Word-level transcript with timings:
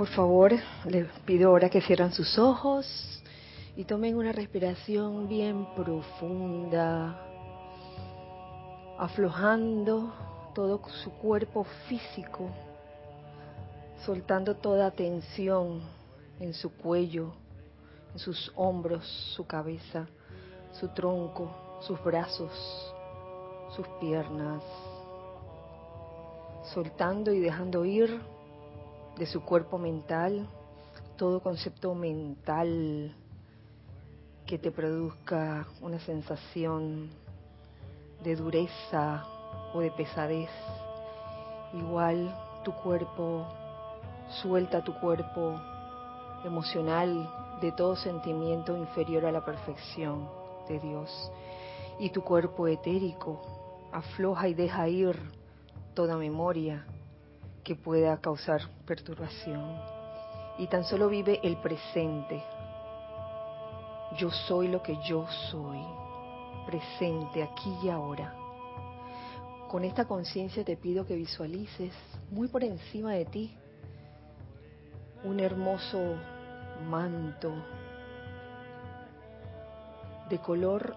Por 0.00 0.08
favor, 0.08 0.50
les 0.86 1.06
pido 1.26 1.50
ahora 1.50 1.68
que 1.68 1.82
cierran 1.82 2.10
sus 2.10 2.38
ojos 2.38 3.22
y 3.76 3.84
tomen 3.84 4.16
una 4.16 4.32
respiración 4.32 5.28
bien 5.28 5.66
profunda, 5.76 7.20
aflojando 8.96 10.10
todo 10.54 10.80
su 11.04 11.10
cuerpo 11.10 11.64
físico, 11.86 12.48
soltando 14.06 14.56
toda 14.56 14.90
tensión 14.90 15.82
en 16.38 16.54
su 16.54 16.74
cuello, 16.78 17.34
en 18.14 18.20
sus 18.20 18.50
hombros, 18.56 19.06
su 19.36 19.46
cabeza, 19.46 20.06
su 20.80 20.88
tronco, 20.94 21.78
sus 21.82 22.02
brazos, 22.02 22.50
sus 23.76 23.86
piernas, 24.00 24.62
soltando 26.72 27.34
y 27.34 27.40
dejando 27.40 27.84
ir 27.84 28.18
de 29.20 29.26
su 29.26 29.42
cuerpo 29.42 29.76
mental 29.76 30.48
todo 31.18 31.42
concepto 31.42 31.94
mental 31.94 33.14
que 34.46 34.58
te 34.58 34.70
produzca 34.70 35.66
una 35.82 36.00
sensación 36.00 37.10
de 38.24 38.34
dureza 38.36 39.22
o 39.74 39.80
de 39.80 39.90
pesadez. 39.90 40.48
Igual 41.74 42.34
tu 42.64 42.72
cuerpo, 42.72 43.46
suelta 44.40 44.82
tu 44.82 44.94
cuerpo 44.94 45.60
emocional 46.42 47.58
de 47.60 47.72
todo 47.72 47.96
sentimiento 47.96 48.74
inferior 48.74 49.26
a 49.26 49.32
la 49.32 49.44
perfección 49.44 50.26
de 50.66 50.80
Dios. 50.80 51.30
Y 51.98 52.08
tu 52.08 52.22
cuerpo 52.22 52.66
etérico 52.66 53.42
afloja 53.92 54.48
y 54.48 54.54
deja 54.54 54.88
ir 54.88 55.14
toda 55.92 56.16
memoria 56.16 56.86
que 57.64 57.74
pueda 57.76 58.20
causar 58.20 58.60
perturbación. 58.86 59.76
Y 60.58 60.66
tan 60.66 60.84
solo 60.84 61.08
vive 61.08 61.40
el 61.42 61.56
presente. 61.58 62.42
Yo 64.18 64.30
soy 64.30 64.68
lo 64.68 64.82
que 64.82 64.98
yo 65.06 65.26
soy, 65.50 65.80
presente 66.66 67.42
aquí 67.42 67.72
y 67.82 67.88
ahora. 67.88 68.34
Con 69.68 69.84
esta 69.84 70.06
conciencia 70.06 70.64
te 70.64 70.76
pido 70.76 71.06
que 71.06 71.14
visualices 71.14 71.92
muy 72.30 72.48
por 72.48 72.64
encima 72.64 73.12
de 73.12 73.24
ti 73.24 73.56
un 75.22 75.38
hermoso 75.38 76.16
manto 76.88 77.52
de 80.28 80.38
color 80.38 80.96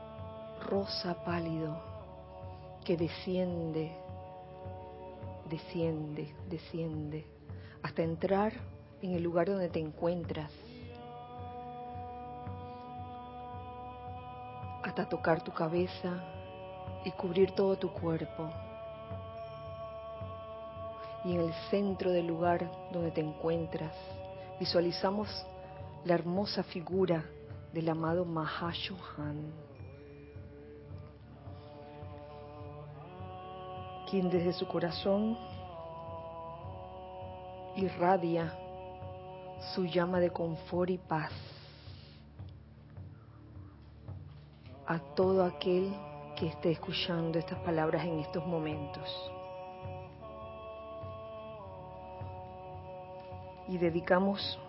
rosa 0.67 1.23
pálido 1.25 1.77
que 2.85 2.95
desciende, 2.95 3.91
desciende, 5.49 6.33
desciende, 6.49 7.25
hasta 7.81 8.02
entrar 8.02 8.53
en 9.02 9.13
el 9.13 9.23
lugar 9.23 9.47
donde 9.47 9.69
te 9.69 9.80
encuentras, 9.80 10.52
hasta 14.83 15.08
tocar 15.09 15.44
tu 15.44 15.52
cabeza 15.52 16.23
y 17.05 17.11
cubrir 17.11 17.52
todo 17.52 17.77
tu 17.77 17.91
cuerpo. 17.91 18.50
Y 21.25 21.33
en 21.35 21.41
el 21.41 21.53
centro 21.69 22.11
del 22.11 22.28
lugar 22.28 22.69
donde 22.91 23.11
te 23.11 23.22
encuentras, 23.22 23.95
visualizamos 24.59 25.30
la 26.05 26.16
hermosa 26.16 26.63
figura 26.63 27.23
del 27.72 27.89
amado 27.89 28.25
Mahashohan, 28.25 29.53
quien 34.09 34.29
desde 34.29 34.53
su 34.53 34.67
corazón 34.67 35.37
irradia 37.75 38.53
su 39.73 39.85
llama 39.85 40.19
de 40.19 40.29
confort 40.29 40.89
y 40.89 40.97
paz 40.97 41.31
a 44.85 45.00
todo 45.16 45.45
aquel 45.45 45.94
que 46.35 46.47
esté 46.47 46.72
escuchando 46.72 47.39
estas 47.39 47.59
palabras 47.59 48.05
en 48.05 48.19
estos 48.19 48.45
momentos. 48.45 49.09
Y 53.67 53.78
dedicamos 53.78 54.59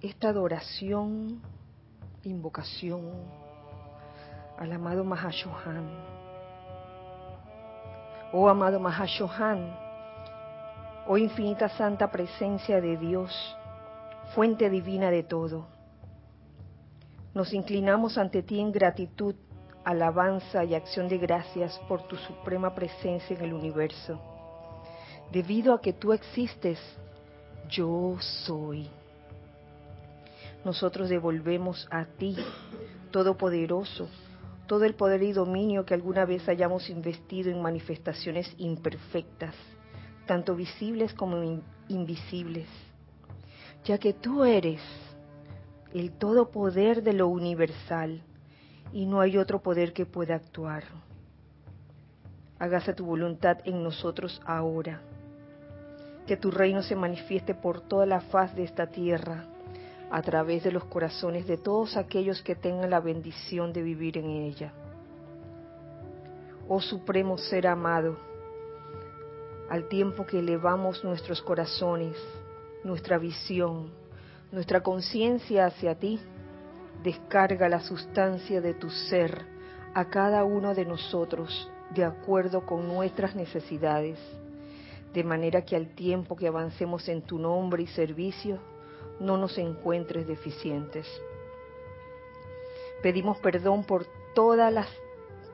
esta 0.00 0.28
adoración, 0.28 1.42
invocación 2.22 3.47
al 4.58 4.72
amado 4.72 5.04
Mahashohan. 5.04 5.88
Oh 8.32 8.48
amado 8.48 8.78
Mahashohan, 8.78 9.74
oh 11.06 11.16
infinita 11.16 11.68
santa 11.70 12.10
presencia 12.10 12.80
de 12.80 12.96
Dios, 12.96 13.56
fuente 14.34 14.68
divina 14.68 15.10
de 15.10 15.22
todo. 15.22 15.66
Nos 17.34 17.52
inclinamos 17.52 18.18
ante 18.18 18.42
ti 18.42 18.60
en 18.60 18.72
gratitud, 18.72 19.34
alabanza 19.84 20.64
y 20.64 20.74
acción 20.74 21.08
de 21.08 21.18
gracias 21.18 21.78
por 21.88 22.02
tu 22.08 22.16
suprema 22.16 22.74
presencia 22.74 23.36
en 23.36 23.44
el 23.44 23.54
universo. 23.54 24.20
Debido 25.30 25.72
a 25.74 25.80
que 25.80 25.92
tú 25.92 26.12
existes, 26.12 26.78
yo 27.68 28.16
soy 28.18 28.90
nosotros 30.64 31.08
devolvemos 31.08 31.86
a 31.90 32.04
ti, 32.04 32.36
Todopoderoso, 33.10 34.08
todo 34.68 34.84
el 34.84 34.94
poder 34.94 35.22
y 35.22 35.32
dominio 35.32 35.84
que 35.86 35.94
alguna 35.94 36.26
vez 36.26 36.46
hayamos 36.48 36.90
investido 36.90 37.50
en 37.50 37.60
manifestaciones 37.60 38.54
imperfectas, 38.58 39.54
tanto 40.26 40.54
visibles 40.54 41.14
como 41.14 41.62
invisibles, 41.88 42.68
ya 43.84 43.96
que 43.96 44.12
tú 44.12 44.44
eres 44.44 44.82
el 45.94 46.12
todo 46.12 46.50
poder 46.50 47.02
de 47.02 47.14
lo 47.14 47.28
universal 47.28 48.22
y 48.92 49.06
no 49.06 49.20
hay 49.20 49.38
otro 49.38 49.62
poder 49.62 49.94
que 49.94 50.04
pueda 50.04 50.34
actuar. 50.34 50.84
Hágase 52.58 52.92
tu 52.92 53.06
voluntad 53.06 53.58
en 53.64 53.82
nosotros 53.82 54.38
ahora, 54.44 55.00
que 56.26 56.36
tu 56.36 56.50
reino 56.50 56.82
se 56.82 56.94
manifieste 56.94 57.54
por 57.54 57.80
toda 57.80 58.04
la 58.04 58.20
faz 58.20 58.54
de 58.54 58.64
esta 58.64 58.88
tierra 58.88 59.46
a 60.10 60.22
través 60.22 60.64
de 60.64 60.72
los 60.72 60.84
corazones 60.84 61.46
de 61.46 61.58
todos 61.58 61.96
aquellos 61.96 62.42
que 62.42 62.54
tengan 62.54 62.90
la 62.90 63.00
bendición 63.00 63.72
de 63.72 63.82
vivir 63.82 64.18
en 64.18 64.30
ella. 64.30 64.72
Oh 66.68 66.80
Supremo 66.80 67.38
Ser 67.38 67.66
amado, 67.66 68.16
al 69.68 69.88
tiempo 69.88 70.26
que 70.26 70.38
elevamos 70.38 71.04
nuestros 71.04 71.42
corazones, 71.42 72.16
nuestra 72.84 73.18
visión, 73.18 73.90
nuestra 74.50 74.82
conciencia 74.82 75.66
hacia 75.66 75.94
ti, 75.94 76.18
descarga 77.02 77.68
la 77.68 77.80
sustancia 77.80 78.60
de 78.60 78.74
tu 78.74 78.90
ser 78.90 79.46
a 79.94 80.06
cada 80.06 80.44
uno 80.44 80.74
de 80.74 80.84
nosotros 80.84 81.70
de 81.94 82.04
acuerdo 82.04 82.66
con 82.66 82.86
nuestras 82.86 83.34
necesidades, 83.34 84.18
de 85.12 85.24
manera 85.24 85.62
que 85.62 85.76
al 85.76 85.94
tiempo 85.94 86.36
que 86.36 86.48
avancemos 86.48 87.08
en 87.08 87.22
tu 87.22 87.38
nombre 87.38 87.82
y 87.82 87.86
servicio, 87.86 88.58
no 89.20 89.36
nos 89.36 89.58
encuentres 89.58 90.26
deficientes. 90.26 91.06
Pedimos 93.02 93.38
perdón 93.38 93.84
por 93.84 94.06
todas 94.34 94.72
las 94.72 94.88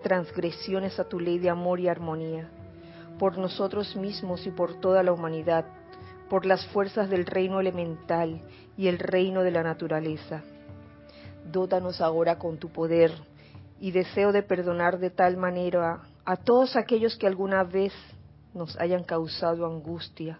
transgresiones 0.02 0.98
a 1.00 1.08
tu 1.08 1.18
ley 1.18 1.38
de 1.38 1.50
amor 1.50 1.80
y 1.80 1.88
armonía, 1.88 2.48
por 3.18 3.38
nosotros 3.38 3.96
mismos 3.96 4.46
y 4.46 4.50
por 4.50 4.80
toda 4.80 5.02
la 5.02 5.12
humanidad, 5.12 5.64
por 6.28 6.46
las 6.46 6.66
fuerzas 6.68 7.08
del 7.10 7.26
reino 7.26 7.60
elemental 7.60 8.40
y 8.76 8.88
el 8.88 8.98
reino 8.98 9.42
de 9.42 9.50
la 9.50 9.62
naturaleza. 9.62 10.42
Dótanos 11.50 12.00
ahora 12.00 12.38
con 12.38 12.58
tu 12.58 12.70
poder 12.70 13.12
y 13.80 13.90
deseo 13.90 14.32
de 14.32 14.42
perdonar 14.42 14.98
de 14.98 15.10
tal 15.10 15.36
manera 15.36 16.02
a 16.24 16.36
todos 16.36 16.76
aquellos 16.76 17.16
que 17.16 17.26
alguna 17.26 17.64
vez 17.64 17.92
nos 18.54 18.78
hayan 18.78 19.04
causado 19.04 19.66
angustia, 19.66 20.38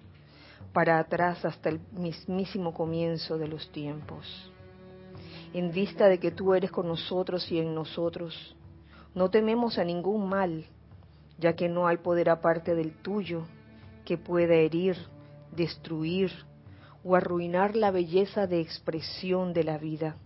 para 0.74 0.98
atrás 0.98 1.42
hasta 1.44 1.70
el 1.70 1.80
mismísimo 1.92 2.74
comienzo 2.74 3.38
de 3.38 3.48
los 3.48 3.70
tiempos. 3.70 4.50
En 5.54 5.70
vista 5.70 6.08
de 6.08 6.18
que 6.18 6.32
tú 6.32 6.52
eres 6.52 6.72
con 6.72 6.88
nosotros 6.88 7.50
y 7.50 7.60
en 7.60 7.74
nosotros, 7.74 8.56
no 9.14 9.30
tememos 9.30 9.78
a 9.78 9.84
ningún 9.84 10.28
mal, 10.28 10.66
ya 11.38 11.54
que 11.54 11.68
no 11.68 11.86
hay 11.86 11.98
poder 11.98 12.28
aparte 12.28 12.74
del 12.74 12.92
tuyo 12.92 13.46
que 14.04 14.18
pueda 14.18 14.54
herir, 14.54 14.96
destruir 15.52 16.32
o 17.04 17.14
arruinar 17.14 17.76
la 17.76 17.92
belleza 17.92 18.48
de 18.48 18.60
expresión 18.60 19.52
de 19.52 19.62
la 19.62 19.78
vida. 19.78 20.16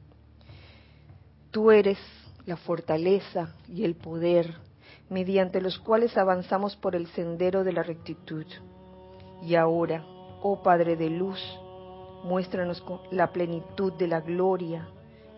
Tú 1.51 1.71
eres 1.71 1.99
la 2.47 2.57
fortaleza 2.57 3.55
y 3.69 3.85
el 3.85 3.97
poder 3.97 4.55
mediante 5.11 5.61
los 5.61 5.79
cuales 5.79 6.17
avanzamos 6.17 6.75
por 6.77 6.97
el 6.97 7.07
sendero 7.09 7.65
de 7.65 7.73
la 7.73 7.83
rectitud. 7.83 8.47
Y 9.43 9.55
ahora, 9.55 10.05
Oh 10.41 10.63
Padre 10.63 10.97
de 10.97 11.11
luz, 11.11 11.41
muéstranos 12.25 12.85
la 13.11 13.33
plenitud 13.33 13.93
de 13.95 14.07
la 14.07 14.21
gloria 14.21 14.89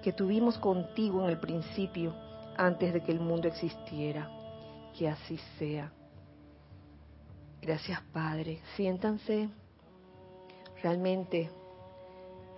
que 0.03 0.13
tuvimos 0.13 0.59
contigo 0.59 1.23
en 1.25 1.31
el 1.31 1.39
principio, 1.39 2.15
antes 2.57 2.93
de 2.93 3.03
que 3.03 3.13
el 3.13 3.21
mundo 3.21 3.49
existiera. 3.49 4.31
Que 4.97 5.09
así 5.09 5.39
sea. 5.59 5.93
Gracias, 7.63 8.01
Padre. 8.13 8.61
Siéntanse 8.77 9.49
realmente 10.83 11.51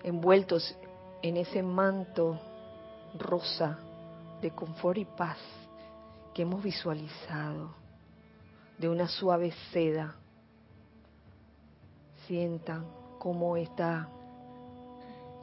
envueltos 0.03 0.77
en 1.23 1.37
ese 1.37 1.63
manto 1.63 2.41
rosa 3.19 3.79
de 4.41 4.51
confort 4.51 4.99
y 4.99 5.05
paz 5.05 5.39
que 6.35 6.43
hemos 6.43 6.63
visualizado, 6.63 7.75
de 8.79 8.89
una 8.89 9.07
suave 9.07 9.53
seda. 9.73 10.17
Sientan 12.27 12.87
cómo 13.19 13.57
está 13.57 14.09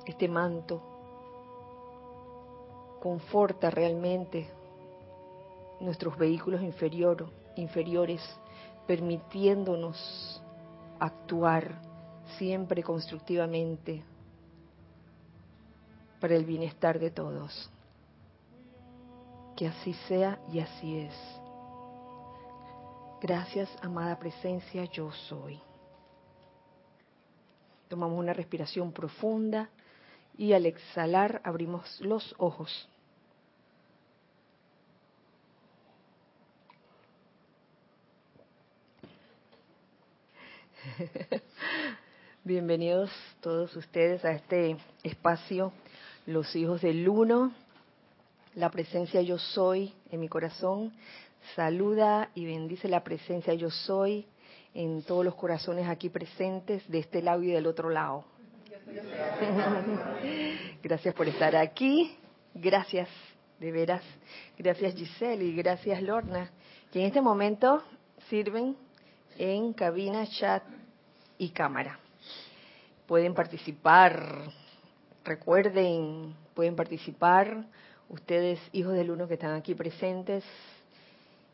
este 0.06 0.28
manto 0.28 0.82
conforta 3.00 3.70
realmente 3.70 4.50
nuestros 5.80 6.18
vehículos 6.18 6.62
inferiores, 6.62 8.22
permitiéndonos 8.86 10.42
actuar 11.00 11.82
siempre 12.38 12.84
constructivamente 12.84 14.04
para 16.20 16.36
el 16.36 16.46
bienestar 16.46 17.00
de 17.00 17.12
todos. 17.12 17.70
Que 19.56 19.68
así 19.68 19.94
sea 20.08 20.40
y 20.52 20.60
así 20.60 21.00
es. 21.00 21.14
Gracias, 23.22 23.70
amada 23.82 24.18
presencia, 24.18 24.86
yo 24.86 25.12
soy. 25.12 25.60
Tomamos 27.90 28.20
una 28.20 28.34
respiración 28.34 28.92
profunda 28.92 29.70
y 30.38 30.54
al 30.54 30.68
exhalar 30.68 31.42
abrimos 31.44 32.00
los 32.02 32.36
ojos. 32.38 32.88
Bienvenidos 42.44 43.10
todos 43.42 43.76
ustedes 43.76 44.24
a 44.24 44.34
este 44.34 44.78
espacio, 45.02 45.74
los 46.28 46.56
hijos 46.56 46.82
del 46.82 47.10
uno, 47.10 47.52
la 48.54 48.70
presencia 48.70 49.24
yo 49.24 49.40
soy 49.40 49.96
en 50.12 50.20
mi 50.20 50.30
corazón, 50.30 50.94
saluda 51.56 52.30
y 52.36 52.46
bendice 52.46 52.88
la 52.88 53.04
presencia 53.04 53.56
yo 53.56 53.72
soy 53.72 54.28
en 54.74 55.04
todos 55.04 55.26
los 55.26 55.36
corazones 55.36 55.88
aquí 55.88 56.10
presentes, 56.10 56.88
de 56.90 57.00
este 57.00 57.22
lado 57.22 57.44
y 57.44 57.48
del 57.48 57.68
otro 57.68 57.90
lado. 57.90 58.26
Gracias 60.84 61.14
por 61.14 61.28
estar 61.28 61.56
aquí, 61.56 62.18
gracias 62.54 63.08
de 63.60 63.72
veras, 63.72 64.04
gracias 64.58 64.96
Giselle 64.96 65.44
y 65.44 65.54
gracias 65.54 66.02
Lorna, 66.02 66.50
que 66.92 67.02
en 67.02 67.06
este 67.08 67.22
momento 67.22 67.84
sirven 68.30 68.76
en 69.38 69.74
cabina, 69.74 70.26
chat 70.28 70.64
y 71.38 71.50
cámara 71.50 72.00
pueden 73.10 73.34
participar. 73.34 74.52
Recuerden, 75.26 76.36
pueden 76.54 76.76
participar 76.76 77.66
ustedes, 78.08 78.60
hijos 78.72 78.94
del 78.94 79.10
uno 79.10 79.28
que 79.28 79.34
están 79.34 79.56
aquí 79.56 79.74
presentes, 79.74 80.44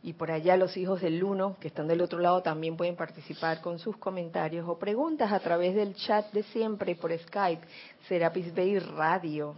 y 0.06 0.14
por 0.14 0.30
allá 0.30 0.56
los 0.56 0.78
hijos 0.78 1.02
del 1.02 1.24
uno 1.24 1.58
que 1.60 1.68
están 1.68 1.88
del 1.88 2.00
otro 2.00 2.20
lado 2.20 2.44
también 2.44 2.78
pueden 2.78 2.96
participar 2.96 3.60
con 3.60 3.80
sus 3.80 3.98
comentarios 3.98 4.70
o 4.70 4.78
preguntas 4.78 5.32
a 5.32 5.40
través 5.40 5.74
del 5.74 5.96
chat 5.96 6.32
de 6.32 6.44
siempre 6.44 6.94
por 6.96 7.12
Skype, 7.18 7.66
Serapis 8.08 8.54
Bay 8.54 8.78
Radio. 8.78 9.56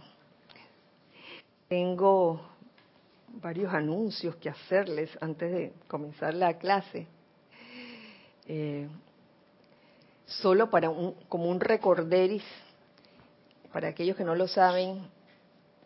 Tengo 1.68 2.40
varios 3.42 3.74
anuncios 3.74 4.36
que 4.36 4.48
hacerles 4.48 5.10
antes 5.20 5.52
de 5.52 5.72
comenzar 5.86 6.32
la 6.32 6.56
clase. 6.56 7.06
Eh, 8.46 8.88
solo 10.24 10.70
para 10.70 10.88
un, 10.88 11.12
como 11.28 11.50
un 11.50 11.60
recorderis, 11.60 12.44
para 13.70 13.88
aquellos 13.88 14.16
que 14.16 14.24
no 14.24 14.34
lo 14.34 14.48
saben, 14.48 15.10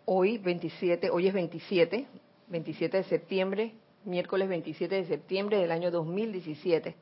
hoy 0.05 0.39
27, 0.39 1.11
hoy 1.11 1.27
es 1.27 1.35
27, 1.35 2.07
27 2.47 2.97
de 2.99 3.05
septiembre, 3.05 3.75
miércoles 4.05 4.49
27 4.49 4.95
de 4.95 5.05
septiembre 5.07 5.59
del 5.59 5.73
año 5.73 5.91
2017. 5.91 6.95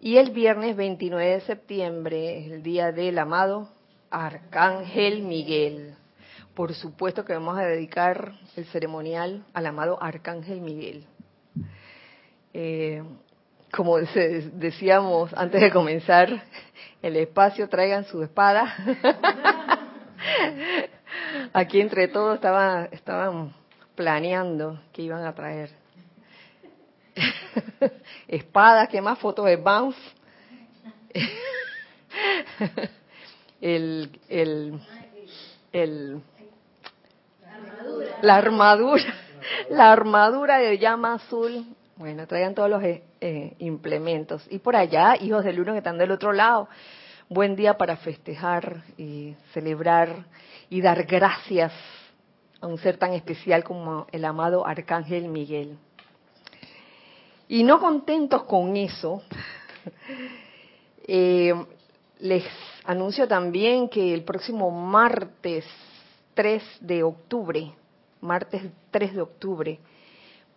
Y 0.00 0.16
el 0.16 0.30
viernes 0.30 0.76
29 0.76 1.30
de 1.34 1.40
septiembre 1.42 2.38
es 2.38 2.52
el 2.52 2.62
día 2.62 2.92
del 2.92 3.18
amado 3.18 3.68
Arcángel 4.10 5.22
Miguel. 5.22 5.94
Por 6.54 6.74
supuesto 6.74 7.24
que 7.24 7.32
vamos 7.32 7.58
a 7.58 7.62
dedicar 7.62 8.34
el 8.56 8.66
ceremonial 8.66 9.44
al 9.54 9.66
amado 9.66 10.02
Arcángel 10.02 10.60
Miguel. 10.60 11.06
Eh, 12.52 13.02
como 13.72 13.98
decíamos 13.98 15.32
antes 15.34 15.60
de 15.60 15.70
comenzar 15.70 16.44
el 17.00 17.16
espacio, 17.16 17.68
traigan 17.68 18.04
su 18.04 18.22
espada. 18.22 18.74
Aquí 21.54 21.80
entre 21.80 22.08
todos 22.08 22.34
estaban, 22.34 22.88
estaban 22.92 23.54
planeando 23.94 24.80
que 24.92 25.02
iban 25.02 25.24
a 25.24 25.34
traer. 25.34 25.81
Espadas, 28.28 28.88
¿qué 28.88 29.00
más? 29.00 29.18
Fotos 29.18 29.46
de 29.46 29.56
Bounce. 29.56 29.98
el, 33.60 34.18
el, 34.28 34.80
el, 35.72 36.22
la 38.22 38.36
armadura, 38.36 39.14
la 39.70 39.92
armadura 39.92 40.58
de 40.58 40.78
llama 40.78 41.14
azul 41.14 41.66
bueno, 42.02 42.26
traigan 42.26 42.54
todos 42.54 42.68
los 42.68 42.82
eh, 42.82 43.04
eh, 43.20 43.54
implementos. 43.60 44.44
Y 44.50 44.58
por 44.58 44.74
allá, 44.74 45.14
hijos 45.20 45.44
del 45.44 45.60
uno 45.60 45.70
que 45.70 45.78
están 45.78 45.98
del 45.98 46.10
otro 46.10 46.32
lado, 46.32 46.68
buen 47.28 47.54
día 47.54 47.76
para 47.78 47.96
festejar 47.96 48.82
y 48.96 49.36
celebrar 49.52 50.24
y 50.68 50.80
dar 50.80 51.04
gracias 51.04 51.72
a 52.60 52.66
un 52.66 52.76
ser 52.78 52.96
tan 52.96 53.12
especial 53.12 53.62
como 53.62 54.08
el 54.10 54.24
amado 54.24 54.66
Arcángel 54.66 55.28
Miguel. 55.28 55.78
Y 57.52 57.64
no 57.64 57.80
contentos 57.80 58.44
con 58.44 58.78
eso, 58.78 59.20
eh, 61.06 61.52
les 62.20 62.44
anuncio 62.84 63.28
también 63.28 63.90
que 63.90 64.14
el 64.14 64.24
próximo 64.24 64.70
martes 64.70 65.66
3 66.32 66.62
de 66.80 67.02
octubre, 67.02 67.70
martes 68.22 68.62
3 68.90 69.12
de 69.12 69.20
octubre, 69.20 69.78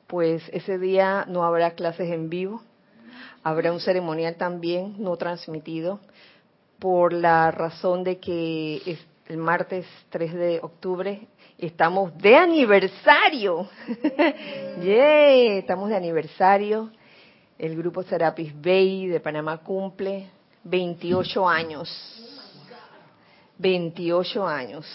pues 0.08 0.42
ese 0.54 0.80
día 0.80 1.26
no 1.28 1.44
habrá 1.44 1.72
clases 1.72 2.10
en 2.12 2.30
vivo, 2.30 2.62
habrá 3.44 3.74
un 3.74 3.82
ceremonial 3.82 4.38
también 4.38 4.96
no 4.98 5.18
transmitido, 5.18 6.00
por 6.80 7.12
la 7.12 7.52
razón 7.52 8.06
de 8.06 8.20
que 8.20 8.98
el 9.28 9.38
martes 9.38 9.86
3 10.10 10.34
de 10.34 10.60
octubre 10.62 11.28
estamos 11.58 12.16
de 12.18 12.36
aniversario. 12.36 13.68
yeah, 14.82 15.58
estamos 15.58 15.90
de 15.90 15.96
aniversario. 15.96 16.92
El 17.58 17.76
grupo 17.76 18.04
Serapis 18.04 18.54
Bay 18.54 19.08
de 19.08 19.20
Panamá 19.20 19.58
cumple 19.58 20.30
28 20.64 21.48
años. 21.48 21.90
28 23.58 24.48
años. 24.48 24.86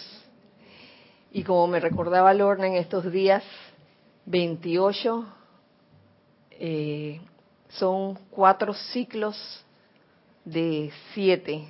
Y 1.33 1.43
como 1.43 1.67
me 1.67 1.81
recordaba 1.81 2.35
Lorna 2.35 2.67
en 2.67 2.75
estos 2.75 3.11
días, 3.11 3.43
28 4.27 5.25
eh, 6.51 7.21
son 7.69 8.17
cuatro 8.31 8.75
ciclos 8.75 9.65
de 10.45 10.93
siete, 11.15 11.67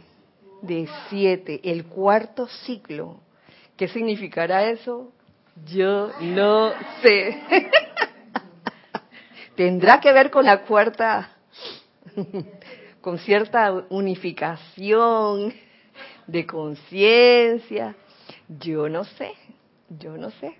de 0.62 0.88
siete. 1.08 1.60
El 1.64 1.86
cuarto 1.86 2.46
ciclo, 2.46 3.20
¿qué 3.76 3.88
significará 3.88 4.70
eso? 4.70 5.12
Yo 5.66 6.10
no 6.20 6.72
sé. 7.02 7.42
Tendrá 9.56 10.00
que 10.00 10.12
ver 10.12 10.30
con 10.30 10.46
la 10.46 10.62
cuarta, 10.62 11.36
con 13.00 13.18
cierta 13.18 13.84
unificación 13.90 15.52
de 16.26 16.46
conciencia. 16.46 17.94
Yo 18.48 18.88
no 18.88 19.04
sé, 19.04 19.32
yo 19.88 20.16
no 20.16 20.30
sé. 20.30 20.56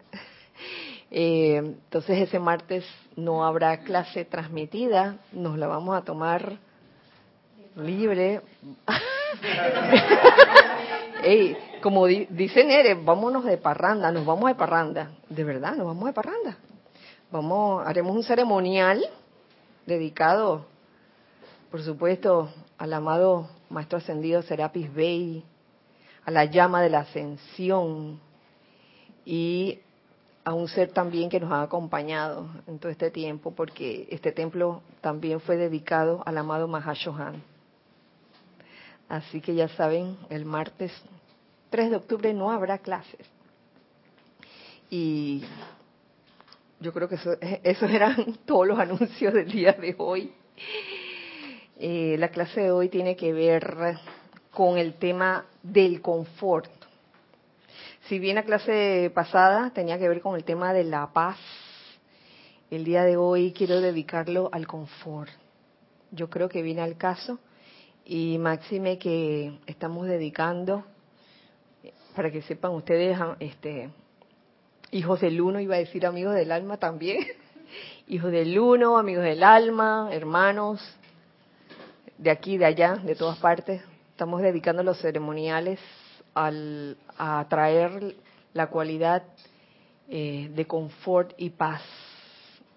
Eh, 1.11 1.57
entonces 1.57 2.19
ese 2.19 2.39
martes 2.39 2.85
no 3.17 3.45
habrá 3.45 3.81
clase 3.81 4.25
transmitida, 4.25 5.17
nos 5.33 5.59
la 5.59 5.67
vamos 5.67 5.97
a 5.97 6.03
tomar 6.03 6.59
libre. 7.77 8.43
como 11.83 12.07
dice 12.07 12.65
Nere, 12.65 12.95
vámonos 12.95 13.45
de 13.45 13.57
parranda, 13.57 14.13
nos 14.13 14.27
vamos 14.27 14.51
de 14.51 14.55
parranda, 14.55 15.11
de 15.29 15.45
verdad, 15.45 15.75
nos 15.75 15.87
vamos 15.87 16.07
de 16.07 16.13
parranda. 16.13 16.57
Vamos, 17.31 17.87
haremos 17.87 18.17
un 18.17 18.25
ceremonial 18.25 19.03
dedicado, 19.87 20.67
por 21.71 21.83
supuesto, 21.83 22.51
al 22.77 22.93
amado 22.93 23.49
Maestro 23.69 23.99
Ascendido 23.99 24.43
Serapis 24.43 24.93
Bey, 24.93 25.45
a 26.25 26.31
la 26.31 26.45
llama 26.45 26.83
de 26.83 26.91
la 26.91 27.01
ascensión 27.01 28.21
y 29.25 29.79
a 30.45 30.55
un 30.55 30.69
ser 30.69 30.91
también 30.91 31.31
que 31.31 31.39
nos 31.39 31.53
ha 31.53 31.63
acompañado 31.63 32.49
en 32.67 32.79
todo 32.79 32.91
este 32.91 33.11
tiempo, 33.11 33.53
porque 33.53 34.09
este 34.11 34.33
templo 34.33 34.83
también 35.01 35.41
fue 35.41 35.57
dedicado 35.57 36.23
al 36.27 36.39
amado 36.39 36.67
Mahashohan. 36.67 37.43
Así 39.11 39.41
que 39.41 39.57
ya 39.57 39.67
saben, 39.71 40.17
el 40.29 40.45
martes 40.45 40.93
3 41.71 41.91
de 41.91 41.97
octubre 41.97 42.33
no 42.33 42.53
habrá 42.53 42.79
clases. 42.79 43.27
Y 44.89 45.43
yo 46.79 46.93
creo 46.93 47.09
que 47.09 47.17
eso, 47.17 47.33
esos 47.41 47.91
eran 47.91 48.39
todos 48.47 48.69
los 48.69 48.79
anuncios 48.79 49.35
del 49.35 49.51
día 49.51 49.73
de 49.73 49.97
hoy. 49.99 50.33
Eh, 51.77 52.15
la 52.21 52.29
clase 52.29 52.61
de 52.61 52.71
hoy 52.71 52.89
tiene 52.89 53.17
que 53.17 53.33
ver 53.33 53.99
con 54.53 54.79
el 54.79 54.95
tema 54.95 55.45
del 55.65 56.01
confort. 56.01 56.71
Si 58.03 58.21
bien 58.21 58.37
la 58.37 58.45
clase 58.45 59.11
pasada 59.13 59.71
tenía 59.71 59.99
que 59.99 60.09
ver 60.09 60.21
con 60.21 60.37
el 60.37 60.45
tema 60.45 60.73
de 60.73 60.85
la 60.85 61.13
paz, 61.13 61.37
el 62.71 62.85
día 62.85 63.03
de 63.03 63.17
hoy 63.17 63.53
quiero 63.55 63.81
dedicarlo 63.81 64.51
al 64.53 64.69
confort. 64.69 65.31
Yo 66.13 66.31
creo 66.31 66.49
que 66.49 66.63
viene 66.63 66.83
al 66.83 66.97
caso 66.97 67.41
y 68.11 68.39
máxime 68.39 68.99
que 68.99 69.61
estamos 69.69 70.09
dedicando, 70.09 70.83
para 72.17 72.29
que 72.33 72.43
sepan 72.43 72.73
ustedes, 72.73 73.17
este, 73.39 73.89
hijos 74.91 75.21
del 75.21 75.41
uno, 75.41 75.61
iba 75.61 75.77
a 75.77 75.79
decir 75.79 76.05
amigos 76.05 76.35
del 76.35 76.51
alma 76.51 76.77
también, 76.77 77.25
hijos 78.09 78.33
del 78.33 78.59
uno, 78.59 78.99
amigos 78.99 79.23
del 79.23 79.45
alma, 79.45 80.09
hermanos, 80.11 80.81
de 82.19 82.33
aquí, 82.33 82.59
de 82.59 82.65
allá, 82.65 82.97
de 82.97 83.15
todas 83.15 83.39
partes, 83.39 83.81
estamos 84.11 84.43
dedicando 84.43 84.83
los 84.83 84.99
ceremoniales 84.99 85.79
al, 86.35 86.97
a 87.17 87.47
traer 87.49 88.17
la 88.55 88.71
cualidad 88.71 89.23
eh, 90.09 90.51
de 90.53 90.67
confort 90.67 91.33
y 91.37 91.51
paz 91.51 91.83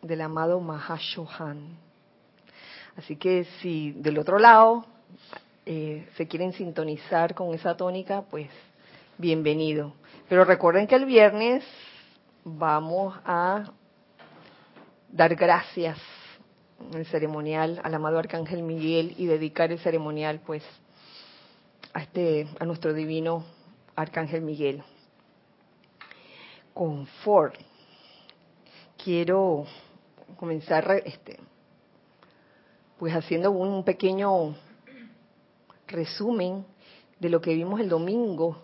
del 0.03 0.21
amado 0.21 0.59
Mahashohan. 0.59 1.75
Así 2.97 3.15
que 3.15 3.45
si 3.63 3.93
del 3.93 4.19
otro 4.19 4.37
lado 4.37 4.92
eh, 5.65 6.07
se 6.15 6.27
quieren 6.27 6.53
sintonizar 6.53 7.33
con 7.35 7.53
esa 7.53 7.77
tónica, 7.77 8.23
pues 8.29 8.49
bienvenido. 9.17 9.93
Pero 10.27 10.45
recuerden 10.45 10.87
que 10.87 10.95
el 10.95 11.05
viernes 11.05 11.63
vamos 12.43 13.15
a 13.25 13.71
dar 15.09 15.35
gracias 15.35 15.97
en 16.91 16.99
el 16.99 17.05
ceremonial 17.05 17.79
al 17.83 17.93
amado 17.93 18.19
Arcángel 18.19 18.63
Miguel 18.63 19.13
y 19.17 19.25
dedicar 19.25 19.71
el 19.71 19.79
ceremonial 19.79 20.41
pues 20.45 20.63
a 21.93 22.01
este 22.01 22.47
a 22.59 22.65
nuestro 22.65 22.93
divino 22.93 23.45
Arcángel 23.95 24.41
Miguel. 24.41 24.83
Confort. 26.73 27.55
Quiero 29.01 29.65
comenzar 30.37 30.89
este 31.05 31.39
pues 32.97 33.13
haciendo 33.15 33.51
un 33.51 33.83
pequeño 33.83 34.55
resumen 35.93 36.65
de 37.19 37.29
lo 37.29 37.39
que 37.39 37.53
vimos 37.53 37.79
el 37.79 37.87
domingo 37.87 38.57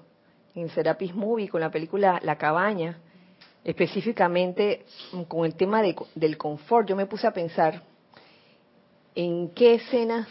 en 0.56 0.70
Serapis 0.70 1.16
Movie 1.16 1.48
con 1.48 1.62
la 1.62 1.72
película 1.72 2.20
La 2.24 2.38
Cabaña, 2.38 3.00
específicamente 3.64 4.86
con 5.28 5.46
el 5.46 5.56
tema 5.56 5.82
del 6.16 6.38
confort. 6.38 6.90
Yo 6.90 6.96
me 6.96 7.06
puse 7.06 7.28
a 7.28 7.32
pensar 7.32 7.82
en 9.16 9.50
qué 9.52 9.76
escenas 9.76 10.28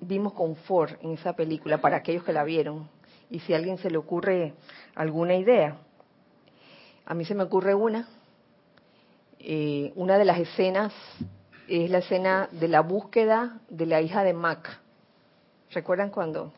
vimos 0.00 0.32
confort 0.32 1.02
en 1.02 1.12
esa 1.12 1.34
película 1.34 1.80
para 1.80 1.98
aquellos 1.98 2.24
que 2.24 2.32
la 2.32 2.44
vieron 2.44 2.88
y 3.30 3.40
si 3.40 3.54
a 3.54 3.56
alguien 3.56 3.78
se 3.78 3.90
le 3.90 3.96
ocurre 3.96 4.54
alguna 4.94 5.34
idea. 5.34 5.78
A 7.06 7.14
mí 7.14 7.24
se 7.24 7.34
me 7.34 7.44
ocurre 7.44 7.74
una. 7.74 8.08
Eh, 9.38 9.92
una 9.96 10.18
de 10.18 10.24
las 10.24 10.38
escenas 10.38 10.92
es 11.68 11.90
la 11.90 11.98
escena 11.98 12.48
de 12.52 12.68
la 12.68 12.80
búsqueda 12.80 13.60
de 13.70 13.86
la 13.86 14.00
hija 14.00 14.22
de 14.22 14.34
Mac. 14.34 14.81
¿Recuerdan 15.72 16.10
cuando 16.10 16.52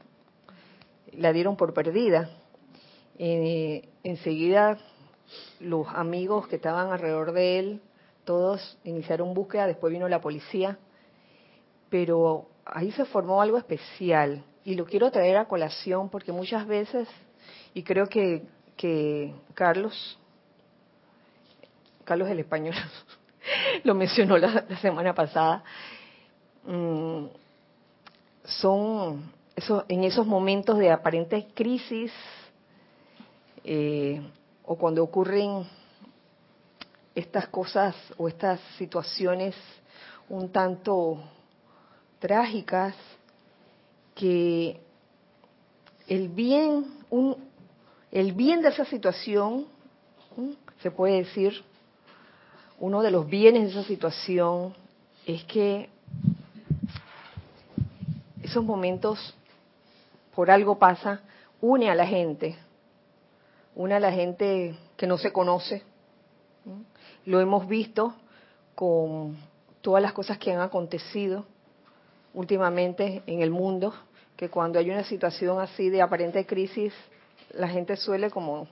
la 1.13 1.33
dieron 1.33 1.57
por 1.57 1.73
perdida? 1.73 2.31
Eh, 3.17 3.89
enseguida 4.03 4.79
los 5.61 5.87
amigos 5.89 6.49
que 6.49 6.57
estaban 6.57 6.91
alrededor 6.93 7.33
de 7.33 7.59
él, 7.59 7.81
todos 8.25 8.77
iniciaron 8.83 9.33
búsqueda, 9.33 9.69
después 9.69 9.93
vino 9.93 10.09
la 10.09 10.21
policía, 10.21 10.79
pero 11.91 12.49
ahí 12.65 12.91
se 12.93 13.05
formó 13.05 13.41
algo 13.41 13.57
especial 13.57 14.45
y 14.65 14.75
lo 14.75 14.85
quiero 14.85 15.11
traer 15.13 15.37
a 15.37 15.47
colación 15.47 16.09
porque 16.09 16.33
muchas 16.33 16.67
veces, 16.67 17.09
y 17.73 17.85
creo 17.85 18.09
que, 18.09 18.43
que 18.77 19.33
Carlos, 19.55 20.19
Carlos 22.05 22.29
el 22.29 22.41
español, 22.41 22.75
lo 23.85 23.95
mencionó 23.95 24.39
la, 24.39 24.67
semana 24.79 25.15
pasada, 25.15 25.63
mm, 26.65 27.27
son 28.45 29.33
eso, 29.57 29.85
en 29.89 30.05
esos 30.05 30.27
momentos 30.27 30.79
de 30.79 30.91
aparente 30.91 31.47
crisis 31.55 32.13
eh, 33.63 34.21
o 34.65 34.77
cuando 34.77 35.03
ocurren 35.03 35.67
estas 37.15 37.49
cosas 37.49 37.95
o 38.19 38.29
estas 38.29 38.61
situaciones 38.79 39.55
un 40.29 40.51
tanto 40.51 41.23
trágicas 42.19 42.95
que 44.15 44.81
el 46.09 46.29
bien 46.29 46.87
un, 47.11 47.37
el 48.11 48.33
bien 48.33 48.63
de 48.63 48.69
esa 48.69 48.85
situación 48.85 49.67
se 50.83 50.91
puede 50.91 51.19
decir 51.19 51.63
uno 52.79 53.03
de 53.03 53.11
los 53.11 53.27
bienes 53.27 53.63
de 53.63 53.81
esa 53.81 53.85
situación 53.85 54.75
es 55.27 55.45
que 55.45 55.89
esos 58.55 58.65
momentos 58.65 59.35
por 60.33 60.49
algo 60.49 60.79
pasa 60.79 61.23
une 61.61 61.91
a 61.91 61.95
la 61.97 62.07
gente 62.07 62.57
une 63.75 63.95
a 63.95 63.99
la 63.99 64.13
gente 64.13 64.77
que 64.97 65.09
no 65.09 65.19
se 65.19 65.33
conoce 65.33 65.83
lo 67.27 67.41
hemos 67.41 67.67
visto 67.67 68.15
con 68.77 69.37
todas 69.81 70.01
las 70.01 70.13
cosas 70.13 70.39
que 70.39 70.53
han 70.53 70.61
acontecido 70.61 71.45
últimamente 72.33 73.25
en 73.27 73.43
el 73.43 73.51
mundo 73.51 73.93
que 74.37 74.49
cuando 74.49 74.79
hay 74.79 74.89
una 74.89 75.03
situación 75.03 75.59
así 75.59 75.91
de 75.91 76.01
aparente 76.01 76.47
crisis 76.47 76.93
la 77.55 77.67
gente 77.67 77.97
suele 77.97 78.31
como 78.31 78.69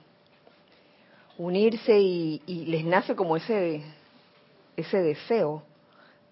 unirse 1.37 1.99
y, 1.99 2.39
les 2.67 2.85
nace 2.85 3.17
como 3.17 3.35
ese, 3.35 3.83
ese 4.77 5.01
deseo 5.01 5.61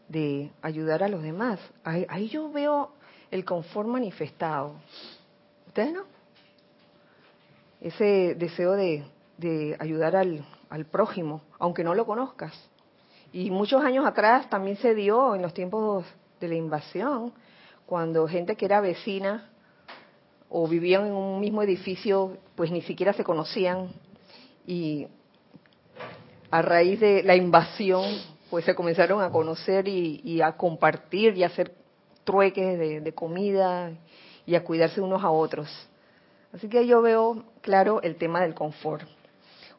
de 0.07 0.51
ayudar 0.61 1.03
a 1.03 1.07
los 1.07 1.23
demás. 1.23 1.59
Ahí, 1.83 2.27
yo 2.27 2.51
veo 2.51 2.91
el 3.31 3.45
confort 3.45 3.87
manifestado. 3.87 4.75
¿Ustedes 5.67 5.93
no? 5.93 6.03
Ese 7.79 8.35
deseo 8.35 8.73
de, 8.73 9.03
de 9.37 9.75
ayudar 9.79 10.15
al, 10.15 10.45
al 10.69 10.85
prójimo, 10.85 11.41
aunque 11.57 11.83
no 11.83 11.95
lo 11.95 12.05
conozcas. 12.05 12.53
Y 13.33 13.49
muchos 13.49 13.83
años 13.83 14.05
atrás 14.05 14.49
también 14.49 14.77
se 14.77 14.93
dio 14.93 15.33
en 15.35 15.41
los 15.41 15.53
tiempos 15.53 16.05
de 16.39 16.47
la 16.47 16.55
invasión, 16.55 17.33
cuando 17.85 18.27
gente 18.27 18.55
que 18.55 18.65
era 18.65 18.81
vecina 18.81 19.49
o 20.49 20.67
vivían 20.67 21.07
en 21.07 21.13
un 21.13 21.39
mismo 21.39 21.63
edificio, 21.63 22.37
pues 22.55 22.71
ni 22.71 22.81
siquiera 22.81 23.13
se 23.13 23.23
conocían 23.23 23.89
y 24.67 25.07
a 26.49 26.61
raíz 26.61 26.99
de 26.99 27.23
la 27.23 27.35
invasión, 27.35 28.03
pues 28.49 28.65
se 28.65 28.75
comenzaron 28.75 29.21
a 29.21 29.29
conocer 29.29 29.87
y, 29.87 30.41
a 30.41 30.57
compartir 30.57 31.37
y 31.37 31.43
a 31.43 31.47
hacer 31.47 31.73
trueques 32.23 33.03
de, 33.03 33.13
comida 33.13 33.91
y 34.45 34.55
a 34.55 34.63
cuidarse 34.63 35.01
unos 35.01 35.23
a 35.23 35.29
otros. 35.29 35.69
Así 36.53 36.67
que 36.67 36.85
yo 36.85 37.01
veo 37.01 37.43
claro 37.61 38.01
el 38.01 38.15
tema 38.15 38.41
del 38.41 38.53
confort. 38.53 39.07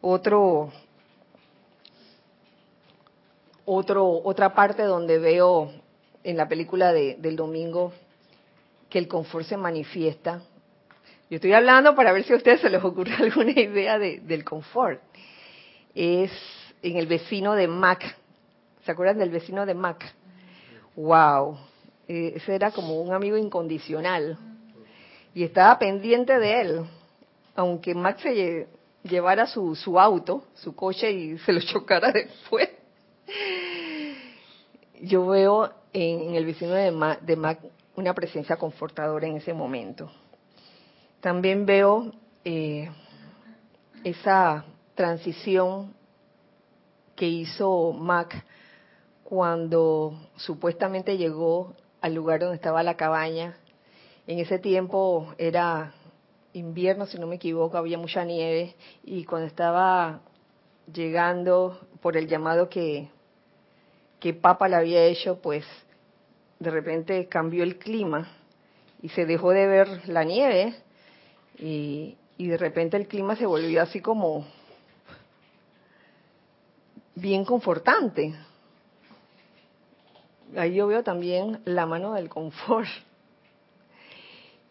Otro, 0.00 0.72
otro, 3.64 4.20
otra 4.24 4.54
parte 4.54 4.82
donde 4.82 5.18
veo 5.18 5.70
en 6.24 6.36
la 6.36 6.48
película 6.48 6.92
del 6.92 7.36
domingo 7.36 7.92
que 8.88 8.98
el 8.98 9.08
confort 9.08 9.46
se 9.46 9.56
manifiesta 9.56 10.42
yo 11.32 11.36
estoy 11.36 11.54
hablando 11.54 11.94
para 11.94 12.12
ver 12.12 12.24
si 12.24 12.34
a 12.34 12.36
ustedes 12.36 12.60
se 12.60 12.68
les 12.68 12.84
ocurre 12.84 13.14
alguna 13.18 13.52
idea 13.52 13.98
del 13.98 14.44
confort. 14.44 15.00
Es 15.94 16.30
en 16.82 16.98
el 16.98 17.06
vecino 17.06 17.54
de 17.54 17.68
Mac. 17.68 18.18
¿Se 18.84 18.92
acuerdan 18.92 19.16
del 19.16 19.30
vecino 19.30 19.64
de 19.64 19.72
Mac? 19.72 20.14
Wow. 20.94 21.56
Eh, 22.08 22.34
ese 22.36 22.54
era 22.54 22.70
como 22.70 23.00
un 23.00 23.12
amigo 23.12 23.36
incondicional. 23.36 24.38
Y 25.34 25.44
estaba 25.44 25.78
pendiente 25.78 26.38
de 26.38 26.60
él. 26.60 26.80
Aunque 27.54 27.94
Mac 27.94 28.18
se 28.20 28.68
llevara 29.02 29.46
su, 29.46 29.74
su 29.74 29.98
auto, 29.98 30.44
su 30.54 30.74
coche 30.74 31.10
y 31.10 31.38
se 31.38 31.52
lo 31.52 31.60
chocara 31.72 32.12
después. 32.12 32.68
Yo 35.00 35.26
veo 35.26 35.70
en, 35.92 36.34
el 36.34 36.44
vecino 36.46 36.72
de 36.72 37.16
de 37.22 37.36
Mac 37.36 37.60
una 37.94 38.14
presencia 38.14 38.56
confortadora 38.56 39.26
en 39.26 39.36
ese 39.36 39.52
momento 39.52 40.10
también 41.22 41.64
veo 41.64 42.10
eh, 42.44 42.90
esa 44.02 44.64
transición 44.96 45.94
que 47.14 47.28
hizo 47.28 47.92
Mac 47.92 48.44
cuando 49.22 50.18
supuestamente 50.34 51.16
llegó 51.16 51.76
al 52.02 52.14
lugar 52.14 52.40
donde 52.40 52.56
estaba 52.56 52.82
la 52.82 52.96
cabaña. 52.96 53.56
En 54.26 54.38
ese 54.38 54.58
tiempo 54.58 55.32
era 55.38 55.94
invierno, 56.52 57.06
si 57.06 57.18
no 57.18 57.26
me 57.26 57.36
equivoco, 57.36 57.78
había 57.78 57.96
mucha 57.96 58.24
nieve 58.24 58.74
y 59.04 59.24
cuando 59.24 59.46
estaba 59.46 60.20
llegando 60.92 61.80
por 62.00 62.16
el 62.16 62.26
llamado 62.26 62.68
que, 62.68 63.08
que 64.20 64.34
Papa 64.34 64.68
le 64.68 64.76
había 64.76 65.04
hecho, 65.04 65.40
pues 65.40 65.64
de 66.58 66.70
repente 66.70 67.26
cambió 67.28 67.62
el 67.62 67.78
clima 67.78 68.28
y 69.00 69.08
se 69.08 69.24
dejó 69.24 69.50
de 69.50 69.66
ver 69.66 70.08
la 70.08 70.24
nieve 70.24 70.74
y, 71.58 72.16
y 72.36 72.48
de 72.48 72.56
repente 72.56 72.96
el 72.96 73.06
clima 73.06 73.36
se 73.36 73.46
volvió 73.46 73.80
así 73.80 74.00
como 74.00 74.44
bien 77.14 77.44
confortante. 77.44 78.34
Ahí 80.56 80.74
yo 80.74 80.86
veo 80.86 81.02
también 81.02 81.60
la 81.64 81.86
mano 81.86 82.14
del 82.14 82.28
confort. 82.28 82.88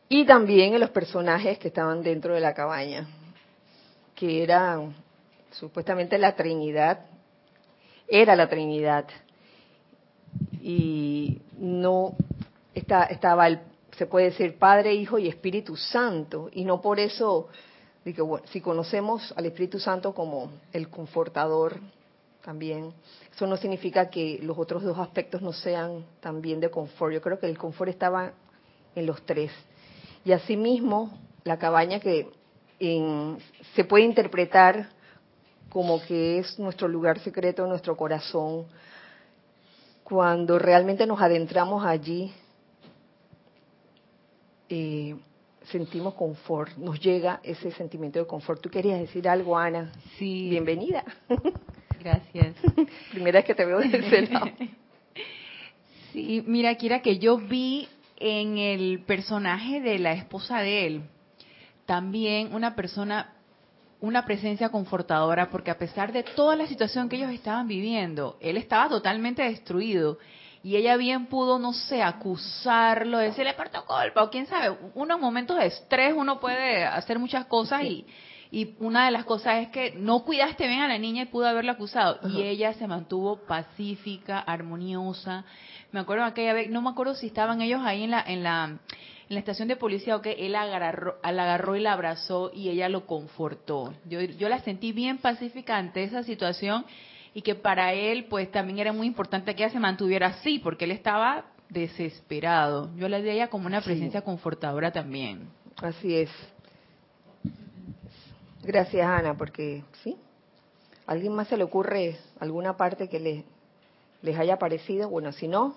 Y 0.09 0.25
también 0.25 0.73
en 0.73 0.79
los 0.79 0.89
personajes 0.89 1.57
que 1.57 1.69
estaban 1.69 2.03
dentro 2.03 2.33
de 2.33 2.41
la 2.41 2.53
cabaña, 2.53 3.07
que 4.13 4.43
eran 4.43 4.93
supuestamente 5.51 6.17
la 6.17 6.35
Trinidad, 6.35 7.05
era 8.07 8.35
la 8.35 8.49
Trinidad. 8.49 9.05
Y 10.61 11.41
no 11.57 12.15
estaba 12.73 13.47
el, 13.47 13.61
se 13.97 14.05
puede 14.05 14.25
decir 14.25 14.57
Padre, 14.57 14.93
Hijo 14.93 15.17
y 15.17 15.27
Espíritu 15.27 15.77
Santo. 15.77 16.49
Y 16.51 16.65
no 16.65 16.81
por 16.81 16.99
eso, 16.99 17.47
digo, 18.03 18.41
si 18.45 18.61
conocemos 18.61 19.33
al 19.35 19.45
Espíritu 19.45 19.79
Santo 19.79 20.13
como 20.13 20.51
el 20.73 20.89
confortador 20.89 21.79
también, 22.43 22.93
eso 23.33 23.47
no 23.47 23.57
significa 23.57 24.09
que 24.09 24.39
los 24.41 24.57
otros 24.57 24.83
dos 24.83 24.97
aspectos 24.97 25.41
no 25.41 25.53
sean 25.53 26.05
también 26.19 26.59
de 26.59 26.69
confort. 26.69 27.13
Yo 27.13 27.21
creo 27.21 27.39
que 27.39 27.47
el 27.47 27.57
confort 27.57 27.89
estaba 27.89 28.31
en 28.95 29.05
los 29.05 29.21
tres. 29.25 29.51
Y 30.25 30.31
asimismo, 30.31 31.17
la 31.43 31.57
cabaña 31.57 31.99
que 31.99 32.29
se 33.75 33.83
puede 33.83 34.05
interpretar 34.05 34.89
como 35.69 36.01
que 36.01 36.39
es 36.39 36.59
nuestro 36.59 36.87
lugar 36.87 37.19
secreto, 37.19 37.65
nuestro 37.65 37.95
corazón, 37.95 38.65
cuando 40.03 40.59
realmente 40.59 41.05
nos 41.05 41.21
adentramos 41.21 41.85
allí, 41.85 42.33
eh, 44.67 45.15
sentimos 45.65 46.15
confort, 46.15 46.75
nos 46.75 46.99
llega 46.99 47.39
ese 47.43 47.71
sentimiento 47.71 48.19
de 48.19 48.25
confort. 48.25 48.61
¿Tú 48.61 48.69
querías 48.69 48.99
decir 48.99 49.29
algo, 49.29 49.57
Ana? 49.57 49.91
Sí. 50.17 50.49
Bienvenida. 50.49 51.03
Gracias. 52.03 52.55
Primera 53.11 53.39
vez 53.39 53.45
que 53.45 53.55
te 53.55 53.65
veo 53.65 53.79
desde 53.79 53.99
ese 53.99 54.31
lado. 54.33 54.49
Sí, 56.13 56.43
mira, 56.45 56.75
Kira, 56.75 57.01
que 57.01 57.19
yo 57.19 57.37
vi 57.37 57.87
en 58.17 58.57
el 58.57 58.99
personaje 59.05 59.79
de 59.79 59.97
la 59.97 60.11
esposa 60.11 60.59
de 60.59 60.85
él 60.85 61.03
también 61.91 62.55
una 62.55 62.73
persona, 62.73 63.33
una 63.99 64.23
presencia 64.23 64.69
confortadora, 64.69 65.49
porque 65.49 65.71
a 65.71 65.77
pesar 65.77 66.13
de 66.13 66.23
toda 66.23 66.55
la 66.55 66.65
situación 66.65 67.09
que 67.09 67.17
ellos 67.17 67.31
estaban 67.31 67.67
viviendo, 67.67 68.37
él 68.39 68.55
estaba 68.55 68.87
totalmente 68.87 69.43
destruido. 69.43 70.17
Y 70.63 70.77
ella 70.77 70.95
bien 70.95 71.25
pudo, 71.25 71.59
no 71.59 71.73
sé, 71.73 72.01
acusarlo, 72.01 73.17
decirle 73.17 73.55
parto 73.55 73.83
culpa, 73.85 74.23
o 74.23 74.29
quién 74.29 74.45
sabe, 74.45 74.73
uno 74.93 75.15
en 75.15 75.21
momentos 75.21 75.57
de 75.57 75.65
estrés 75.65 76.13
uno 76.15 76.39
puede 76.39 76.85
hacer 76.85 77.19
muchas 77.19 77.45
cosas 77.47 77.83
y 77.83 78.05
y 78.51 78.75
una 78.79 79.05
de 79.05 79.11
las 79.11 79.23
cosas 79.23 79.61
es 79.61 79.69
que 79.69 79.93
no 79.97 80.25
cuidaste 80.25 80.67
bien 80.67 80.81
a 80.81 80.87
la 80.89 80.97
niña 80.97 81.23
y 81.23 81.25
pudo 81.27 81.47
haberla 81.47 81.71
acusado. 81.73 82.19
Y 82.29 82.41
ella 82.41 82.73
se 82.73 82.85
mantuvo 82.85 83.37
pacífica, 83.37 84.39
armoniosa. 84.39 85.45
Me 85.93 86.01
acuerdo 86.01 86.25
aquella 86.25 86.51
vez, 86.51 86.69
no 86.69 86.81
me 86.81 86.89
acuerdo 86.89 87.15
si 87.15 87.27
estaban 87.27 87.61
ellos 87.61 87.79
ahí 87.85 88.03
en 88.03 88.11
la, 88.11 88.21
en 88.21 88.43
la, 88.43 88.65
en 88.65 88.79
la 89.29 89.39
estación 89.39 89.69
de 89.69 89.77
policía 89.77 90.17
o 90.17 90.21
que 90.21 90.33
él 90.33 90.55
agarró, 90.55 91.15
la 91.23 91.43
agarró 91.43 91.77
y 91.77 91.79
la 91.79 91.93
abrazó 91.93 92.51
y 92.53 92.67
ella 92.67 92.89
lo 92.89 93.05
confortó. 93.05 93.93
Yo, 94.05 94.19
yo 94.19 94.49
la 94.49 94.59
sentí 94.59 94.91
bien 94.91 95.19
pacífica 95.19 95.77
ante 95.77 96.03
esa 96.03 96.23
situación 96.23 96.83
y 97.33 97.43
que 97.43 97.55
para 97.55 97.93
él 97.93 98.25
pues 98.25 98.51
también 98.51 98.79
era 98.79 98.91
muy 98.91 99.07
importante 99.07 99.55
que 99.55 99.63
ella 99.63 99.71
se 99.71 99.79
mantuviera 99.79 100.27
así 100.27 100.59
porque 100.59 100.83
él 100.83 100.91
estaba 100.91 101.45
desesperado. 101.69 102.93
Yo 102.97 103.07
la 103.07 103.19
vi 103.19 103.29
a 103.29 103.33
ella 103.33 103.47
como 103.47 103.67
una 103.67 103.79
presencia 103.79 104.23
confortadora 104.23 104.91
también. 104.91 105.47
Así 105.77 106.15
es. 106.15 106.29
Gracias, 108.63 109.05
Ana, 109.05 109.35
porque 109.35 109.83
sí. 110.03 110.17
alguien 111.07 111.33
más 111.33 111.47
se 111.47 111.57
le 111.57 111.63
ocurre 111.63 112.17
alguna 112.39 112.77
parte 112.77 113.07
que 113.09 113.19
les, 113.19 113.43
les 114.21 114.37
haya 114.37 114.57
parecido? 114.57 115.09
Bueno, 115.09 115.31
si 115.31 115.47
no. 115.47 115.75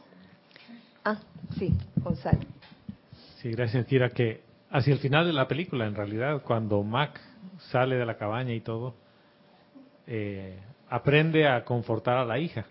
Ah, 1.04 1.18
sí, 1.58 1.72
Gonzalo. 1.96 2.40
Sí, 3.38 3.50
gracias, 3.50 3.86
Kira. 3.86 4.10
Que 4.10 4.42
hacia 4.70 4.92
el 4.92 4.98
final 4.98 5.26
de 5.26 5.32
la 5.32 5.48
película, 5.48 5.86
en 5.86 5.94
realidad, 5.94 6.42
cuando 6.42 6.82
Mac 6.82 7.20
sale 7.70 7.96
de 7.96 8.04
la 8.04 8.16
cabaña 8.16 8.52
y 8.52 8.60
todo, 8.60 8.94
eh, 10.06 10.58
aprende 10.88 11.48
a 11.48 11.64
confortar 11.64 12.18
a 12.18 12.24
la 12.24 12.38
hija. 12.38 12.66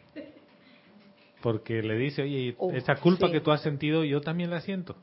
Porque 1.41 1.82
le 1.82 1.97
dice, 1.97 2.21
oye, 2.21 2.56
esa 2.73 2.95
culpa 2.95 3.30
que 3.30 3.41
tú 3.41 3.52
has 3.52 3.62
sentido, 3.62 4.04
yo 4.04 4.21
también 4.21 4.49
la 4.49 4.62
siento 4.62 4.95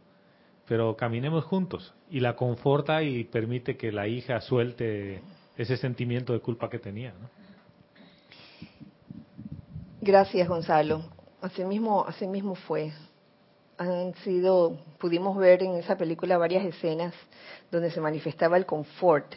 pero 0.71 0.97
caminemos 0.97 1.43
juntos. 1.47 1.93
Y 2.13 2.21
la 2.21 2.37
conforta 2.37 3.03
y 3.03 3.25
permite 3.25 3.77
que 3.77 3.91
la 3.91 4.07
hija 4.07 4.41
suelte 4.41 5.21
ese 5.57 5.77
sentimiento 5.77 6.33
de 6.33 6.39
culpa 6.39 6.71
que 6.71 6.79
tenía. 6.79 7.13
Gracias, 10.01 10.47
Gonzalo. 10.47 11.03
Así 11.41 11.65
mismo, 11.65 12.05
así 12.07 12.25
mismo 12.29 12.55
fue. 12.55 12.93
Han 13.79 14.15
sido, 14.23 14.79
pudimos 14.99 15.37
ver 15.37 15.65
en 15.65 15.75
esa 15.75 15.99
película 15.99 16.39
varias 16.39 16.65
escenas 16.65 17.15
donde 17.73 17.91
se 17.91 18.01
manifestaba 18.01 18.57
el 18.57 18.65
confort. 18.65 19.35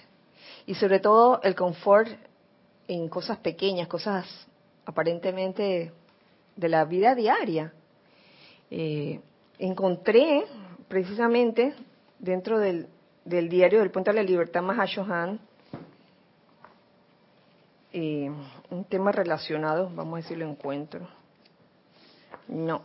Y 0.68 0.76
sobre 0.76 1.00
todo 1.00 1.42
el 1.42 1.56
confort 1.56 2.10
en 2.88 3.10
cosas 3.10 3.40
pequeñas, 3.40 3.88
cosas 3.88 4.28
aparentemente 4.86 5.92
de 6.56 6.70
la 6.70 6.86
vida 6.86 7.16
diaria. 7.16 7.74
Eh, 8.70 9.20
encontré 9.58 10.46
precisamente 10.94 11.74
dentro 12.20 12.60
del, 12.60 12.88
diario 13.26 13.80
del 13.80 13.90
Puente 13.90 14.12
de 14.12 14.18
la 14.18 14.22
Libertad 14.22 14.62
Mahashohan, 14.62 15.40
eh, 17.92 18.30
un 18.70 18.86
tema 18.86 19.12
relacionado, 19.12 19.90
vamos 19.96 20.14
a 20.14 20.18
decir, 20.18 20.38
lo 20.38 20.48
encuentro. 20.48 21.08
No. 22.48 22.84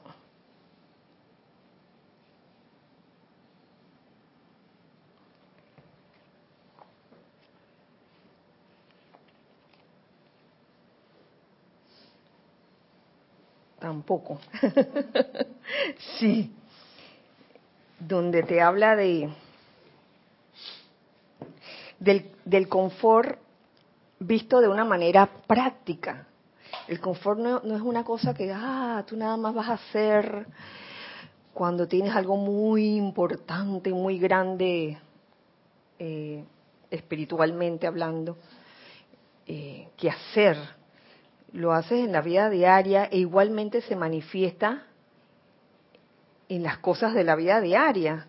Tampoco. 13.79 14.41
sí 16.19 16.55
donde 17.99 18.43
te 18.43 18.61
habla 18.61 18.97
de 18.97 19.31
del, 21.99 22.69
confort 22.69 23.39
visto 24.21 24.61
de 24.61 24.69
una 24.69 24.85
manera 24.85 25.29
práctica. 25.47 26.27
El 26.87 27.01
confort 27.01 27.41
no, 27.41 27.59
es 27.59 27.83
una 27.83 28.05
cosa 28.05 28.35
que 28.35 28.53
ah, 28.55 29.05
tú 29.07 29.17
nada 29.17 29.37
más 29.37 29.55
vas 29.55 29.69
a 29.69 29.73
hacer 29.75 30.47
cuando 31.53 31.89
tienes 31.89 32.15
algo 32.15 32.37
muy 32.37 32.97
importante, 32.97 33.93
muy 33.93 34.19
grande, 34.19 34.99
eh, 35.99 36.45
espiritualmente 36.91 37.87
hablando, 37.87 38.37
eh, 39.47 39.89
que 39.97 40.09
hacer. 40.09 40.57
Lo 41.53 41.73
haces 41.73 42.05
en 42.05 42.13
la 42.13 42.21
vida 42.21 42.49
diaria 42.49 43.07
e 43.07 43.19
igualmente 43.19 43.81
se 43.81 43.97
manifiesta 43.97 44.88
en 46.49 46.63
las 46.63 46.79
cosas 46.79 47.15
de 47.15 47.25
la 47.25 47.37
vida 47.37 47.61
diaria. 47.61 48.27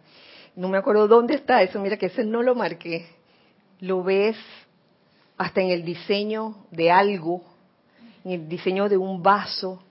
No 0.56 0.68
me 0.68 0.78
acuerdo 0.78 1.08
dónde 1.08 1.36
está 1.36 1.62
eso, 1.62 1.80
mira 1.80 1.98
que 1.98 2.08
ese 2.08 2.24
no 2.24 2.44
lo 2.44 2.56
marqué. 2.56 3.08
Lo 3.80 4.04
ves 4.04 4.36
hasta 5.38 5.62
en 5.62 5.70
el 5.70 5.86
diseño 5.86 6.66
de 6.72 6.92
algo, 6.92 7.42
en 8.26 8.32
el 8.32 8.50
diseño 8.50 8.90
de 8.90 8.98
un 8.98 9.24
vaso. 9.24 9.82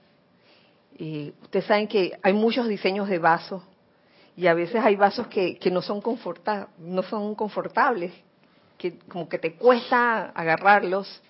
Eh, 0.98 1.32
ustedes 1.42 1.64
saben 1.64 1.88
que 1.88 2.18
hay 2.22 2.32
muchos 2.32 2.68
diseños 2.68 3.08
de 3.08 3.18
vasos 3.18 3.62
y 4.36 4.46
a 4.46 4.54
veces 4.54 4.84
hay 4.84 4.94
vasos 4.94 5.26
que, 5.28 5.58
no, 5.72 5.80
son 5.80 6.02
no 6.78 7.02
son 7.02 7.34
confortables, 7.34 8.12
que 8.76 8.98
como 9.08 9.28
que 9.28 9.38
te 9.38 9.54
cuesta 9.54 10.26
agarrarlos. 10.26 11.22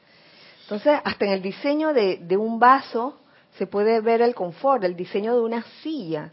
Entonces, 0.63 1.01
hasta 1.05 1.25
en 1.25 1.33
el 1.33 1.41
diseño 1.41 1.95
de, 1.95 2.19
de 2.19 2.37
un 2.37 2.59
vaso 2.59 3.19
se 3.57 3.67
puede 3.67 4.01
ver 4.01 4.21
el 4.21 4.35
confort, 4.35 4.85
el 4.85 4.97
diseño 4.97 5.35
de 5.35 5.41
una 5.41 5.63
silla. 5.83 6.33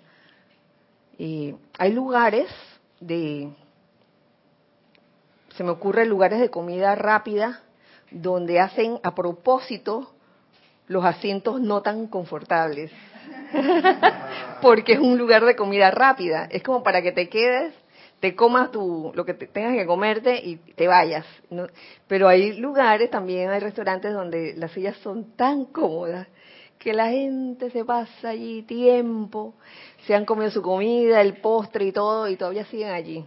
Eh, 1.18 1.56
hay 1.78 1.94
lugares 1.94 2.48
de, 3.00 3.50
se 5.56 5.64
me 5.64 5.72
ocurre 5.72 6.06
lugares 6.06 6.40
de 6.40 6.50
comida 6.50 6.96
rápida 6.96 7.62
donde 8.12 8.60
hacen 8.60 9.00
a 9.04 9.16
propósito 9.16 10.12
los 10.88 11.04
asientos 11.06 11.60
no 11.60 11.82
tan 11.82 12.08
confortables. 12.08 12.92
Porque 14.62 14.94
es 14.94 15.00
un 15.00 15.18
lugar 15.18 15.46
de 15.46 15.56
comida 15.56 15.92
rápida. 15.92 16.48
Es 16.52 16.64
como 16.64 16.84
para 16.84 17.02
que 17.02 17.12
te 17.12 17.30
quedes, 17.30 17.74
te 18.20 18.36
comas 18.36 18.72
tu, 18.72 19.12
lo 19.16 19.26
que 19.26 19.34
tengas 19.34 19.74
que 19.74 19.86
comerte 19.86 20.36
y 20.44 20.58
te 20.58 20.88
vayas. 20.88 21.26
Pero 22.08 22.28
hay 22.28 22.54
lugares, 22.54 23.10
también 23.10 23.50
hay 23.50 23.60
restaurantes 23.60 24.14
donde 24.14 24.54
las 24.56 24.72
sillas 24.72 24.98
son 24.98 25.36
tan 25.36 25.66
cómodas 25.66 26.28
que 26.86 26.94
la 26.94 27.10
gente 27.10 27.72
se 27.72 27.84
pasa 27.84 28.30
allí 28.30 28.62
tiempo, 28.62 29.56
se 30.06 30.14
han 30.14 30.24
comido 30.24 30.52
su 30.52 30.62
comida, 30.62 31.20
el 31.20 31.38
postre 31.38 31.86
y 31.86 31.92
todo, 31.92 32.30
y 32.30 32.36
todavía 32.36 32.64
siguen 32.66 32.92
allí. 32.92 33.26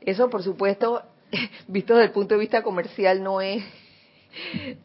Eso, 0.00 0.30
por 0.30 0.42
supuesto, 0.42 1.02
visto 1.68 1.92
desde 1.92 2.06
el 2.06 2.12
punto 2.12 2.36
de 2.36 2.40
vista 2.40 2.62
comercial, 2.62 3.22
no 3.22 3.42
es 3.42 3.62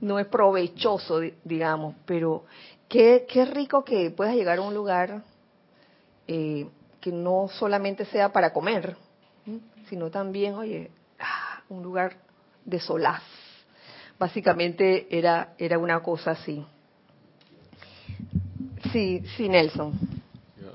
no 0.01 0.19
es 0.19 0.27
provechoso, 0.27 1.21
digamos, 1.45 1.95
pero 2.05 2.43
qué, 2.89 3.25
qué 3.29 3.45
rico 3.45 3.85
que 3.85 4.11
puedas 4.11 4.35
llegar 4.35 4.57
a 4.57 4.61
un 4.61 4.73
lugar 4.73 5.23
eh, 6.27 6.67
que 6.99 7.13
no 7.13 7.47
solamente 7.47 8.03
sea 8.03 8.33
para 8.33 8.51
comer, 8.51 8.97
sino 9.87 10.11
también, 10.11 10.55
oye, 10.55 10.91
ah, 11.17 11.61
un 11.69 11.81
lugar 11.81 12.17
de 12.65 12.81
solaz. 12.81 13.23
Básicamente 14.19 15.07
era, 15.17 15.53
era 15.57 15.79
una 15.79 16.01
cosa 16.01 16.31
así. 16.31 16.65
Sí, 18.93 19.21
sí, 19.35 19.49
Nelson. 19.49 19.91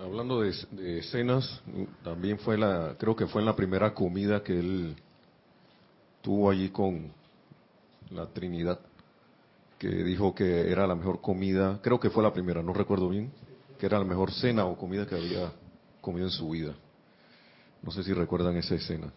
Hablando 0.02 0.42
de, 0.42 0.52
de 0.72 0.98
escenas, 0.98 1.62
también 2.04 2.38
fue 2.38 2.58
la, 2.58 2.94
creo 2.98 3.16
que 3.16 3.26
fue 3.26 3.40
en 3.40 3.46
la 3.46 3.56
primera 3.56 3.94
comida 3.94 4.42
que 4.42 4.58
él 4.58 4.96
tuvo 6.20 6.50
allí 6.50 6.68
con, 6.68 7.12
la 8.10 8.26
Trinidad, 8.26 8.78
que 9.78 9.88
dijo 9.88 10.34
que 10.34 10.70
era 10.70 10.86
la 10.86 10.94
mejor 10.94 11.20
comida, 11.20 11.78
creo 11.82 12.00
que 12.00 12.10
fue 12.10 12.22
la 12.22 12.32
primera, 12.32 12.62
no 12.62 12.72
recuerdo 12.72 13.08
bien, 13.08 13.30
que 13.78 13.86
era 13.86 13.98
la 13.98 14.04
mejor 14.04 14.32
cena 14.32 14.64
o 14.64 14.76
comida 14.76 15.06
que 15.06 15.14
había 15.14 15.52
comido 16.00 16.26
en 16.26 16.32
su 16.32 16.50
vida. 16.50 16.74
No 17.82 17.92
sé 17.92 18.02
si 18.02 18.12
recuerdan 18.12 18.56
esa 18.56 18.74
escena. 18.74 19.12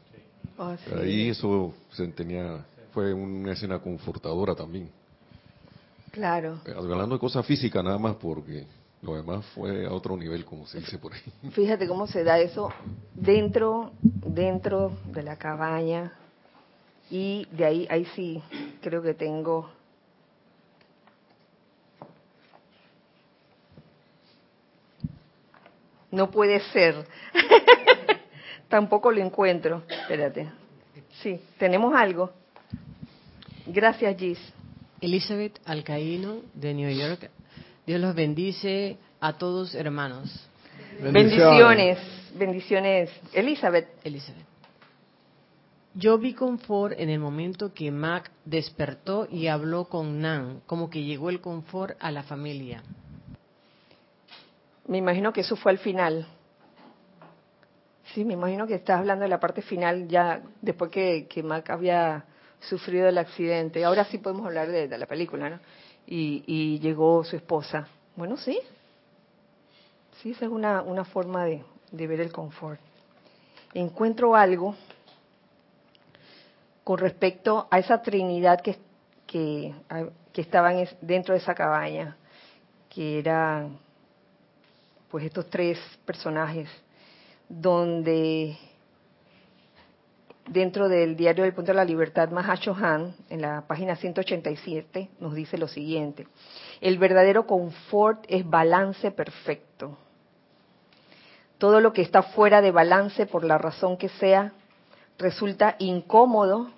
Ah, 0.58 0.76
Ahí 1.00 1.30
eso 1.30 1.74
se 1.92 2.08
tenía, 2.10 2.64
fue 2.94 3.14
una 3.14 3.54
escena 3.54 3.80
confortadora 3.80 4.54
también. 4.54 4.90
Claro. 6.12 6.60
Eh, 6.66 6.74
hablando 6.76 7.16
de 7.16 7.20
cosas 7.20 7.46
físicas 7.46 7.84
nada 7.84 7.98
más, 7.98 8.16
porque 8.18 8.68
lo 9.02 9.16
demás 9.16 9.46
fue 9.56 9.86
a 9.86 9.92
otro 9.92 10.16
nivel, 10.16 10.46
como 10.46 10.68
se 10.68 10.80
dice 10.80 10.98
por 10.98 11.14
ahí. 11.14 11.52
Fíjate 11.52 11.88
cómo 11.88 12.08
se 12.08 12.24
da 12.24 12.40
eso 12.40 12.72
dentro, 13.16 13.92
dentro 14.02 14.92
de 15.06 15.24
la 15.24 15.38
cabaña, 15.38 16.14
y 17.10 17.48
de 17.52 17.66
ahí, 17.66 17.88
ahí 17.90 18.06
sí, 18.16 18.42
creo 18.82 19.02
que 19.02 19.14
tengo 19.14 19.70
No 26.12 26.30
puede 26.30 26.60
ser. 26.72 27.08
Tampoco 28.70 29.12
lo 29.12 29.22
encuentro. 29.22 29.84
Espérate. 29.88 30.52
Sí, 31.22 31.40
tenemos 31.58 31.96
algo. 31.96 32.32
Gracias, 33.66 34.18
Gis. 34.18 34.40
Elizabeth 35.00 35.60
Alcaíno, 35.66 36.42
de 36.54 36.74
New 36.74 36.90
York. 36.90 37.30
Dios 37.86 38.00
los 38.00 38.15
bendice 38.15 38.98
a 39.20 39.38
todos, 39.38 39.76
hermanos. 39.76 40.48
Bendiciones. 41.02 41.98
Bendiciones. 42.36 43.10
Elizabeth. 43.34 43.88
Elizabeth. 44.04 44.46
Yo 45.94 46.17
vi 46.17 46.34
confort 46.34 46.98
en 46.98 47.10
el 47.10 47.20
momento 47.20 47.74
que 47.74 47.91
Mac 47.91 48.32
despertó 48.46 49.28
y 49.30 49.48
habló 49.48 49.86
con 49.86 50.22
Nan, 50.22 50.62
como 50.65 50.89
que 50.89 51.04
llegó 51.04 51.30
el 51.30 51.41
confort 51.41 51.98
a 52.00 52.12
la 52.12 52.24
familia. 52.24 52.82
Me 54.88 54.98
imagino 54.98 55.34
que 55.34 55.41
eso 55.41 55.58
fue 55.58 55.74
al 55.74 55.80
final. 55.80 56.26
Sí, 58.13 58.24
me 58.24 58.34
imagino 58.34 58.67
que 58.67 58.76
estás 58.76 59.00
hablando 59.00 59.24
de 59.24 59.30
la 59.30 59.39
parte 59.39 59.62
final 59.62 60.08
ya 60.08 60.41
después 60.62 60.91
que, 60.91 61.28
que 61.28 61.44
Mac 61.44 61.70
había 61.70 62.26
sufrido 62.62 63.08
el 63.08 63.17
accidente. 63.17 63.84
Ahora 63.84 64.06
sí 64.06 64.17
podemos 64.17 64.46
hablar 64.46 64.70
de, 64.70 64.98
la 64.98 65.06
película, 65.06 65.50
¿no? 65.50 65.60
Y, 66.08 66.44
y, 66.46 66.80
llegó 66.80 67.24
su 67.24 67.36
esposa. 67.36 67.88
Bueno, 68.16 68.38
sí. 68.38 68.60
Sí, 70.22 70.32
esa 70.32 70.46
es 70.46 70.52
una, 70.52 70.82
una 70.82 71.06
forma 71.06 71.46
de, 71.46 71.64
de 71.92 72.08
ver 72.08 72.20
el 72.20 72.32
confort. 72.32 72.80
Encuentro 73.74 74.36
algo 74.36 74.76
con 76.84 76.98
respecto 76.98 77.68
a 77.70 77.80
esa 77.80 78.02
trinidad 78.02 78.62
que, 78.62 78.78
que, 79.26 79.74
que 80.34 80.42
estaban 80.42 80.86
dentro 81.02 81.34
de 81.34 81.40
esa 81.40 81.54
cabaña, 81.54 82.18
que 82.90 83.20
eran 83.20 83.78
pues 85.10 85.26
estos 85.26 85.50
tres 85.50 85.78
personajes, 86.06 86.70
donde 87.48 88.58
dentro 90.48 90.90
del 90.90 91.16
diario 91.16 91.44
del 91.44 91.54
Punto 91.54 91.72
de 91.72 91.76
la 91.76 91.86
Libertad, 91.86 92.30
Mahacho 92.30 92.76
Han, 92.76 93.16
en 93.30 93.42
la 93.42 93.66
página 93.68 93.96
187, 93.96 95.10
nos 95.20 95.34
dice 95.34 95.58
lo 95.58 95.68
siguiente, 95.68 96.28
el 96.82 96.98
verdadero 96.98 97.46
confort 97.46 98.26
es 98.28 98.48
balance 98.48 99.12
perfecto. 99.12 99.98
Todo 101.58 101.80
lo 101.80 101.94
que 101.94 102.02
está 102.02 102.24
fuera 102.24 102.62
de 102.62 102.72
balance, 102.72 103.26
por 103.28 103.44
la 103.44 103.58
razón 103.58 103.98
que 103.98 104.10
sea, 104.10 104.52
resulta 105.20 105.76
incómodo 105.78 106.72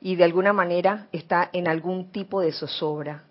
y 0.00 0.16
de 0.16 0.24
alguna 0.24 0.52
manera 0.52 1.08
está 1.12 1.50
en 1.52 1.68
algún 1.68 2.10
tipo 2.10 2.40
de 2.40 2.52
zozobra. 2.52 3.24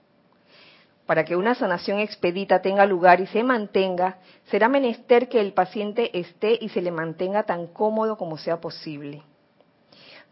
Para 1.07 1.25
que 1.25 1.35
una 1.35 1.55
sanación 1.55 1.99
expedita 1.99 2.61
tenga 2.61 2.85
lugar 2.85 3.19
y 3.19 3.27
se 3.27 3.43
mantenga, 3.43 4.19
será 4.45 4.69
menester 4.69 5.27
que 5.27 5.41
el 5.41 5.51
paciente 5.51 6.17
esté 6.17 6.57
y 6.61 6.69
se 6.69 6.81
le 6.81 6.91
mantenga 6.91 7.43
tan 7.43 7.67
cómodo 7.67 8.17
como 8.17 8.37
sea 8.37 8.61
posible. 8.61 9.23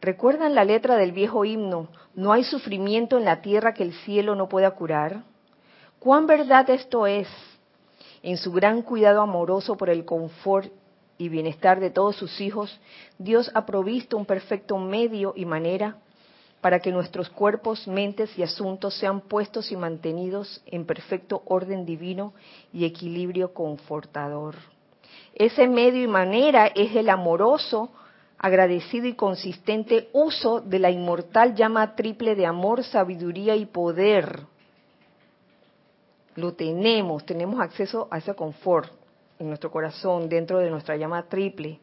¿Recuerdan 0.02 0.56
la 0.56 0.64
letra 0.64 0.96
del 0.96 1.12
viejo 1.12 1.44
himno, 1.44 1.90
no 2.16 2.32
hay 2.32 2.44
sufrimiento 2.46 3.18
en 3.18 3.26
la 3.26 3.42
tierra 3.42 3.74
que 3.74 3.84
el 3.84 3.94
cielo 3.94 4.34
no 4.36 4.48
pueda 4.48 4.72
curar? 4.72 5.24
¿Cuán 6.00 6.26
verdad 6.26 6.70
esto 6.70 7.06
es? 7.06 7.28
En 8.24 8.38
su 8.38 8.52
gran 8.54 8.82
cuidado 8.82 9.22
amoroso 9.22 9.76
por 9.76 9.90
el 9.90 10.06
confort 10.06 10.72
y 11.18 11.28
bienestar 11.28 11.82
de 11.82 11.90
todos 11.90 12.16
sus 12.16 12.40
hijos, 12.40 12.80
Dios 13.18 13.52
ha 13.54 13.66
provisto 13.66 14.16
un 14.16 14.26
perfecto 14.26 14.78
medio 14.78 15.34
y 15.36 15.46
manera 15.46 15.98
para 16.62 16.80
que 16.80 16.92
nuestros 16.92 17.30
cuerpos, 17.30 17.88
mentes 17.88 18.38
y 18.38 18.44
asuntos 18.44 18.96
sean 18.96 19.22
puestos 19.22 19.72
y 19.72 19.76
mantenidos 19.76 20.62
en 20.66 20.86
perfecto 20.86 21.42
orden 21.46 21.86
divino 21.86 22.34
y 22.74 22.86
equilibrio 22.86 23.54
confortador. 23.54 24.56
Ese 25.34 25.68
medio 25.68 26.04
y 26.04 26.08
manera 26.08 26.68
es 26.68 26.96
el 26.96 27.10
amoroso, 27.10 27.92
agradecido 28.40 29.06
y 29.06 29.14
consistente 29.14 30.10
uso 30.14 30.62
de 30.62 30.80
la 30.80 30.90
inmortal 30.90 31.56
llama 31.56 31.96
triple 31.96 32.36
de 32.36 32.46
amor, 32.46 32.84
sabiduría 32.84 33.56
y 33.56 33.66
poder. 33.66 34.40
Lo 36.36 36.54
tenemos, 36.54 37.26
tenemos 37.26 37.60
acceso 37.60 38.08
a 38.10 38.18
ese 38.18 38.34
confort 38.34 38.92
en 39.38 39.50
nuestro 39.50 39.70
corazón, 39.70 40.30
dentro 40.30 40.60
de 40.60 40.70
nuestra 40.70 40.96
llama 40.96 41.24
triple, 41.24 41.80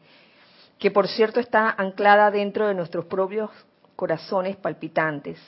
que 0.79 0.89
por 0.89 1.07
cierto 1.07 1.39
está 1.39 1.69
anclada 1.77 2.31
dentro 2.31 2.67
de 2.67 2.73
nuestros 2.73 3.05
propios 3.05 3.51
corazones 3.95 4.55
palpitantes. 4.55 5.39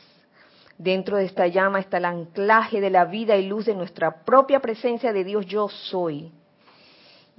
Dentro 0.77 1.17
de 1.17 1.25
esta 1.25 1.47
llama 1.47 1.79
está 1.79 1.97
el 1.97 2.05
anclaje 2.05 2.79
de 2.79 2.89
la 2.89 3.05
vida 3.05 3.35
y 3.35 3.47
luz 3.47 3.65
de 3.65 3.75
nuestra 3.75 4.23
propia 4.23 4.59
presencia 4.59 5.11
de 5.11 5.23
Dios 5.23 5.45
yo 5.47 5.67
soy. 5.69 6.31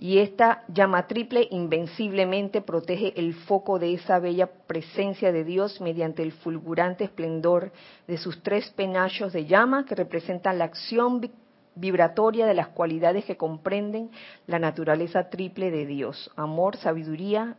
Y 0.02 0.16
esta 0.20 0.64
llama 0.68 1.06
triple 1.06 1.46
invenciblemente 1.50 2.62
protege 2.62 3.12
el 3.20 3.34
foco 3.34 3.78
de 3.78 3.92
esa 3.92 4.18
bella 4.18 4.46
presencia 4.46 5.30
de 5.30 5.44
Dios 5.44 5.78
mediante 5.82 6.22
el 6.22 6.32
fulgurante 6.32 7.04
esplendor 7.04 7.70
de 8.06 8.16
sus 8.16 8.42
tres 8.42 8.70
penachos 8.70 9.34
de 9.34 9.44
llama 9.44 9.84
que 9.84 9.94
representan 9.94 10.56
la 10.56 10.64
acción 10.64 11.30
vibratoria 11.74 12.46
de 12.46 12.54
las 12.54 12.68
cualidades 12.68 13.26
que 13.26 13.36
comprenden 13.36 14.10
la 14.46 14.58
naturaleza 14.58 15.28
triple 15.28 15.70
de 15.70 15.84
Dios, 15.84 16.30
amor, 16.34 16.78
sabiduría 16.78 17.58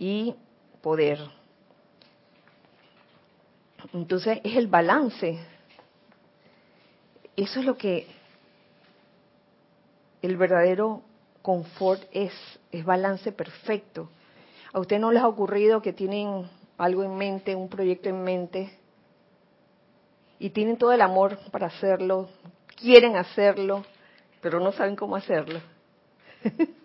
y 0.00 0.34
poder. 0.80 1.20
Entonces 3.92 4.40
es 4.42 4.56
el 4.56 4.66
balance. 4.66 5.38
Eso 7.36 7.60
es 7.60 7.66
lo 7.66 7.76
que 7.76 8.08
el 10.22 10.36
verdadero 10.36 11.02
confort 11.42 12.02
es, 12.12 12.32
balance 12.84 13.32
perfecto. 13.32 14.08
¿A 14.72 14.80
usted 14.80 14.98
no 14.98 15.12
les 15.12 15.22
ha 15.22 15.28
ocurrido 15.28 15.82
que 15.82 15.92
tienen 15.92 16.48
algo 16.78 17.02
en 17.02 17.16
mente, 17.16 17.54
un 17.54 17.68
proyecto 17.68 18.08
en 18.08 18.22
mente, 18.22 18.78
y 20.38 20.50
tienen 20.50 20.78
todo 20.78 20.92
el 20.92 21.02
amor 21.02 21.38
para 21.50 21.66
hacerlo, 21.66 22.28
quieren 22.76 23.16
hacerlo, 23.16 23.84
pero 24.40 24.60
no 24.60 24.72
saben 24.72 24.96
cómo 24.96 25.16
hacerlo? 25.16 25.60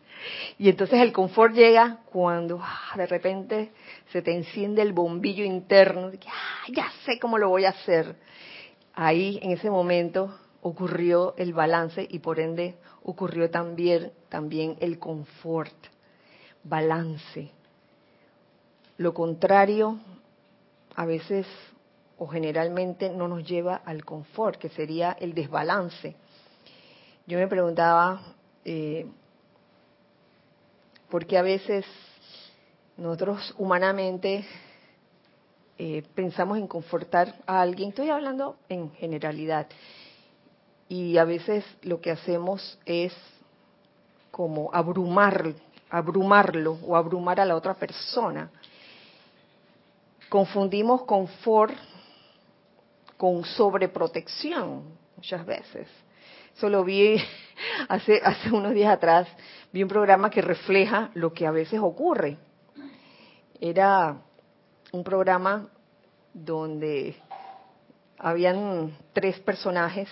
Y 0.58 0.69
entonces 0.69 1.00
el 1.00 1.13
confort 1.13 1.54
llega 1.54 2.00
cuando 2.12 2.60
ah, 2.62 2.93
de 2.95 3.06
repente 3.06 3.71
se 4.12 4.21
te 4.21 4.36
enciende 4.36 4.82
el 4.82 4.91
bombillo 4.91 5.45
interno 5.45 6.10
de 6.10 6.17
que 6.17 6.28
ah, 6.28 6.65
ya 6.69 6.91
sé 7.06 7.19
cómo 7.19 7.38
lo 7.38 7.50
voy 7.50 7.65
a 7.65 7.69
hacer. 7.69 8.15
ahí 8.93 9.39
en 9.41 9.52
ese 9.52 9.69
momento 9.69 10.38
ocurrió 10.62 11.36
el 11.38 11.54
balance 11.54 12.06
y 12.10 12.19
por 12.19 12.39
ende 12.39 12.76
ocurrió 13.07 13.49
también, 13.49 14.11
también 14.27 14.75
el 14.81 14.99
confort, 14.99 15.73
balance. 16.61 17.49
Lo 18.97 19.13
contrario, 19.13 19.97
a 20.93 21.05
veces 21.05 21.47
o 22.17 22.27
generalmente 22.27 23.09
no 23.09 23.29
nos 23.29 23.47
lleva 23.47 23.75
al 23.85 24.03
confort, 24.03 24.59
que 24.59 24.67
sería 24.69 25.15
el 25.21 25.33
desbalance. 25.33 26.15
Yo 27.25 27.37
me 27.37 27.47
preguntaba, 27.47 28.21
eh, 28.65 29.05
¿por 31.09 31.25
qué 31.25 31.37
a 31.37 31.43
veces 31.43 31.85
nosotros 32.97 33.55
humanamente 33.57 34.45
eh, 35.77 36.03
pensamos 36.13 36.57
en 36.57 36.67
confortar 36.67 37.35
a 37.45 37.61
alguien? 37.61 37.89
Estoy 37.89 38.09
hablando 38.09 38.57
en 38.67 38.91
generalidad. 38.91 39.67
Y 40.89 41.17
a 41.17 41.26
veces 41.26 41.65
lo 41.82 42.00
que 42.00 42.12
hacemos 42.12 42.80
es 42.86 43.13
como 44.32 44.69
abrumar, 44.73 45.54
abrumarlo 45.89 46.78
o 46.86 46.95
abrumar 46.95 47.39
a 47.39 47.45
la 47.45 47.56
otra 47.56 47.73
persona. 47.73 48.50
Confundimos 50.30 51.04
confort 51.04 51.73
con 53.17 53.43
sobreprotección 53.43 54.84
muchas 55.15 55.45
veces. 55.45 55.88
Eso 56.56 56.69
lo 56.69 56.84
vi 56.84 57.17
hace, 57.89 58.21
hace 58.23 58.52
unos 58.52 58.73
días 58.73 58.93
atrás, 58.93 59.28
vi 59.73 59.84
un 59.84 59.89
programa 59.89 60.30
que 60.30 60.41
refleja 60.41 61.10
lo 61.15 61.34
que 61.34 61.45
a 61.45 61.52
veces 61.52 61.80
ocurre. 61.82 62.38
Era 63.60 64.17
un 64.91 65.04
programa 65.04 65.67
donde 66.34 67.15
habían 68.19 68.95
tres 69.13 69.39
personajes 69.39 70.10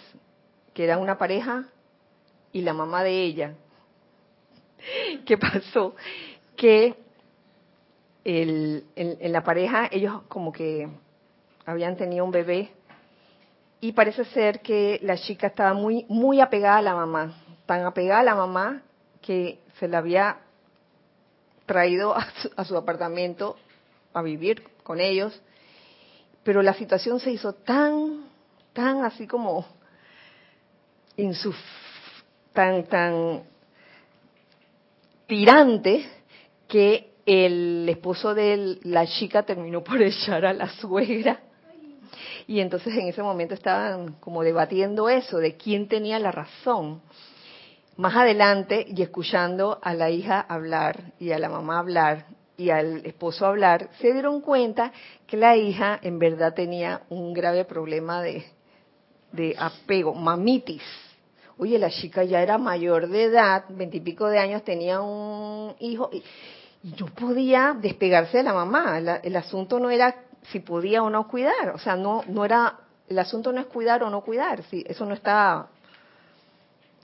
que 0.75 0.83
eran 0.83 0.99
una 0.99 1.17
pareja 1.17 1.63
y 2.51 2.61
la 2.61 2.73
mamá 2.73 3.01
de 3.01 3.23
ella. 3.23 3.55
¿Qué 5.25 5.37
pasó? 5.37 5.95
Que 6.55 6.95
el, 8.25 8.85
en 8.95 9.31
la 9.31 9.43
pareja 9.43 9.87
ellos 9.91 10.23
como 10.27 10.51
que 10.51 10.87
habían 11.65 11.95
tenido 11.95 12.25
un 12.25 12.31
bebé 12.31 12.71
y 13.79 13.93
parece 13.93 14.25
ser 14.25 14.61
que 14.61 14.99
la 15.01 15.17
chica 15.17 15.47
estaba 15.47 15.73
muy 15.73 16.05
muy 16.09 16.41
apegada 16.41 16.77
a 16.77 16.81
la 16.81 16.95
mamá, 16.95 17.35
tan 17.65 17.85
apegada 17.85 18.21
a 18.21 18.23
la 18.23 18.35
mamá 18.35 18.81
que 19.21 19.59
se 19.79 19.87
la 19.87 19.99
había 19.99 20.39
traído 21.65 22.15
a 22.15 22.65
su, 22.65 22.77
apartamento 22.77 23.55
a 24.13 24.21
vivir 24.21 24.63
con 24.83 24.99
ellos, 24.99 25.41
pero 26.43 26.61
la 26.61 26.73
situación 26.73 27.19
se 27.19 27.31
hizo 27.31 27.53
tan 27.53 28.25
tan 28.73 29.05
así 29.05 29.25
como 29.25 29.65
tan 32.53 32.83
tan 32.85 33.43
tirante 35.27 36.05
que 36.67 37.11
el 37.25 37.87
esposo 37.89 38.33
de 38.33 38.79
la 38.83 39.07
chica 39.07 39.43
terminó 39.43 39.83
por 39.83 40.01
echar 40.01 40.45
a 40.45 40.53
la 40.53 40.69
suegra 40.69 41.39
y 42.47 42.59
entonces 42.59 42.95
en 42.95 43.07
ese 43.07 43.23
momento 43.23 43.53
estaban 43.53 44.13
como 44.19 44.43
debatiendo 44.43 45.09
eso, 45.09 45.37
de 45.37 45.55
quién 45.55 45.87
tenía 45.87 46.19
la 46.19 46.31
razón. 46.31 47.01
Más 47.97 48.15
adelante, 48.15 48.85
y 48.87 49.01
escuchando 49.01 49.79
a 49.81 49.93
la 49.93 50.09
hija 50.09 50.41
hablar 50.41 51.13
y 51.19 51.31
a 51.31 51.39
la 51.39 51.49
mamá 51.49 51.79
hablar 51.79 52.27
y 52.57 52.69
al 52.69 53.05
esposo 53.05 53.45
hablar, 53.45 53.89
se 53.99 54.13
dieron 54.13 54.41
cuenta 54.41 54.91
que 55.27 55.37
la 55.37 55.55
hija 55.55 55.99
en 56.01 56.19
verdad 56.19 56.53
tenía 56.53 57.01
un 57.09 57.33
grave 57.33 57.65
problema 57.65 58.21
de, 58.21 58.45
de 59.35 59.55
apego, 59.57 60.13
mamitis. 60.13 60.83
Oye, 61.57 61.79
la 61.79 61.89
chica 61.89 62.23
ya 62.23 62.41
era 62.41 62.57
mayor 62.57 63.07
de 63.07 63.23
edad, 63.23 63.65
veintipico 63.69 64.27
de 64.27 64.39
años, 64.39 64.63
tenía 64.63 65.01
un 65.01 65.75
hijo 65.79 66.09
y, 66.11 66.23
no 66.99 67.07
podía 67.07 67.75
despegarse 67.79 68.37
de 68.37 68.43
la 68.43 68.53
mamá. 68.53 68.99
el 68.99 69.35
asunto 69.35 69.79
no 69.79 69.89
era 69.89 70.15
si 70.51 70.59
podía 70.59 71.01
o 71.01 71.09
no 71.09 71.27
cuidar. 71.27 71.69
O 71.73 71.79
sea, 71.79 71.95
no, 71.95 72.23
no 72.27 72.45
era, 72.45 72.77
el 73.09 73.17
asunto 73.17 73.51
no 73.51 73.59
es 73.59 73.67
cuidar 73.67 74.03
o 74.03 74.09
no 74.09 74.21
cuidar. 74.21 74.63
Si 74.63 74.83
eso 74.87 75.05
no 75.05 75.13
está, 75.13 75.67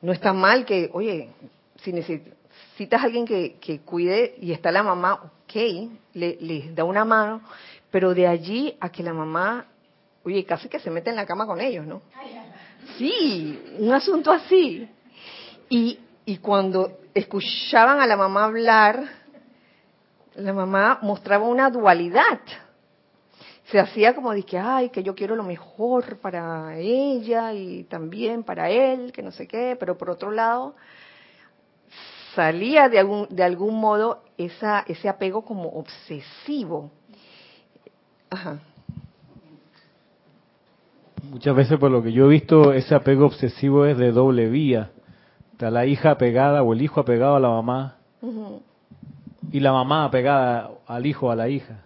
no 0.01 0.11
está 0.11 0.33
mal 0.33 0.65
que, 0.65 0.89
oye, 0.93 1.29
si 1.77 1.93
necesitas 1.93 3.01
a 3.01 3.05
alguien 3.05 3.25
que, 3.25 3.55
que 3.59 3.79
cuide 3.79 4.35
y 4.39 4.51
está 4.51 4.71
la 4.71 4.83
mamá, 4.83 5.13
ok, 5.13 5.55
le 6.13 6.71
da 6.73 6.83
una 6.83 7.05
mano, 7.05 7.41
pero 7.89 8.13
de 8.13 8.27
allí 8.27 8.77
a 8.79 8.89
que 8.89 9.03
la 9.03 9.13
mamá, 9.13 9.65
oye, 10.23 10.45
casi 10.45 10.69
que 10.69 10.79
se 10.79 10.89
mete 10.89 11.09
en 11.09 11.15
la 11.15 11.25
cama 11.25 11.45
con 11.45 11.59
ellos, 11.59 11.85
¿no? 11.85 12.01
Sí, 12.97 13.59
un 13.79 13.91
asunto 13.91 14.31
así. 14.31 14.87
Y, 15.69 15.99
y 16.25 16.37
cuando 16.37 16.99
escuchaban 17.13 17.99
a 18.01 18.07
la 18.07 18.17
mamá 18.17 18.45
hablar, 18.45 19.03
la 20.35 20.53
mamá 20.53 20.99
mostraba 21.01 21.47
una 21.47 21.69
dualidad 21.69 22.39
se 23.71 23.79
hacía 23.79 24.13
como 24.13 24.33
de 24.33 24.43
que, 24.43 24.57
ay, 24.57 24.89
que 24.89 25.01
yo 25.01 25.15
quiero 25.15 25.35
lo 25.35 25.43
mejor 25.43 26.17
para 26.17 26.77
ella 26.77 27.53
y 27.53 27.85
también 27.85 28.43
para 28.43 28.69
él, 28.69 29.13
que 29.13 29.23
no 29.23 29.31
sé 29.31 29.47
qué, 29.47 29.77
pero 29.79 29.97
por 29.97 30.09
otro 30.09 30.29
lado, 30.29 30.75
salía 32.35 32.89
de 32.89 32.99
algún, 32.99 33.27
de 33.29 33.43
algún 33.43 33.79
modo 33.79 34.25
esa, 34.37 34.83
ese 34.87 35.07
apego 35.07 35.45
como 35.45 35.69
obsesivo. 35.69 36.91
Ajá. 38.29 38.59
Muchas 41.29 41.55
veces 41.55 41.77
por 41.77 41.91
lo 41.91 42.01
que 42.01 42.11
yo 42.11 42.25
he 42.25 42.29
visto, 42.29 42.73
ese 42.73 42.95
apego 42.95 43.27
obsesivo 43.27 43.85
es 43.85 43.97
de 43.97 44.11
doble 44.11 44.49
vía. 44.49 44.89
Está 45.51 45.69
la 45.69 45.85
hija 45.85 46.11
apegada 46.11 46.63
o 46.63 46.73
el 46.73 46.81
hijo 46.81 46.99
apegado 46.99 47.35
a 47.35 47.39
la 47.39 47.49
mamá 47.49 47.97
y 49.51 49.59
la 49.59 49.71
mamá 49.71 50.05
apegada 50.05 50.71
al 50.87 51.05
hijo, 51.05 51.29
a 51.29 51.35
la 51.35 51.47
hija. 51.47 51.83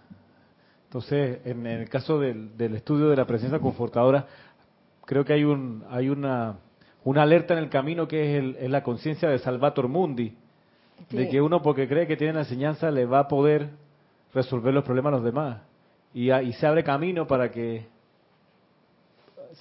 Entonces, 0.84 1.40
en 1.44 1.66
el 1.66 1.88
caso 1.90 2.18
del, 2.18 2.50
estudio 2.58 3.08
de 3.08 3.16
la 3.16 3.26
presencia 3.26 3.58
confortadora, 3.58 4.26
creo 5.04 5.24
que 5.24 5.34
hay 5.34 5.44
un 5.44 5.84
hay 5.90 6.08
una 6.08 6.56
una 7.04 7.22
alerta 7.22 7.52
en 7.52 7.60
el 7.60 7.68
camino 7.68 8.08
que 8.08 8.38
es, 8.38 8.70
la 8.70 8.82
conciencia 8.82 9.28
de 9.28 9.38
Salvator 9.38 9.86
Mundi, 9.86 10.34
de 11.10 11.28
que 11.28 11.40
uno 11.42 11.60
porque 11.60 11.86
cree 11.86 12.06
que 12.06 12.16
tiene 12.16 12.32
la 12.32 12.40
enseñanza 12.40 12.90
le 12.90 13.04
va 13.04 13.20
a 13.20 13.28
poder 13.28 13.68
resolver 14.32 14.72
los 14.72 14.84
problemas 14.84 15.12
a 15.12 15.16
los 15.16 15.24
demás 15.24 15.60
y, 16.14 16.32
y 16.32 16.52
se 16.54 16.66
abre 16.66 16.82
camino 16.82 17.26
para 17.26 17.50
que 17.50 17.86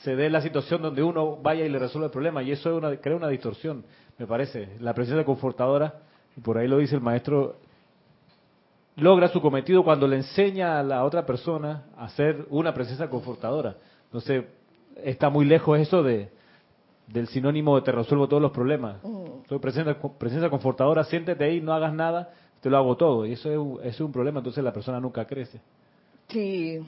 se 0.06 0.16
dé 0.16 0.30
la 0.30 0.40
situación 0.40 0.84
donde 0.84 1.02
uno 1.02 1.36
vaya 1.38 1.66
y 1.66 1.70
le 1.70 1.80
resuelva 1.80 2.06
el 2.06 2.12
problema 2.12 2.44
y 2.44 2.52
eso 2.52 2.70
es 2.70 2.78
una, 2.78 2.96
crea 2.98 3.16
una 3.16 3.28
distorsión, 3.28 3.84
me 4.20 4.28
parece. 4.28 4.70
La 4.80 4.94
presencia 4.94 5.26
confortadora, 5.26 5.96
y 6.38 6.42
por 6.42 6.60
ahí 6.60 6.68
lo 6.68 6.78
dice 6.78 6.94
el 6.94 7.02
maestro, 7.02 7.56
logra 8.98 9.30
su 9.30 9.42
cometido 9.42 9.84
cuando 9.84 10.08
le 10.08 10.18
enseña 10.18 10.80
a 10.80 10.84
la 10.84 11.04
otra 11.04 11.26
persona 11.26 11.86
a 11.98 12.08
ser 12.10 12.46
una 12.52 12.72
presencia 12.72 13.10
confortadora. 13.10 13.78
Entonces, 14.06 14.46
está 15.04 15.32
muy 15.32 15.44
lejos 15.44 15.80
eso 15.80 16.04
de 16.04 16.30
del 17.08 17.28
sinónimo 17.28 17.76
de 17.76 17.84
te 17.84 17.92
resuelvo 17.92 18.28
todos 18.28 18.42
los 18.42 18.52
problemas. 18.52 19.04
Mm. 19.04 19.48
Soy 19.50 19.60
presencia, 19.60 19.98
presencia 20.20 20.50
confortadora, 20.52 21.04
siéntete 21.04 21.44
ahí, 21.44 21.62
no 21.62 21.74
hagas 21.74 21.94
nada, 21.94 22.32
te 22.62 22.70
lo 22.70 22.78
hago 22.78 22.96
todo. 22.96 23.26
Y 23.26 23.34
eso 23.34 23.52
es, 23.52 23.58
un, 23.58 23.80
es 23.84 24.00
un 24.00 24.12
problema, 24.12 24.40
entonces 24.40 24.64
la 24.64 24.74
persona 24.74 25.00
nunca 25.00 25.26
crece. 25.26 25.62
Sí, 26.30 26.80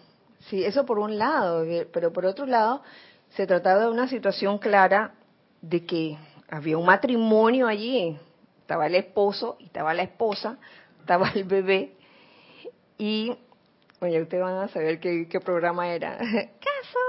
sí, 0.49 0.63
eso 0.63 0.86
por 0.86 0.99
un 0.99 1.17
lado, 1.17 1.63
eh, 1.63 1.88
pero 1.91 2.12
por 2.12 2.25
otro 2.25 2.45
lado, 2.45 2.81
se 3.29 3.47
trataba 3.47 3.81
de 3.81 3.89
una 3.89 4.07
situación 4.07 4.57
clara 4.57 5.13
de 5.62 5.86
que 5.86 6.17
había 6.49 6.77
un 6.77 6.86
matrimonio 6.86 7.67
allí, 7.67 8.17
estaba 8.62 8.88
el 8.88 8.95
esposo 8.95 9.57
y 9.60 9.65
estaba 9.65 9.93
la 9.93 10.03
esposa, 10.03 10.57
estaba 10.99 11.29
el 11.36 11.43
bebé, 11.43 11.97
y, 12.97 13.36
oye, 13.99 14.21
ustedes 14.21 14.43
van 14.43 14.57
a 14.57 14.67
saber 14.69 14.99
qué, 14.99 15.39
programa 15.43 15.89
era. 15.89 16.17
¡Caso! 16.19 16.99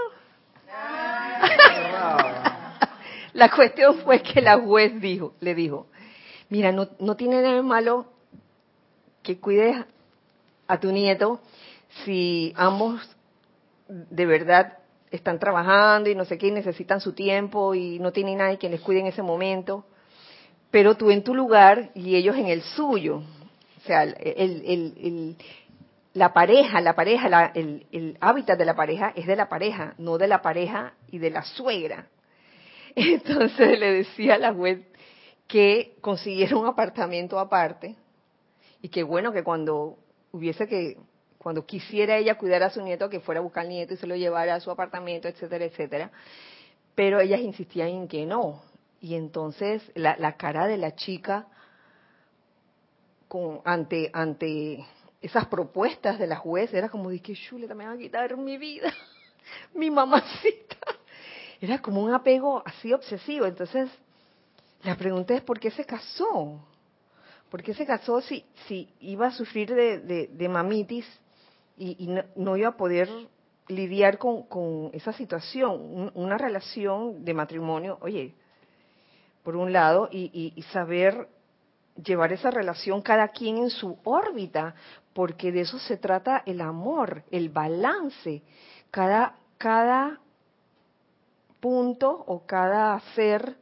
la 3.32 3.50
cuestión 3.50 3.98
fue 4.00 4.22
que 4.22 4.40
la 4.40 4.58
juez 4.58 5.00
dijo, 5.00 5.34
le 5.40 5.54
dijo, 5.54 5.86
mira, 6.50 6.72
no, 6.72 6.88
no 6.98 7.16
tiene 7.16 7.40
nada 7.40 7.54
de 7.54 7.62
malo 7.62 8.06
que 9.22 9.38
cuides 9.38 9.84
a 10.66 10.78
tu 10.78 10.92
nieto 10.92 11.40
si 12.04 12.52
ambos 12.56 13.00
de 13.88 14.26
verdad 14.26 14.78
están 15.10 15.38
trabajando 15.38 16.10
y 16.10 16.14
no 16.14 16.24
sé 16.24 16.38
qué, 16.38 16.50
necesitan 16.50 17.00
su 17.00 17.12
tiempo 17.12 17.74
y 17.74 17.98
no 17.98 18.12
tienen 18.12 18.38
nadie 18.38 18.58
que 18.58 18.68
les 18.68 18.80
cuide 18.80 19.00
en 19.00 19.06
ese 19.06 19.22
momento, 19.22 19.86
pero 20.70 20.96
tú 20.96 21.10
en 21.10 21.24
tu 21.24 21.34
lugar 21.34 21.90
y 21.94 22.16
ellos 22.16 22.36
en 22.36 22.46
el 22.46 22.62
suyo. 22.62 23.22
O 23.78 23.80
sea, 23.86 24.02
el, 24.02 24.14
el, 24.18 25.36
la 26.12 26.32
pareja, 26.32 26.80
la 26.80 26.94
pareja, 26.94 27.52
el, 27.54 28.16
hábitat 28.20 28.58
de 28.58 28.64
la 28.64 28.74
pareja 28.74 29.12
es 29.16 29.26
de 29.26 29.36
la 29.36 29.48
pareja, 29.48 29.94
no 29.98 30.18
de 30.18 30.26
la 30.26 30.42
pareja 30.42 30.94
y 31.10 31.18
de 31.18 31.30
la 31.30 31.42
suegra. 31.42 32.08
Entonces 32.94 33.78
le 33.78 33.92
decía 33.92 34.34
a 34.34 34.38
la 34.38 34.52
web 34.52 34.84
que 35.46 35.96
consiguiera 36.00 36.56
un 36.56 36.66
apartamento 36.66 37.38
aparte 37.38 37.96
y 38.82 38.88
que 38.88 39.02
bueno 39.02 39.32
que 39.32 39.42
cuando 39.42 39.96
hubiese 40.32 40.68
que, 40.68 40.98
cuando 41.38 41.64
quisiera 41.64 42.16
ella 42.16 42.36
cuidar 42.36 42.62
a 42.62 42.70
su 42.70 42.82
nieto, 42.82 43.08
que 43.08 43.20
fuera 43.20 43.40
a 43.40 43.42
buscar 43.42 43.62
al 43.62 43.70
nieto 43.70 43.94
y 43.94 43.96
se 43.96 44.06
lo 44.06 44.16
llevara 44.16 44.56
a 44.56 44.60
su 44.60 44.70
apartamento, 44.70 45.28
etcétera, 45.28 45.64
etcétera. 45.64 46.10
Pero 46.94 47.20
ellas 47.20 47.40
insistían 47.40 47.88
en 47.88 48.08
que 48.08 48.26
no. 48.26 48.62
Y 49.00 49.14
entonces 49.14 49.82
la, 49.94 50.16
la 50.18 50.36
cara 50.36 50.66
de 50.66 50.76
la 50.76 50.96
chica 50.96 51.46
con, 53.28 53.60
ante, 53.64 54.10
ante 54.12 54.84
esas 55.20 55.46
propuestas 55.46 56.18
de 56.18 56.26
la 56.26 56.36
juez 56.36 56.72
era 56.72 56.88
como 56.88 57.10
de 57.10 57.20
que 57.20 57.34
Chule 57.34 57.72
me 57.74 57.86
va 57.86 57.92
a 57.92 57.98
quitar 57.98 58.36
mi 58.36 58.56
vida, 58.56 58.92
mi 59.74 59.90
mamacita. 59.90 60.76
Era 61.60 61.80
como 61.80 62.02
un 62.02 62.12
apego 62.12 62.62
así 62.64 62.92
obsesivo. 62.92 63.46
Entonces, 63.46 63.90
la 64.82 64.96
pregunta 64.96 65.34
es 65.34 65.42
¿por 65.42 65.58
qué 65.58 65.70
se 65.70 65.84
casó? 65.84 66.64
¿Por 67.50 67.62
qué 67.62 67.74
se 67.74 67.86
casó 67.86 68.20
si, 68.20 68.44
si 68.66 68.92
iba 69.00 69.28
a 69.28 69.32
sufrir 69.32 69.74
de, 69.74 70.28
de, 70.28 70.48
mamitis 70.48 71.06
y, 71.78 72.08
no, 72.36 72.56
iba 72.56 72.68
a 72.68 72.76
poder 72.76 73.08
lidiar 73.68 74.18
con, 74.18 74.90
esa 74.92 75.12
situación? 75.12 76.10
una 76.14 76.38
relación 76.38 77.24
de 77.24 77.34
matrimonio, 77.34 77.98
oye, 78.00 78.34
por 79.42 79.56
un 79.56 79.72
lado, 79.72 80.08
y, 80.10 80.52
y, 80.54 80.62
saber 80.62 81.28
llevar 82.02 82.32
esa 82.32 82.50
relación 82.50 83.00
cada 83.00 83.28
quien 83.28 83.58
en 83.58 83.70
su 83.70 83.98
órbita, 84.04 84.74
porque 85.12 85.52
de 85.52 85.62
eso 85.62 85.78
se 85.78 85.96
trata 85.96 86.42
el 86.46 86.60
amor, 86.60 87.22
el 87.30 87.48
balance. 87.48 88.42
Cada, 88.90 89.36
cada 89.56 90.20
punto 91.60 92.24
o 92.26 92.46
cada 92.46 92.98
ser 93.14 93.56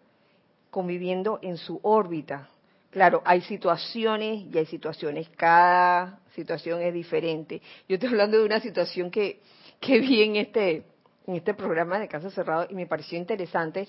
conviviendo 0.71 1.39
en 1.43 1.57
su 1.57 1.81
órbita. 1.83 2.49
Claro, 2.91 3.23
hay 3.25 3.41
situaciones 3.43 4.47
y 4.53 4.59
hay 4.59 4.67
situaciones, 4.67 5.29
cada 5.31 6.21
situación 6.37 6.81
es 6.83 6.95
diferente. 6.95 7.61
Yo 7.89 7.95
estoy 7.95 8.11
hablando 8.11 8.39
de 8.39 8.45
una 8.45 8.61
situación 8.61 9.11
que, 9.11 9.41
que 9.81 9.99
vi 9.99 10.23
en 10.23 10.37
este, 10.37 10.85
en 11.27 11.35
este 11.35 11.55
programa 11.55 11.99
de 11.99 12.07
Caso 12.07 12.31
Cerrado 12.31 12.67
y 12.71 12.75
me 12.75 12.87
pareció 12.87 13.19
interesante 13.19 13.89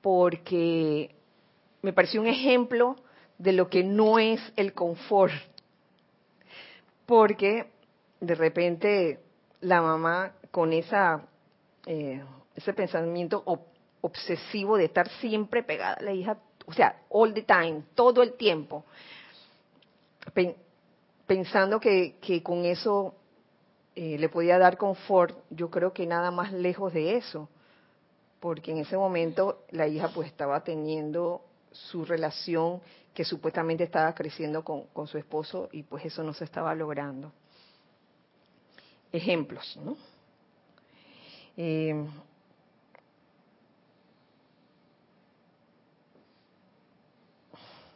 porque 0.00 1.14
me 1.80 1.92
pareció 1.92 2.20
un 2.20 2.28
ejemplo 2.28 2.96
de 3.38 3.52
lo 3.52 3.68
que 3.68 3.82
no 3.82 4.18
es 4.18 4.40
el 4.56 4.72
confort. 4.72 5.32
Porque 7.06 7.66
de 8.20 8.34
repente 8.34 9.20
la 9.60 9.82
mamá 9.82 10.34
con 10.50 10.72
esa, 10.72 11.26
eh, 11.86 12.22
ese 12.54 12.72
pensamiento 12.72 13.42
obsesivo 14.00 14.76
de 14.76 14.84
estar 14.84 15.08
siempre 15.20 15.62
pegada 15.62 15.94
a 15.94 16.02
la 16.02 16.12
hija, 16.12 16.38
o 16.66 16.72
sea, 16.72 17.02
all 17.08 17.34
the 17.34 17.42
time, 17.42 17.82
todo 17.94 18.22
el 18.22 18.34
tiempo, 18.34 18.84
pensando 21.32 21.80
que, 21.80 22.42
con 22.42 22.66
eso 22.66 23.14
eh, 23.96 24.18
le 24.18 24.28
podía 24.28 24.58
dar 24.58 24.76
confort, 24.76 25.34
yo 25.48 25.70
creo 25.70 25.94
que 25.94 26.04
nada 26.06 26.30
más 26.30 26.52
lejos 26.52 26.92
de 26.92 27.16
eso, 27.16 27.48
porque 28.38 28.70
en 28.72 28.78
ese 28.78 28.98
momento 28.98 29.64
la 29.70 29.88
hija 29.88 30.10
pues 30.14 30.28
estaba 30.28 30.62
teniendo 30.62 31.42
su 31.70 32.04
relación 32.04 32.82
que 33.14 33.24
supuestamente 33.24 33.82
estaba 33.82 34.14
creciendo 34.14 34.62
con, 34.62 34.82
con 34.88 35.06
su 35.06 35.16
esposo 35.16 35.70
y 35.72 35.84
pues 35.84 36.04
eso 36.04 36.22
no 36.22 36.34
se 36.34 36.44
estaba 36.44 36.74
logrando. 36.74 37.32
Ejemplos, 39.10 39.78
¿no? 39.82 39.96
Eh, 41.56 41.94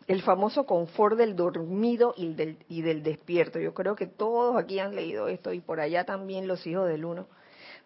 el 0.06 0.22
famoso 0.22 0.66
confort 0.66 1.16
del 1.16 1.34
dormido 1.34 2.14
y 2.16 2.32
del, 2.34 2.58
y 2.68 2.82
del 2.82 3.02
despierto. 3.02 3.58
Yo 3.58 3.74
creo 3.74 3.96
que 3.96 4.06
todos 4.06 4.56
aquí 4.56 4.78
han 4.78 4.94
leído 4.94 5.28
esto 5.28 5.52
y 5.52 5.60
por 5.60 5.80
allá 5.80 6.04
también 6.04 6.46
los 6.46 6.66
hijos 6.66 6.88
del 6.88 7.04
uno, 7.04 7.26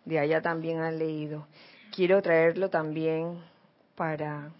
de 0.04 0.18
allá 0.18 0.42
también 0.42 0.80
han 0.80 0.98
leído. 0.98 1.46
Quiero 1.94 2.20
traerlo 2.20 2.68
también 2.68 3.42
para, 3.94 4.52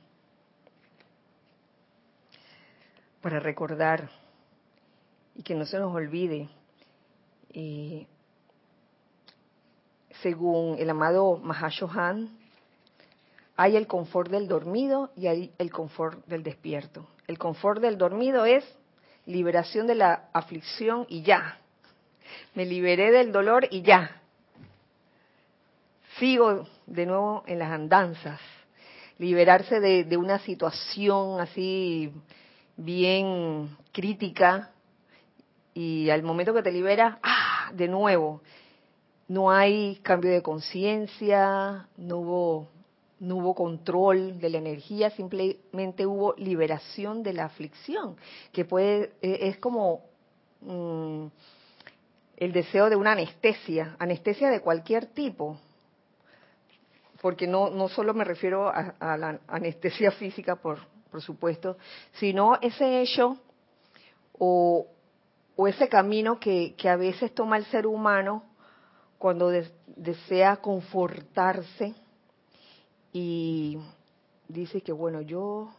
para 3.21 3.41
recordar 3.41 4.11
y 5.35 5.43
que 5.43 5.55
no 5.55 5.67
se 5.67 5.79
nos 5.79 5.95
olvide. 5.95 6.49
Eh, 7.53 8.07
según 10.23 10.77
el 10.79 10.89
amado 10.91 11.37
Mahashohan, 11.39 12.31
hay 13.57 13.77
el 13.77 13.87
confort 13.87 14.31
del 14.31 14.49
dormido 14.49 15.11
y 15.17 15.27
hay 15.27 15.53
el 15.59 15.71
confort 15.71 16.25
del 16.27 16.43
despierto. 16.43 17.07
El 17.31 17.39
confort 17.39 17.81
del 17.81 17.97
dormido 17.97 18.45
es 18.45 18.65
liberación 19.25 19.87
de 19.87 19.95
la 19.95 20.31
aflicción 20.33 21.07
y 21.09 21.23
ya. 21.23 21.61
Me 22.57 22.67
liberé 22.67 23.13
del 23.13 23.31
dolor 23.31 23.69
y 23.71 23.83
ya. 23.83 24.21
Sigo 26.19 26.67
de 26.87 27.07
nuevo 27.07 27.45
en 27.47 27.61
las 27.61 27.71
andanzas. 27.71 28.41
Liberarse 29.19 29.79
de, 29.79 30.17
una 30.17 30.41
situación 30.41 31.41
así 31.41 32.13
bien 32.77 33.77
crítica 33.93 34.73
y 35.73 36.11
al 36.11 36.25
momento 36.25 36.53
que 36.53 36.65
te 36.65 36.73
libera, 36.73 37.21
¡ah! 37.23 37.71
De 37.73 37.87
nuevo. 37.87 38.43
No 39.29 39.53
hay 39.53 40.01
cambio 40.03 40.33
de 40.33 40.43
conciencia, 40.43 41.87
no 41.97 42.17
hubo 42.17 42.69
no 43.21 43.37
hubo 43.37 43.55
control 43.55 44.41
de 44.41 44.49
la 44.49 44.59
energía, 44.59 45.11
simplemente 45.11 46.07
hubo 46.07 46.35
liberación 46.39 47.23
de 47.23 47.35
la 47.35 47.45
aflicción, 47.45 48.17
que 48.51 48.65
puede 48.65 49.13
e, 49.21 49.49
es 49.49 49.59
como 49.59 50.03
mm, 50.63 51.27
el 52.39 52.53
deseo 52.53 52.89
de 52.89 52.97
una 52.97 53.13
anestesia, 53.13 53.95
anestesia 53.99 54.49
de 54.49 54.61
cualquier 54.61 55.07
tipo, 55.07 55.59
porque 57.21 57.47
no, 57.47 57.69
no 57.69 57.89
solo 57.91 58.15
me 58.15 58.25
refiero 58.25 58.73
a, 58.73 59.17
la 59.19 59.39
anestesia 59.47 60.11
física, 60.19 60.57
por, 60.57 60.81
supuesto, 61.19 61.77
sino 62.15 62.59
ese 62.63 63.03
hecho 63.03 63.37
o, 64.39 64.87
o 65.57 65.69
ese 65.69 65.89
camino 65.89 66.41
que, 66.41 66.75
que, 66.77 66.89
a 66.89 66.97
veces 66.97 67.35
toma 67.35 67.59
el 67.59 67.67
ser 67.67 67.87
humano 67.87 68.45
cuando 69.19 69.51
desea 69.97 70.57
confortarse 70.57 71.95
y 73.13 73.79
dice 74.49 74.81
que 74.83 74.93
bueno, 74.93 75.21
yo 75.21 75.73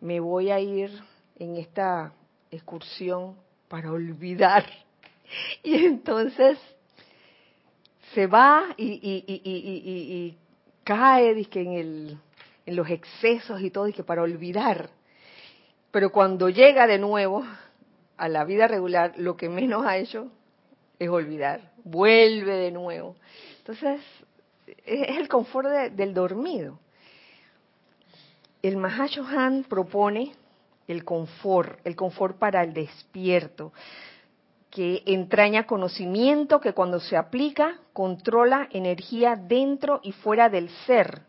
me 0.00 0.20
voy 0.20 0.50
a 0.50 0.60
ir 0.60 0.90
en 1.38 1.56
esta 1.56 2.12
excursión 2.50 3.36
para 3.68 3.90
olvidar. 3.92 4.64
Y 5.62 5.84
entonces 5.84 6.58
se 8.14 8.26
va 8.26 8.74
y, 8.76 8.98
y, 9.00 9.24
y, 9.44 10.36
cae 10.82 11.30
en, 11.30 11.72
el, 11.72 12.18
en 12.66 12.76
los 12.76 12.90
excesos 12.90 13.60
y 13.60 13.70
todo, 13.70 13.92
que 13.92 14.02
para 14.02 14.22
olvidar. 14.22 14.90
Pero 15.92 16.10
cuando 16.10 16.48
llega 16.48 16.88
de 16.88 16.98
nuevo 16.98 17.44
a 18.16 18.28
la 18.28 18.44
vida 18.44 18.66
regular, 18.66 19.14
lo 19.18 19.36
que 19.36 19.48
menos 19.48 19.86
ha 19.86 19.98
hecho 19.98 20.32
es 20.98 21.08
olvidar. 21.08 21.72
Vuelve 21.84 22.56
de 22.56 22.72
nuevo. 22.72 23.14
Entonces, 23.58 24.00
es 24.84 25.16
el 25.16 25.28
confort 25.28 25.68
del 25.68 26.14
dormido. 26.14 26.78
El 28.62 28.76
Mahashohan 28.76 29.64
propone 29.64 30.32
el 30.86 31.04
confort, 31.04 31.78
el 31.84 31.96
confort 31.96 32.38
para 32.38 32.62
el 32.62 32.74
despierto, 32.74 33.72
que 34.70 35.02
entraña 35.06 35.66
conocimiento 35.66 36.60
que 36.60 36.72
cuando 36.72 37.00
se 37.00 37.16
aplica 37.16 37.78
controla 37.92 38.68
energía 38.70 39.36
dentro 39.36 40.00
y 40.02 40.12
fuera 40.12 40.48
del 40.48 40.68
ser, 40.86 41.22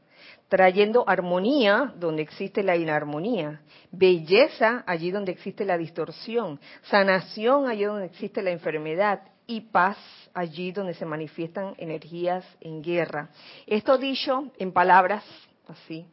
trayendo 0.48 1.08
armonía 1.08 1.94
donde 1.96 2.22
existe 2.22 2.64
la 2.64 2.76
inarmonía, 2.76 3.62
belleza 3.92 4.84
allí 4.86 5.10
donde 5.10 5.32
existe 5.32 5.66
la 5.66 5.78
distorsión, 5.78 6.60
sanación 6.84 7.68
allí 7.68 7.86
donde 7.86 8.06
existe 8.06 8.42
la 8.42 8.52
enfermedad 8.52 9.22
y 9.48 9.62
paz 9.62 9.98
allí 10.34 10.72
donde 10.72 10.94
se 10.94 11.06
manifiestan 11.06 11.76
energías 11.78 12.46
en 12.62 12.82
guerra. 12.82 13.30
Esto 13.68 13.98
dicho 13.98 14.52
en 14.58 14.72
palabras 14.72 15.24
así, 15.68 16.06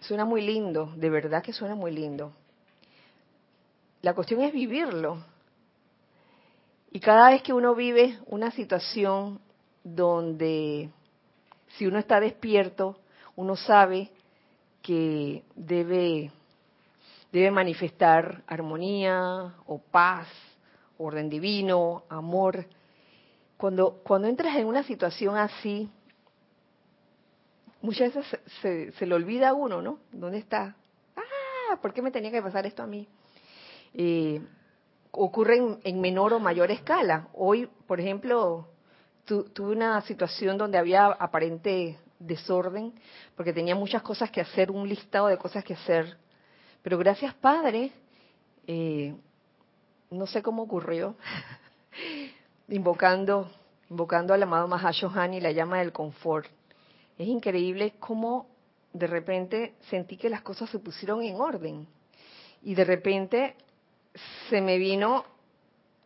suena 0.00 0.24
muy 0.24 0.42
lindo, 0.42 0.92
de 0.96 1.10
verdad 1.10 1.42
que 1.42 1.52
suena 1.52 1.74
muy 1.74 1.92
lindo. 1.92 2.32
La 4.02 4.14
cuestión 4.14 4.42
es 4.42 4.52
vivirlo. 4.52 5.24
Y 6.90 7.00
cada 7.00 7.30
vez 7.30 7.42
que 7.42 7.52
uno 7.52 7.74
vive 7.74 8.18
una 8.26 8.50
situación 8.50 9.40
donde 9.82 10.90
si 11.76 11.86
uno 11.86 11.98
está 11.98 12.20
despierto, 12.20 12.98
uno 13.34 13.56
sabe 13.56 14.10
que 14.82 15.42
debe, 15.54 16.30
debe 17.32 17.50
manifestar 17.50 18.42
armonía 18.46 19.54
o 19.66 19.78
paz 19.78 20.28
orden 20.98 21.28
divino, 21.28 22.04
amor. 22.08 22.66
Cuando, 23.56 24.00
cuando 24.02 24.28
entras 24.28 24.56
en 24.56 24.66
una 24.66 24.82
situación 24.82 25.36
así, 25.36 25.88
muchas 27.80 28.14
veces 28.14 28.40
se, 28.60 28.92
se, 28.92 29.06
le 29.06 29.14
olvida 29.14 29.50
a 29.50 29.54
uno, 29.54 29.80
¿no? 29.80 29.98
¿Dónde 30.12 30.38
está? 30.38 30.76
Ah, 31.16 31.76
¿por 31.80 31.92
qué 31.92 32.02
me 32.02 32.10
tenía 32.10 32.30
que 32.30 32.42
pasar 32.42 32.66
esto 32.66 32.82
a 32.82 32.86
mí? 32.86 33.08
Eh, 33.94 34.40
ocurren 35.10 35.78
en 35.84 36.00
menor 36.00 36.34
o 36.34 36.38
mayor 36.38 36.70
escala. 36.70 37.28
Hoy, 37.32 37.68
por 37.86 38.00
ejemplo, 38.00 38.68
tuve 39.24 39.72
una 39.72 40.00
situación 40.02 40.58
donde 40.58 40.78
había 40.78 41.06
aparente 41.06 41.98
desorden, 42.18 42.92
porque 43.34 43.52
tenía 43.52 43.74
muchas 43.74 44.02
cosas 44.02 44.30
que 44.30 44.40
hacer, 44.40 44.70
un 44.70 44.88
listado 44.88 45.28
de 45.28 45.38
cosas 45.38 45.64
que 45.64 45.74
hacer. 45.74 46.16
Pero 46.82 46.98
gracias, 46.98 47.34
Padre, 47.34 47.90
eh, 48.66 49.14
no 50.10 50.26
sé 50.26 50.42
cómo 50.42 50.62
ocurrió, 50.62 51.16
invocando, 52.68 53.50
invocando 53.90 54.34
al 54.34 54.42
amado 54.42 54.68
Mahashohan 54.68 55.34
y 55.34 55.40
la 55.40 55.52
llama 55.52 55.78
del 55.78 55.92
confort. 55.92 56.46
Es 57.18 57.26
increíble 57.26 57.94
cómo 57.98 58.48
de 58.92 59.06
repente 59.06 59.74
sentí 59.90 60.16
que 60.16 60.30
las 60.30 60.42
cosas 60.42 60.70
se 60.70 60.78
pusieron 60.78 61.22
en 61.22 61.40
orden. 61.40 61.86
Y 62.62 62.74
de 62.74 62.84
repente 62.84 63.56
se 64.48 64.60
me 64.60 64.78
vino 64.78 65.24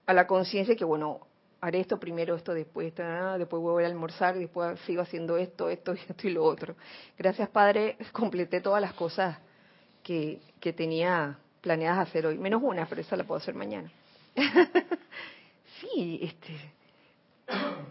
a 0.06 0.12
la 0.12 0.26
conciencia 0.26 0.74
que, 0.74 0.84
bueno, 0.84 1.20
haré 1.60 1.80
esto 1.80 2.00
primero, 2.00 2.34
esto 2.34 2.52
después, 2.52 2.92
después 2.94 3.62
voy 3.62 3.84
a 3.84 3.86
almorzar, 3.86 4.36
y 4.36 4.40
después 4.40 4.78
sigo 4.80 5.02
haciendo 5.02 5.36
esto, 5.36 5.68
esto, 5.68 5.92
esto 6.08 6.26
y 6.26 6.32
lo 6.32 6.44
otro. 6.44 6.74
Gracias, 7.16 7.48
Padre, 7.48 7.96
completé 8.12 8.60
todas 8.60 8.80
las 8.80 8.94
cosas 8.94 9.38
que, 10.02 10.40
que 10.58 10.72
tenía 10.72 11.38
planeadas 11.60 12.08
hacer 12.08 12.26
hoy, 12.26 12.38
menos 12.38 12.62
una, 12.62 12.86
pero 12.86 13.00
esa 13.00 13.16
la 13.16 13.24
puedo 13.24 13.38
hacer 13.38 13.54
mañana. 13.54 13.90
sí, 15.80 16.20
este, 16.22 16.72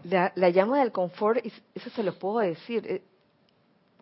la, 0.04 0.32
la, 0.34 0.48
llama 0.50 0.80
del 0.80 0.92
confort, 0.92 1.44
eso 1.44 1.90
se 1.90 2.02
lo 2.02 2.18
puedo 2.18 2.38
decir, 2.38 2.86
eh, 2.86 3.02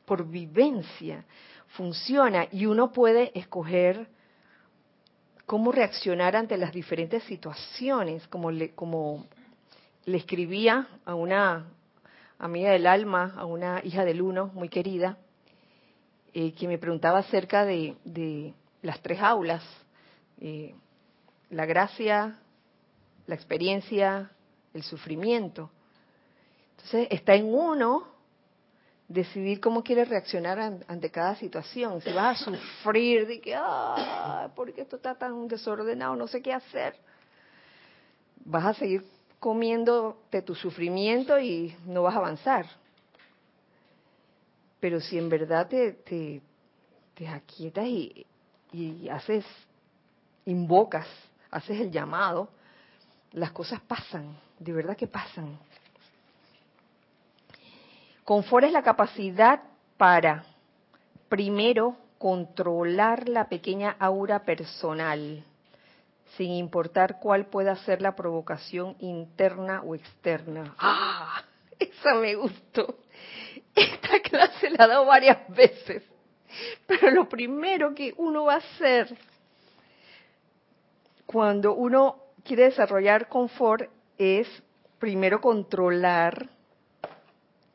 por 0.05 0.27
vivencia, 0.27 1.25
funciona 1.69 2.47
y 2.51 2.67
uno 2.67 2.93
puede 2.93 3.39
escoger 3.39 4.09
cómo 5.47 5.73
reaccionar 5.73 6.37
ante 6.37 6.57
las 6.57 6.73
diferentes 6.73 7.23
situaciones, 7.25 8.27
como 8.29 8.51
le, 8.51 8.75
como 8.75 9.27
le 10.05 10.19
escribía 10.19 10.89
a 11.05 11.15
una 11.15 11.67
amiga 12.39 12.71
del 12.71 12.87
alma, 12.87 13.35
a 13.37 13.45
una 13.45 13.81
hija 13.85 14.05
del 14.05 14.23
uno 14.23 14.51
muy 14.55 14.69
querida, 14.69 15.19
eh, 16.35 16.53
que 16.53 16.69
me 16.69 16.79
preguntaba 16.79 17.19
acerca 17.21 17.65
de, 17.65 17.97
de 18.05 18.55
las 18.83 19.01
tres 19.01 19.21
aulas, 19.21 19.63
la 21.51 21.67
gracia, 21.67 22.39
la 23.27 23.35
experiencia, 23.35 24.31
el 24.75 24.83
sufrimiento. 24.83 25.71
Entonces 26.77 27.09
está 27.11 27.35
en 27.35 27.53
uno 27.53 28.07
decidir 29.09 29.61
cómo 29.61 29.83
quiere 29.83 30.05
reaccionar 30.05 30.59
ante 30.87 31.11
cada 31.11 31.35
situación. 31.37 32.01
Si 32.03 32.13
vas 32.13 32.43
a 32.43 32.45
sufrir 32.45 33.27
de 33.27 33.41
que, 33.41 33.55
ah, 33.57 34.51
porque 34.55 34.83
esto 34.83 34.97
está 34.97 35.15
tan 35.17 35.49
desordenado, 35.49 36.15
no 36.15 36.29
sé 36.29 36.43
qué 36.43 36.53
hacer, 36.53 36.95
vas 38.45 38.67
a 38.67 38.75
seguir 38.75 39.05
comiéndote 39.39 40.43
tu 40.43 40.55
sufrimiento 40.55 41.39
y 41.39 41.75
no 41.87 42.03
vas 42.03 42.15
a 42.15 42.19
avanzar. 42.19 42.67
Pero 44.81 45.01
si 45.01 45.19
en 45.19 45.29
verdad 45.29 45.69
te, 45.69 45.93
te, 45.93 46.41
te 47.15 47.29
aquietas 47.29 47.87
y, 47.87 48.27
y 48.73 49.09
haces, 49.09 49.45
invocas, 50.45 51.07
haces 51.51 51.81
el 51.81 51.91
llamado, 51.91 52.49
las 53.33 53.53
cosas 53.53 53.81
pasan, 53.81 54.37
de 54.59 54.73
verdad 54.73 54.97
que 54.97 55.07
pasan. 55.07 55.59
Confort 58.25 58.67
es 58.67 58.73
la 58.73 58.83
capacidad 58.83 59.63
para, 59.97 60.45
primero, 61.29 61.97
controlar 62.19 63.29
la 63.29 63.49
pequeña 63.49 63.97
aura 63.99 64.45
personal 64.45 65.45
sin 66.37 66.53
importar 66.53 67.19
cuál 67.21 67.47
pueda 67.47 67.75
ser 67.77 68.03
la 68.03 68.15
provocación 68.15 68.97
interna 69.01 69.83
o 69.83 69.95
externa. 69.95 70.75
¡Ah! 70.79 71.43
Esa 71.79 72.15
me 72.15 72.35
gustó. 72.35 72.99
Esta 73.75 74.21
clase 74.21 74.71
la 74.71 74.85
he 74.85 74.89
dado 74.89 75.07
varias 75.07 75.49
veces. 75.49 76.03
Pero 76.87 77.11
lo 77.11 77.29
primero 77.29 77.95
que 77.95 78.15
uno 78.17 78.45
va 78.45 78.55
a 78.55 78.59
hacer 78.59 79.17
cuando 81.27 81.75
uno 81.75 82.23
quiere 82.45 82.65
desarrollar 82.65 83.29
confort 83.29 83.91
es 84.17 84.49
primero 84.99 85.41
controlar 85.41 86.49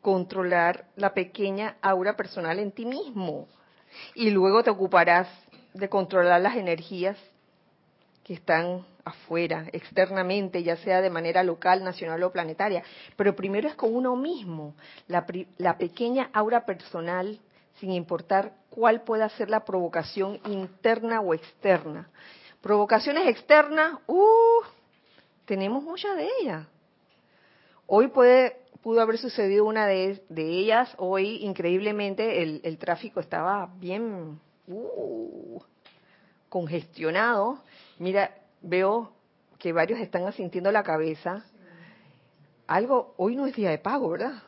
controlar 0.01 0.85
la 0.97 1.13
pequeña 1.13 1.77
aura 1.81 2.17
personal 2.17 2.59
en 2.59 2.71
ti 2.71 2.85
mismo 2.85 3.47
y 4.15 4.31
luego 4.31 4.63
te 4.63 4.69
ocuparás 4.69 5.27
de 5.73 5.87
controlar 5.87 6.41
las 6.41 6.57
energías 6.57 7.17
que 8.23 8.33
están 8.33 8.85
afuera, 9.05 9.65
externamente, 9.73 10.63
ya 10.63 10.77
sea 10.77 11.01
de 11.01 11.09
manera 11.09 11.43
local, 11.43 11.83
nacional 11.83 12.23
o 12.23 12.31
planetaria. 12.31 12.83
Pero 13.15 13.35
primero 13.35 13.67
es 13.67 13.75
con 13.75 13.93
uno 13.93 14.15
mismo, 14.15 14.75
la, 15.07 15.25
la 15.57 15.77
pequeña 15.77 16.29
aura 16.33 16.65
personal, 16.65 17.39
sin 17.79 17.91
importar 17.91 18.53
cuál 18.73 19.01
pueda 19.03 19.29
ser 19.29 19.49
la 19.49 19.65
provocación 19.65 20.39
interna 20.45 21.21
o 21.21 21.33
externa. 21.33 22.09
Provocaciones 22.61 23.27
externas, 23.27 23.99
uh, 24.07 24.61
tenemos 25.45 25.83
muchas 25.83 26.15
de 26.15 26.27
ellas. 26.41 26.67
Hoy 27.85 28.07
puede, 28.07 28.57
pudo 28.81 29.01
haber 29.01 29.17
sucedido 29.17 29.65
una 29.65 29.85
de, 29.85 30.21
ellas, 30.35 30.93
hoy 30.97 31.43
increíblemente 31.43 32.41
el, 32.41 32.61
el 32.63 32.77
tráfico 32.77 33.19
estaba 33.19 33.69
bien 33.79 34.39
uh, 34.67 35.61
congestionado 36.49 37.59
Mira, 37.99 38.35
veo 38.61 39.13
que 39.59 39.71
varios 39.71 39.99
están 39.99 40.25
asintiendo 40.25 40.71
la 40.71 40.83
cabeza. 40.83 41.45
Algo, 42.67 43.13
hoy 43.17 43.35
no 43.35 43.45
es 43.45 43.55
día 43.55 43.69
de 43.69 43.77
pago, 43.77 44.09
¿verdad? 44.09 44.41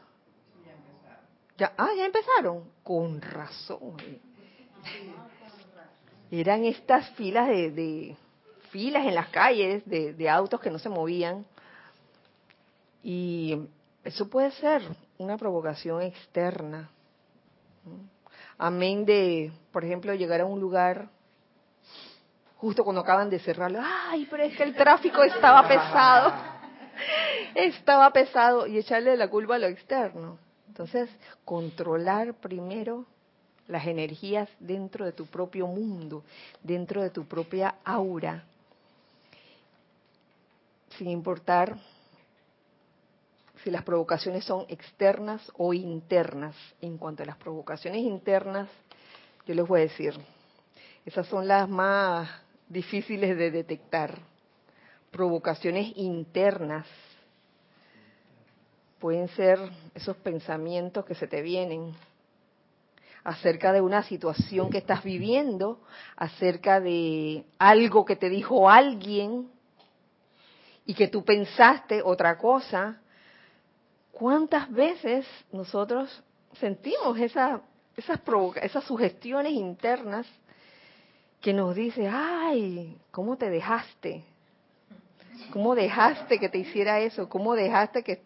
Ya, 1.58 1.74
ah, 1.78 1.90
ya 1.96 2.06
empezaron. 2.06 2.70
Con 2.84 3.22
razón. 3.22 3.98
Eran 6.32 6.66
estas 6.66 7.10
filas 7.12 7.48
de, 7.48 8.16
filas 8.72 9.06
en 9.06 9.16
las 9.16 9.30
calles 9.30 9.86
de, 9.86 10.14
de 10.14 10.30
autos 10.30 10.60
que 10.60 10.70
no 10.70 10.80
se 10.80 10.90
movían. 10.90 11.46
Y 13.04 13.68
eso 14.04 14.30
puede 14.30 14.52
ser 14.52 14.82
una 15.18 15.38
provocación 15.38 16.02
externa. 16.02 16.90
Amén 18.58 19.06
de, 19.06 19.52
por 19.72 19.84
ejemplo, 19.84 20.14
llegar 20.14 20.42
a 20.42 20.46
un 20.46 20.60
lugar 20.60 21.10
justo 22.58 22.84
cuando 22.84 23.02
acaban 23.02 23.30
de 23.30 23.40
cerrarlo, 23.40 23.80
ay, 23.84 24.28
pero 24.30 24.44
es 24.44 24.56
que 24.56 24.64
el 24.64 24.76
tráfico 24.76 25.24
estaba 25.24 25.68
pesado, 25.68 26.34
estaba 27.56 28.12
pesado, 28.12 28.66
y 28.66 28.78
echarle 28.78 29.16
la 29.18 29.30
culpa 29.30 29.56
a 29.56 29.60
lo 29.60 29.68
externo. 29.68 30.40
Entonces, 30.76 31.10
controlar 31.46 32.34
primero 32.34 33.06
las 33.70 33.88
energías 33.88 34.50
dentro 34.60 35.06
de 35.06 35.14
tu 35.14 35.26
propio 35.26 35.68
mundo, 35.68 36.22
dentro 36.62 37.02
de 37.02 37.12
tu 37.12 37.24
propia 37.24 37.76
aura, 37.86 38.44
sin 40.98 41.08
importar 41.08 41.78
si 43.64 43.72
las 43.72 43.84
provocaciones 43.84 44.44
son 44.44 44.66
externas 44.68 45.50
o 45.56 45.74
internas. 45.74 46.58
En 46.82 46.98
cuanto 46.98 47.24
a 47.24 47.26
las 47.26 47.38
provocaciones 47.38 48.02
internas, 48.02 48.68
yo 49.48 49.56
les 49.56 49.66
voy 49.66 49.80
a 49.80 49.84
decir, 49.84 50.14
esas 51.06 51.26
son 51.28 51.48
las 51.48 51.70
más 51.70 52.30
difíciles 52.68 53.38
de 53.38 53.50
detectar, 53.50 54.20
provocaciones 55.10 55.94
internas. 55.96 56.86
Pueden 59.06 59.28
ser 59.28 59.60
esos 59.94 60.18
pensamientos 60.18 61.06
que 61.06 61.14
se 61.14 61.28
te 61.28 61.44
vienen 61.44 61.94
acerca 63.24 63.72
de 63.72 63.80
una 63.80 64.02
situación 64.02 64.72
que 64.72 64.80
estás 64.80 65.04
viviendo, 65.04 65.80
acerca 66.16 66.80
de 66.82 67.46
algo 67.60 68.04
que 68.04 68.16
te 68.16 68.30
dijo 68.30 68.68
alguien 68.68 69.48
y 70.88 70.96
que 70.96 71.08
tú 71.08 71.24
pensaste 71.24 72.02
otra 72.02 72.40
cosa. 72.40 73.00
¿Cuántas 74.12 74.72
veces 74.72 75.28
nosotros 75.52 76.24
sentimos 76.60 77.20
esa, 77.20 77.62
esas, 77.96 78.20
esas 78.64 78.84
sugestiones 78.86 79.54
internas 79.54 80.26
que 81.42 81.54
nos 81.54 81.76
dice, 81.76 82.10
ay, 82.12 82.98
¿cómo 83.12 83.38
te 83.38 83.52
dejaste? 83.52 84.24
¿Cómo 85.54 85.76
dejaste 85.76 86.40
que 86.40 86.50
te 86.50 86.58
hiciera 86.58 87.02
eso? 87.02 87.30
¿Cómo 87.30 87.54
dejaste 87.54 88.02
que, 88.02 88.24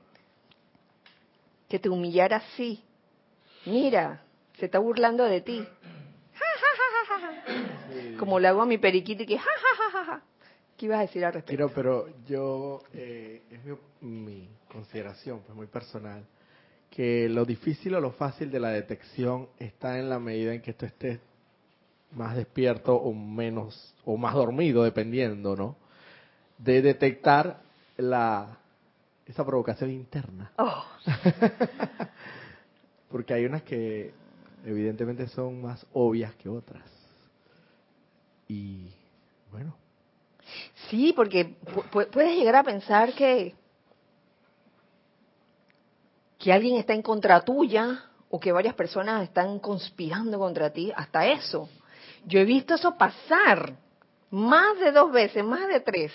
que 1.69 1.79
te 1.79 1.87
humillara 1.87 2.37
así? 2.37 2.83
Mira, 3.65 4.21
se 4.57 4.65
está 4.65 4.79
burlando 4.79 5.23
de 5.23 5.41
ti. 5.41 5.65
Como 8.17 8.39
le 8.39 8.47
hago 8.49 8.61
a 8.61 8.65
mi 8.65 8.77
periquito 8.77 9.23
y 9.23 9.25
que 9.25 9.37
ja, 9.37 10.21
¿Qué 10.77 10.85
ibas 10.85 10.99
a 10.99 11.01
decir 11.01 11.23
al 11.25 11.33
respecto? 11.33 11.71
Pero, 11.73 12.07
pero 12.07 12.25
yo, 12.27 12.81
eh, 12.93 13.41
es 13.51 13.63
mi, 13.63 13.77
mi, 14.01 14.49
consideración, 14.71 15.41
pues 15.45 15.55
muy 15.55 15.67
personal, 15.67 16.25
que 16.89 17.27
lo 17.29 17.45
difícil 17.45 17.95
o 17.95 18.01
lo 18.01 18.11
fácil 18.11 18.51
de 18.51 18.59
la 18.59 18.69
detección 18.69 19.49
está 19.59 19.99
en 19.99 20.09
la 20.09 20.19
medida 20.19 20.53
en 20.53 20.61
que 20.61 20.73
tú 20.73 20.85
estés 20.85 21.19
más 22.11 22.35
despierto 22.35 22.95
o 22.95 23.13
menos 23.13 23.93
o 24.05 24.17
más 24.17 24.33
dormido 24.33 24.83
dependiendo, 24.83 25.55
¿no? 25.55 25.75
de 26.59 26.81
detectar 26.81 27.61
la 27.97 28.58
esa 29.29 29.45
provocación 29.45 29.91
interna. 29.91 30.51
Oh, 30.57 30.83
Porque 33.09 33.33
hay 33.33 33.45
unas 33.45 33.63
que 33.63 34.13
evidentemente 34.65 35.27
son 35.27 35.61
más 35.61 35.85
obvias 35.93 36.33
que 36.35 36.49
otras. 36.49 36.83
Y 38.47 38.87
bueno, 39.51 39.75
sí, 40.89 41.13
porque 41.15 41.55
pu- 41.65 41.83
pu- 41.91 42.07
puedes 42.09 42.35
llegar 42.37 42.55
a 42.57 42.63
pensar 42.63 43.13
que 43.13 43.55
que 46.39 46.53
alguien 46.53 46.77
está 46.77 46.93
en 46.93 47.01
contra 47.01 47.41
tuya 47.41 48.05
o 48.29 48.39
que 48.39 48.51
varias 48.51 48.73
personas 48.73 49.23
están 49.23 49.59
conspirando 49.59 50.39
contra 50.39 50.71
ti, 50.71 50.91
hasta 50.95 51.27
eso. 51.27 51.69
Yo 52.25 52.39
he 52.39 52.45
visto 52.45 52.75
eso 52.75 52.97
pasar 52.97 53.73
más 54.31 54.79
de 54.79 54.91
dos 54.91 55.11
veces, 55.11 55.43
más 55.43 55.67
de 55.67 55.81
tres. 55.81 56.11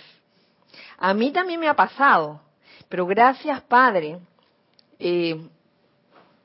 A 0.99 1.13
mí 1.13 1.31
también 1.31 1.61
me 1.61 1.69
ha 1.69 1.77
pasado, 1.77 2.41
pero 2.89 3.07
gracias 3.07 3.61
Padre, 3.63 4.19
eh, 4.99 5.49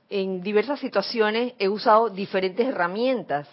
en 0.09 0.41
diversas 0.41 0.79
situaciones 0.79 1.53
he 1.59 1.69
usado 1.69 2.09
diferentes 2.09 2.67
herramientas. 2.67 3.47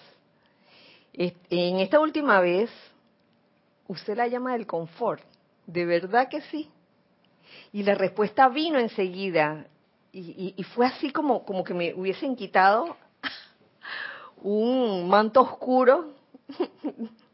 En 1.12 1.80
esta 1.80 2.01
última 2.01 2.41
vez 2.41 2.70
usé 3.89 4.14
la 4.14 4.26
llama 4.26 4.53
del 4.53 4.66
confort, 4.66 5.22
de 5.66 5.84
verdad 5.87 6.28
que 6.28 6.41
sí. 6.43 6.68
Y 7.72 7.82
la 7.82 7.95
respuesta 7.95 8.49
vino 8.49 8.78
enseguida. 8.78 9.66
Y, 10.12 10.20
y- 10.20 10.55
y 10.57 10.62
fue 10.62 10.87
así 10.87 11.11
como, 11.11 11.45
como 11.45 11.62
que 11.64 11.74
me 11.74 11.95
hubiesen 11.95 12.37
quitado 12.37 12.97
un 14.43 15.09
manto 15.09 15.41
oscuro 15.43 16.12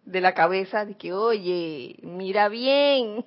de 0.04 0.20
la 0.20 0.34
cabeza, 0.34 0.84
de 0.84 0.96
que, 0.96 1.12
oye, 1.12 1.96
mira 2.02 2.48
bien, 2.48 3.24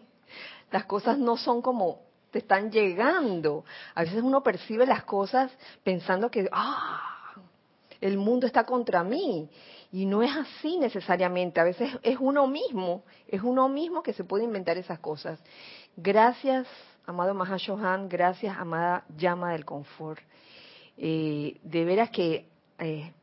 las 0.71 0.85
cosas 0.85 1.17
no 1.17 1.37
son 1.37 1.61
como 1.61 2.04
están 2.39 2.71
llegando. 2.71 3.65
A 3.93 4.03
veces 4.03 4.21
uno 4.21 4.43
percibe 4.43 4.85
las 4.85 5.03
cosas 5.03 5.51
pensando 5.83 6.29
que, 6.29 6.47
ah, 6.51 7.15
el 8.01 8.17
mundo 8.17 8.47
está 8.47 8.65
contra 8.65 9.03
mí. 9.03 9.49
Y 9.91 10.05
no 10.05 10.21
es 10.21 10.35
así 10.35 10.77
necesariamente. 10.77 11.59
A 11.59 11.63
veces 11.63 11.97
es 12.03 12.17
uno 12.19 12.47
mismo, 12.47 13.03
es 13.27 13.41
uno 13.41 13.69
mismo 13.69 14.03
que 14.03 14.13
se 14.13 14.23
puede 14.23 14.43
inventar 14.43 14.77
esas 14.77 14.99
cosas. 14.99 15.39
Gracias, 15.95 16.67
amado 17.05 17.33
Mahashohan, 17.33 18.09
gracias, 18.09 18.57
amada 18.57 19.05
llama 19.17 19.53
del 19.53 19.65
confort. 19.65 20.21
Eh, 20.97 21.59
de 21.63 21.85
veras 21.85 22.09
que 22.09 22.45
eh, 22.79 23.13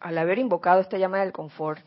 al 0.00 0.18
haber 0.18 0.38
invocado 0.38 0.80
esta 0.80 0.98
llama 0.98 1.20
del 1.20 1.32
confort, 1.32 1.80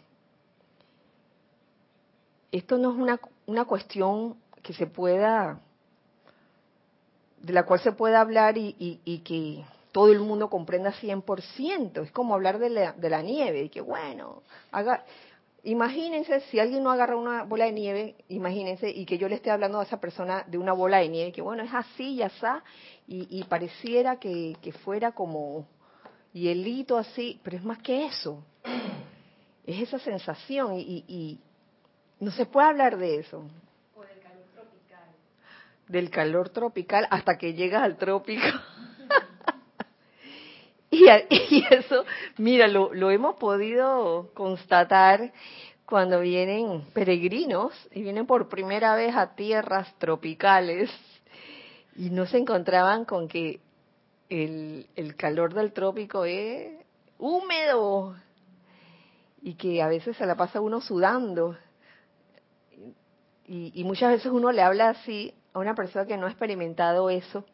esto 2.52 2.78
no 2.78 2.92
es 2.92 2.98
una, 2.98 3.20
una 3.46 3.66
cuestión 3.66 4.38
que 4.66 4.74
se 4.74 4.88
pueda, 4.88 5.60
de 7.42 7.54
la 7.54 7.64
cual 7.68 7.80
se 7.82 7.92
pueda 7.92 8.20
hablar 8.20 8.58
y, 8.58 8.76
y- 8.80 9.00
y 9.06 9.20
que 9.20 9.64
todo 9.92 10.12
el 10.12 10.20
mundo 10.20 10.50
comprenda 10.50 10.92
100%. 10.92 12.02
Es 12.02 12.12
como 12.12 12.34
hablar 12.34 12.58
de 12.58 12.72
la, 12.72 12.94
de 12.94 13.10
la 13.12 13.22
nieve, 13.22 13.62
y 13.64 13.70
que 13.70 13.80
bueno, 13.82 14.42
haga, 14.72 15.06
imagínense 15.64 16.40
si 16.50 16.60
alguien 16.60 16.84
no 16.84 16.90
agarra 16.92 17.16
una 17.16 17.44
bola 17.44 17.66
de 17.66 17.74
nieve, 17.74 18.16
imagínense, 18.30 18.90
y 18.90 19.06
que 19.06 19.20
yo 19.20 19.30
le 19.30 19.36
esté 19.36 19.52
hablando 19.52 19.80
a 19.80 19.84
esa 19.84 20.00
persona 20.02 20.44
de 20.48 20.58
una 20.58 20.74
bola 20.74 20.98
de 20.98 21.10
nieve, 21.10 21.32
que 21.32 21.44
bueno, 21.44 21.62
es 21.64 21.74
así, 21.74 22.16
ya 22.16 22.26
está, 22.26 22.64
y, 23.08 23.28
y 23.40 23.44
pareciera 23.44 24.18
que, 24.20 24.58
que 24.64 24.72
fuera 24.72 25.12
como 25.12 25.68
hielito 26.34 26.98
así, 26.98 27.40
pero 27.44 27.56
es 27.58 27.64
más 27.64 27.78
que 27.84 28.08
eso. 28.08 28.44
Es 29.66 29.80
esa 29.82 30.00
sensación 30.00 30.74
y, 30.74 30.82
y- 30.82 31.06
y 31.08 31.40
no 32.20 32.32
se 32.32 32.46
puede 32.48 32.68
hablar 32.68 32.98
de 32.98 33.20
eso. 33.20 33.44
Del 35.88 36.10
calor 36.10 36.50
tropical 36.50 37.08
hasta 37.10 37.38
que 37.38 37.54
llegas 37.54 37.84
al 37.84 37.98
trópico. 37.98 38.44
y, 40.90 41.08
eso, 41.70 42.06
mira, 42.38 42.68
lo, 42.68 42.94
lo 42.94 43.12
hemos 43.12 43.36
podido 43.36 44.32
constatar 44.34 45.32
cuando 45.86 46.22
vienen 46.22 46.84
peregrinos 46.94 47.74
y 47.92 48.02
vienen 48.02 48.26
por 48.26 48.50
primera 48.50 48.96
vez 48.96 49.16
a 49.16 49.36
tierras 49.36 49.94
tropicales 50.00 50.90
y 51.96 52.10
no 52.10 52.26
se 52.26 52.38
encontraban 52.38 53.06
con 53.06 53.28
que 53.28 53.62
el, 54.30 54.88
el 54.96 55.16
calor 55.16 55.54
del 55.54 55.72
trópico 55.72 56.26
es 56.26 56.74
húmedo 57.20 58.16
y 59.42 59.54
que 59.54 59.82
a 59.82 59.88
veces 59.88 60.18
se 60.18 60.26
la 60.26 60.36
pasa 60.36 60.60
uno 60.60 60.82
sudando. 60.82 61.56
Y, 63.48 63.80
y 63.80 63.84
muchas 63.84 64.12
veces 64.12 64.32
uno 64.32 64.52
le 64.52 64.64
habla 64.64 64.90
así 64.90 65.34
a 65.56 65.60
una 65.60 65.74
persona 65.74 66.06
que 66.06 66.18
no 66.18 66.26
ha 66.26 66.30
experimentado 66.30 67.10
eso 67.10 67.46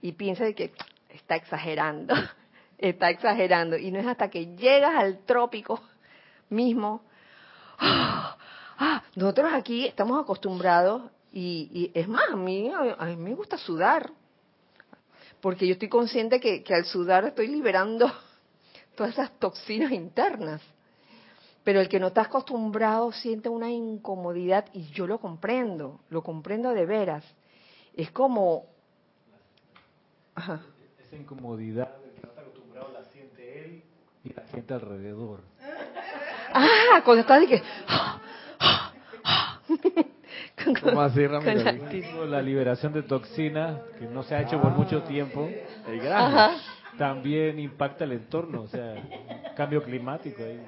y 0.00 0.12
piensa 0.12 0.44
de 0.44 0.54
que 0.54 0.72
está 1.08 1.34
exagerando, 1.34 2.14
está 2.78 3.10
exagerando. 3.10 3.76
Y 3.76 3.90
no 3.90 3.98
es 3.98 4.06
hasta 4.06 4.30
que 4.30 4.54
llegas 4.54 4.94
al 4.94 5.18
trópico 5.24 5.82
mismo. 6.48 7.02
¡ah! 7.78 8.36
¡ah! 8.78 9.02
nosotros 9.16 9.52
aquí 9.52 9.84
estamos 9.84 10.22
acostumbrados 10.22 11.10
y, 11.32 11.68
y 11.72 11.98
es 11.98 12.06
más, 12.06 12.30
a 12.30 12.36
mí, 12.36 12.70
a 12.72 13.04
mí 13.04 13.16
me 13.16 13.34
gusta 13.34 13.58
sudar 13.58 14.12
porque 15.40 15.66
yo 15.66 15.72
estoy 15.72 15.88
consciente 15.88 16.38
que, 16.38 16.62
que 16.62 16.72
al 16.72 16.84
sudar 16.84 17.24
estoy 17.24 17.48
liberando 17.48 18.08
todas 18.94 19.14
esas 19.14 19.36
toxinas 19.40 19.90
internas. 19.90 20.62
Pero 21.64 21.80
el 21.80 21.88
que 21.88 22.00
no 22.00 22.08
está 22.08 22.22
acostumbrado 22.22 23.12
siente 23.12 23.48
una 23.48 23.70
incomodidad 23.70 24.66
y 24.72 24.88
yo 24.90 25.06
lo 25.06 25.18
comprendo, 25.18 26.00
lo 26.10 26.22
comprendo 26.22 26.74
de 26.74 26.86
veras. 26.86 27.24
Es 27.94 28.10
como... 28.10 28.66
Ajá. 30.34 30.62
Esa 30.98 31.16
incomodidad 31.16 31.96
del 31.98 32.12
que 32.12 32.22
no 32.22 32.28
está 32.28 32.40
acostumbrado 32.40 32.90
la 32.92 33.04
siente 33.04 33.64
él 33.64 33.82
y 34.24 34.32
la 34.32 34.42
gente 34.46 34.74
alrededor. 34.74 35.40
Ah, 36.54 37.00
cuando 37.04 37.20
está 37.20 37.38
de 37.38 37.46
que... 37.46 37.62
¿cómo 40.82 41.00
así, 41.00 41.26
Ramiro? 41.26 41.62
la 41.62 42.26
la 42.26 42.42
liberación 42.42 42.92
de 42.92 43.02
toxina 43.02 43.80
que 43.98 44.06
no 44.06 44.22
se 44.22 44.34
ha 44.34 44.42
hecho 44.42 44.60
por 44.60 44.72
mucho 44.72 45.02
tiempo. 45.02 45.48
El 45.86 46.00
grano. 46.00 46.56
También 46.98 47.58
impacta 47.58 48.04
el 48.04 48.12
entorno, 48.12 48.62
o 48.62 48.68
sea, 48.68 48.94
cambio 49.56 49.82
climático. 49.82 50.42
ahí. 50.42 50.60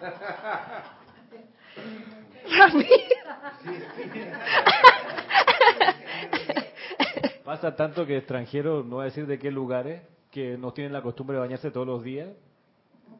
Pasa 7.44 7.76
tanto 7.76 8.06
que 8.06 8.16
extranjeros, 8.16 8.86
no 8.86 8.96
voy 8.96 9.02
a 9.02 9.06
decir 9.06 9.26
de 9.26 9.38
qué 9.38 9.50
lugares, 9.50 10.02
que 10.30 10.56
no 10.56 10.72
tienen 10.72 10.92
la 10.92 11.02
costumbre 11.02 11.34
de 11.34 11.40
bañarse 11.40 11.70
todos 11.70 11.86
los 11.86 12.02
días, 12.02 12.28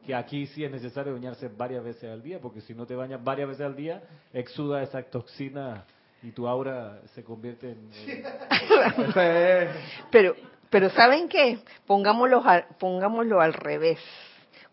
que 0.05 0.15
aquí 0.15 0.47
sí 0.47 0.63
es 0.63 0.71
necesario 0.71 1.13
bañarse 1.13 1.49
varias 1.49 1.83
veces 1.83 2.09
al 2.09 2.23
día, 2.23 2.39
porque 2.39 2.61
si 2.61 2.73
no 2.73 2.85
te 2.85 2.95
bañas 2.95 3.23
varias 3.23 3.49
veces 3.49 3.65
al 3.65 3.75
día, 3.75 4.01
exuda 4.33 4.81
esa 4.81 5.03
toxina 5.03 5.85
y 6.23 6.31
tu 6.31 6.47
aura 6.47 7.01
se 7.13 7.23
convierte 7.23 7.71
en... 7.71 7.89
Pero, 10.11 10.35
pero 10.69 10.89
¿saben 10.91 11.27
qué? 11.27 11.59
Pongámoslo, 11.85 12.43
pongámoslo 12.79 13.41
al 13.41 13.53
revés. 13.53 13.99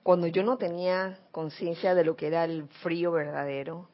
Cuando 0.08 0.26
yo 0.26 0.42
no 0.42 0.56
tenía 0.56 1.18
conciencia 1.32 1.94
de 1.94 2.02
lo 2.02 2.16
que 2.16 2.28
era 2.28 2.44
el 2.44 2.66
frío 2.80 3.12
verdadero 3.12 3.90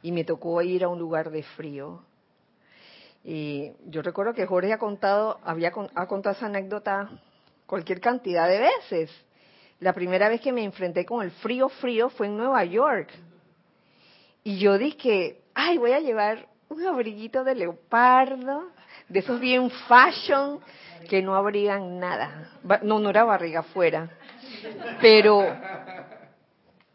y 0.00 0.10
me 0.10 0.24
tocó 0.24 0.62
ir 0.62 0.84
a 0.84 0.88
un 0.88 0.98
lugar 0.98 1.30
de 1.30 1.42
frío, 1.42 2.02
y 3.22 3.70
yo 3.84 4.00
recuerdo 4.00 4.32
que 4.32 4.46
Jorge 4.46 4.72
ha 4.72 4.78
contado, 4.78 5.38
había 5.44 5.70
ha 5.96 6.06
contado 6.06 6.34
esa 6.34 6.46
anécdota 6.46 7.10
cualquier 7.66 8.00
cantidad 8.00 8.48
de 8.48 8.58
veces. 8.58 9.10
La 9.80 9.92
primera 9.92 10.30
vez 10.30 10.40
que 10.40 10.50
me 10.50 10.64
enfrenté 10.64 11.04
con 11.04 11.22
el 11.22 11.30
frío 11.30 11.68
frío 11.68 12.08
fue 12.08 12.26
en 12.26 12.38
Nueva 12.38 12.64
York. 12.64 13.10
Y 14.44 14.56
yo 14.56 14.78
dije, 14.78 15.42
ay, 15.52 15.76
voy 15.76 15.92
a 15.92 16.00
llevar 16.00 16.48
un 16.70 16.86
abriguito 16.86 17.44
de 17.44 17.54
leopardo, 17.54 18.70
de 19.10 19.18
esos 19.18 19.38
bien 19.38 19.70
fashion, 19.88 20.60
que 21.06 21.20
no 21.20 21.34
abrigan 21.34 21.98
nada. 21.98 22.50
No, 22.80 22.98
no 22.98 23.10
era 23.10 23.24
barriga 23.24 23.60
afuera. 23.60 24.08
Pero 25.00 25.44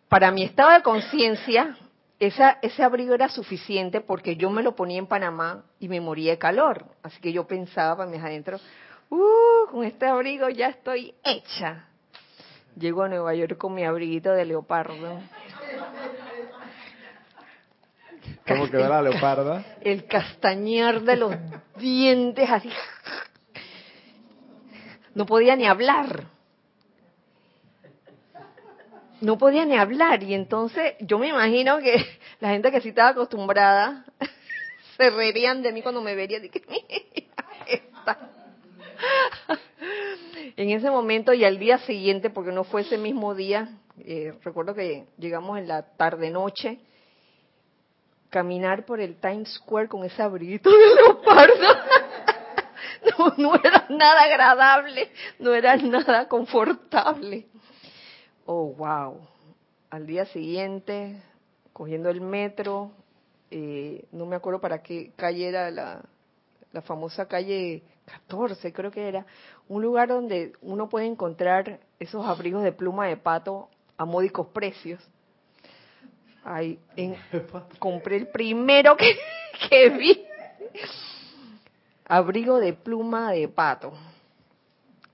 para 0.08 0.32
mi 0.32 0.44
estado 0.44 0.72
de 0.72 0.82
conciencia, 0.82 1.78
esa, 2.20 2.58
ese 2.62 2.84
abrigo 2.84 3.14
era 3.14 3.30
suficiente 3.30 4.02
porque 4.02 4.36
yo 4.36 4.50
me 4.50 4.64
lo 4.64 4.76
ponía 4.76 4.98
en 4.98 5.08
Panamá 5.08 5.64
y 5.80 5.88
me 5.88 6.02
moría 6.02 6.32
de 6.32 6.38
calor. 6.38 6.86
Así 7.04 7.20
que 7.22 7.32
yo 7.32 7.48
pensaba 7.48 7.98
para 7.98 8.10
mis 8.10 8.22
adentro, 8.22 8.60
uh, 9.10 9.72
con 9.72 9.84
este 9.84 10.08
abrigo 10.08 10.50
ya 10.50 10.68
estoy 10.68 11.14
hecha. 11.24 11.86
Llego 12.78 13.04
a 13.04 13.10
Nueva 13.10 13.34
York 13.36 13.58
con 13.58 13.74
mi 13.74 13.84
abriguito 13.84 14.32
de 14.32 14.46
leopardo. 14.46 15.20
¿Cómo 18.48 18.70
quedó 18.70 18.90
la 18.90 19.02
leoparda? 19.02 19.64
el 19.82 20.06
castañear 20.06 21.02
de 21.02 21.16
los 21.18 21.36
dientes 21.78 22.50
así. 22.50 22.72
No 25.14 25.26
podía 25.26 25.56
ni 25.56 25.68
hablar. 25.68 26.39
No 29.22 29.38
podía 29.38 29.66
ni 29.66 29.76
hablar 29.78 30.24
y 30.24 30.34
entonces 30.34 30.96
yo 31.00 31.20
me 31.20 31.28
imagino 31.28 31.80
que 31.80 31.96
la 32.40 32.50
gente 32.50 32.72
que 32.72 32.82
sí 32.82 32.90
estaba 32.90 33.10
acostumbrada 33.10 34.06
se 34.98 35.10
reirían 35.10 35.62
de 35.62 35.72
mí 35.72 35.82
cuando 35.82 36.02
me 36.02 36.16
verían. 36.16 36.42
Dije, 36.42 36.62
esta. 37.68 38.18
en 40.58 40.70
ese 40.70 40.90
momento 40.92 41.34
y 41.34 41.46
al 41.46 41.58
día 41.58 41.78
siguiente, 41.80 42.30
porque 42.30 42.52
no 42.52 42.64
fue 42.64 42.82
ese 42.82 42.98
mismo 42.98 43.34
día, 43.34 43.70
eh, 44.00 44.34
recuerdo 44.44 44.74
que 44.74 45.06
llegamos 45.18 45.58
en 45.58 45.68
la 45.68 45.84
tarde-noche, 45.84 46.80
caminar 48.30 48.86
por 48.86 49.00
el 49.00 49.16
Times 49.20 49.54
Square 49.54 49.88
con 49.88 50.04
ese 50.04 50.22
abriguito 50.22 50.70
de 50.70 50.96
leopardo. 50.96 51.68
no, 53.18 53.34
no 53.38 53.56
era 53.56 53.86
nada 53.90 54.24
agradable, 54.24 55.12
no 55.40 55.54
era 55.54 55.76
nada 55.78 56.28
confortable. 56.28 57.48
Oh, 58.52 58.74
wow. 58.74 59.16
Al 59.92 60.08
día 60.08 60.26
siguiente, 60.26 61.22
cogiendo 61.72 62.10
el 62.10 62.20
metro, 62.20 62.90
eh, 63.52 64.06
no 64.12 64.26
me 64.26 64.36
acuerdo 64.36 64.60
para 64.60 64.82
qué 64.82 65.12
calle 65.16 65.50
era 65.50 65.70
la, 65.70 66.02
la 66.72 66.82
famosa 66.82 67.28
calle 67.28 67.84
14, 68.26 68.74
creo 68.74 68.90
que 68.90 69.08
era, 69.08 69.28
un 69.68 69.84
lugar 69.84 70.08
donde 70.08 70.54
uno 70.64 70.90
puede 70.90 71.06
encontrar 71.06 71.80
esos 72.00 72.26
abrigos 72.26 72.64
de 72.64 72.72
pluma 72.72 73.06
de 73.06 73.18
pato 73.18 73.70
a 73.98 74.06
módicos 74.06 74.48
precios. 74.48 75.00
Ahí, 76.44 76.80
compré 77.78 78.18
el 78.18 78.30
primero 78.30 78.98
que, 78.98 79.16
que 79.70 79.90
vi. 79.90 80.26
Abrigo 82.04 82.60
de 82.60 82.74
pluma 82.74 83.32
de 83.32 83.48
pato. 83.48 83.94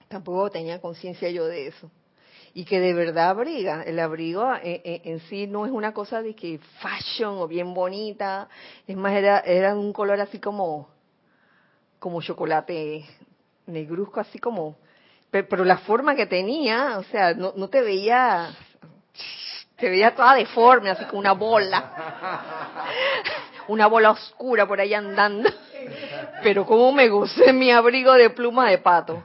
Tampoco 0.08 0.50
tenía 0.50 0.80
conciencia 0.80 1.30
yo 1.30 1.44
de 1.48 1.68
eso. 1.68 1.92
Y 2.56 2.66
que 2.66 2.80
de 2.80 2.94
verdad 2.94 3.30
abriga. 3.30 3.84
El 3.84 4.00
abrigo 4.00 4.52
en, 4.64 4.82
en, 5.04 5.20
sí 5.30 5.46
no 5.46 5.66
es 5.66 5.72
una 5.72 5.94
cosa 5.94 6.24
de 6.24 6.34
que 6.34 6.58
fashion 6.80 7.38
o 7.38 7.48
bien 7.48 7.74
bonita. 7.74 8.48
Es 8.88 8.96
más, 8.96 9.14
era, 9.14 9.42
era 9.42 9.76
un 9.76 9.92
color 9.92 10.20
así 10.22 10.40
como, 10.40 10.88
como 12.00 12.22
chocolate 12.22 13.06
negruzco, 13.68 14.22
así 14.22 14.40
como. 14.40 14.78
Pero, 15.30 15.66
la 15.66 15.80
forma 15.80 16.16
que 16.16 16.28
tenía, 16.28 16.98
o 16.98 17.04
sea, 17.04 17.34
no, 17.34 17.52
no 17.58 17.68
te 17.68 17.82
veía 17.82 18.56
te 19.76 19.90
veía 19.90 20.16
toda 20.16 20.36
deforme, 20.36 20.90
así 20.90 21.04
como 21.06 21.20
una 21.20 21.34
bola. 21.34 22.84
Una 23.68 23.88
bola 23.88 24.12
oscura 24.12 24.68
por 24.68 24.80
ahí 24.80 24.94
andando. 24.94 25.50
Pero 26.44 26.66
como 26.66 26.92
me 26.92 27.10
gocé 27.10 27.54
mi 27.54 27.72
abrigo 27.72 28.14
de 28.14 28.30
pluma 28.30 28.70
de 28.70 28.78
pato. 28.78 29.24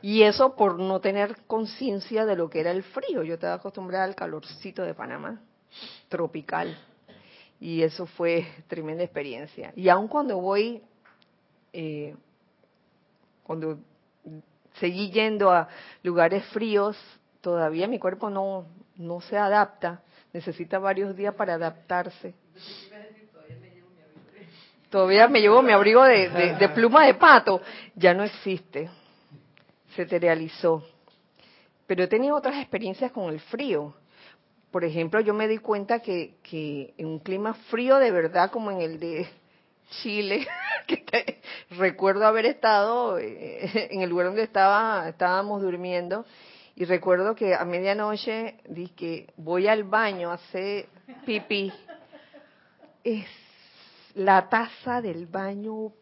Y 0.00 0.22
eso 0.22 0.54
por 0.56 0.78
no 0.78 1.00
tener 1.00 1.36
conciencia 1.46 2.26
de 2.26 2.36
lo 2.36 2.50
que 2.50 2.60
era 2.60 2.70
el 2.70 2.82
frío. 2.82 3.22
Yo 3.22 3.34
estaba 3.34 3.54
acostumbrada 3.54 4.04
al 4.04 4.14
calorcito 4.14 4.82
de 4.82 4.94
Panamá, 4.94 5.40
tropical. 6.08 6.76
Y 7.60 7.82
eso 7.82 8.06
fue 8.06 8.46
tremenda 8.66 9.04
experiencia. 9.04 9.72
Y 9.76 9.88
aun 9.88 10.08
cuando 10.08 10.38
voy, 10.38 10.82
eh, 11.72 12.16
cuando 13.44 13.78
seguí 14.80 15.10
yendo 15.10 15.50
a 15.50 15.68
lugares 16.02 16.44
fríos, 16.46 16.96
todavía 17.40 17.86
mi 17.86 17.98
cuerpo 17.98 18.30
no, 18.30 18.66
no 18.96 19.20
se 19.20 19.36
adapta, 19.36 20.02
necesita 20.32 20.78
varios 20.78 21.16
días 21.16 21.34
para 21.34 21.54
adaptarse. 21.54 22.34
Todavía 24.92 25.26
me 25.26 25.40
llevo 25.40 25.62
mi 25.62 25.72
abrigo 25.72 26.04
de, 26.04 26.70
pluma 26.74 27.06
de 27.06 27.14
pato, 27.14 27.62
ya 27.94 28.12
no 28.12 28.24
existe, 28.24 28.90
se 29.96 30.04
realizó. 30.04 30.84
Pero 31.86 32.04
he 32.04 32.08
tenido 32.08 32.36
otras 32.36 32.56
experiencias 32.56 33.10
con 33.10 33.32
el 33.32 33.40
frío. 33.40 33.94
Por 34.70 34.84
ejemplo, 34.84 35.18
yo 35.20 35.32
me 35.32 35.48
di 35.48 35.56
cuenta 35.56 36.00
que, 36.00 36.34
que 36.42 36.92
en 36.98 37.06
un 37.06 37.20
clima 37.20 37.54
frío 37.70 37.96
de 37.96 38.10
verdad 38.10 38.50
como 38.50 38.70
en 38.70 38.82
el 38.82 39.00
de 39.00 39.26
Chile, 40.02 40.46
que 40.86 41.40
recuerdo 41.70 42.26
haber 42.26 42.44
estado 42.44 43.18
eh, 43.18 43.88
en 43.92 44.02
el 44.02 44.10
lugar 44.10 44.26
donde 44.26 44.42
estaba, 44.42 45.08
estábamos 45.08 45.62
durmiendo, 45.62 46.26
y 46.76 46.84
recuerdo 46.84 47.34
que 47.34 47.54
a 47.54 47.64
medianoche 47.64 48.56
dije 48.68 49.28
voy 49.38 49.68
al 49.68 49.84
baño 49.84 50.32
a 50.32 50.34
hacer 50.34 50.84
pipí. 51.24 51.72
Es 53.02 53.41
la 54.14 54.48
taza 54.48 55.00
del 55.00 55.26
baño 55.26 55.92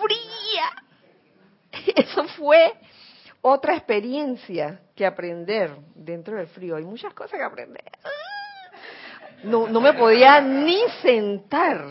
fría. 0.00 0.84
Eso 1.96 2.24
fue 2.28 2.74
otra 3.40 3.74
experiencia 3.76 4.80
que 4.94 5.06
aprender 5.06 5.76
dentro 5.94 6.36
del 6.36 6.48
frío. 6.48 6.76
Hay 6.76 6.84
muchas 6.84 7.14
cosas 7.14 7.38
que 7.38 7.44
aprender. 7.44 7.84
No, 9.44 9.68
no 9.68 9.80
me 9.80 9.92
podía 9.92 10.40
ni 10.40 10.80
sentar. 11.02 11.86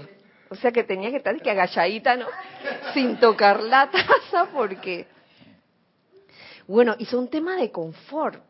O 0.50 0.56
sea 0.56 0.72
que 0.72 0.84
tenía 0.84 1.10
que 1.10 1.18
estar 1.18 1.40
que 1.42 1.52
agachadita, 1.52 2.16
¿no? 2.16 2.28
Sin 2.94 3.20
tocar 3.20 3.62
la 3.62 3.90
taza 3.92 4.50
porque 4.54 5.08
bueno, 6.68 6.96
y 7.00 7.06
son 7.06 7.30
temas 7.30 7.62
de 7.62 7.72
confort, 7.72 8.44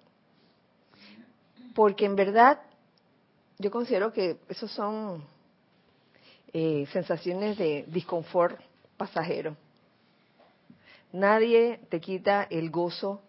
porque 1.75 2.05
en 2.05 2.15
verdad 2.15 2.59
yo 3.59 3.69
considero 3.69 4.11
que 4.11 4.37
esos 4.49 4.71
son 4.71 5.23
eh, 6.53 6.85
sensaciones 6.91 7.57
de 7.57 7.85
disconfort 7.87 8.59
pasajero. 8.97 9.55
Nadie 11.11 11.79
te 11.89 11.99
quita 11.99 12.47
el 12.49 12.69
gozo 12.69 13.21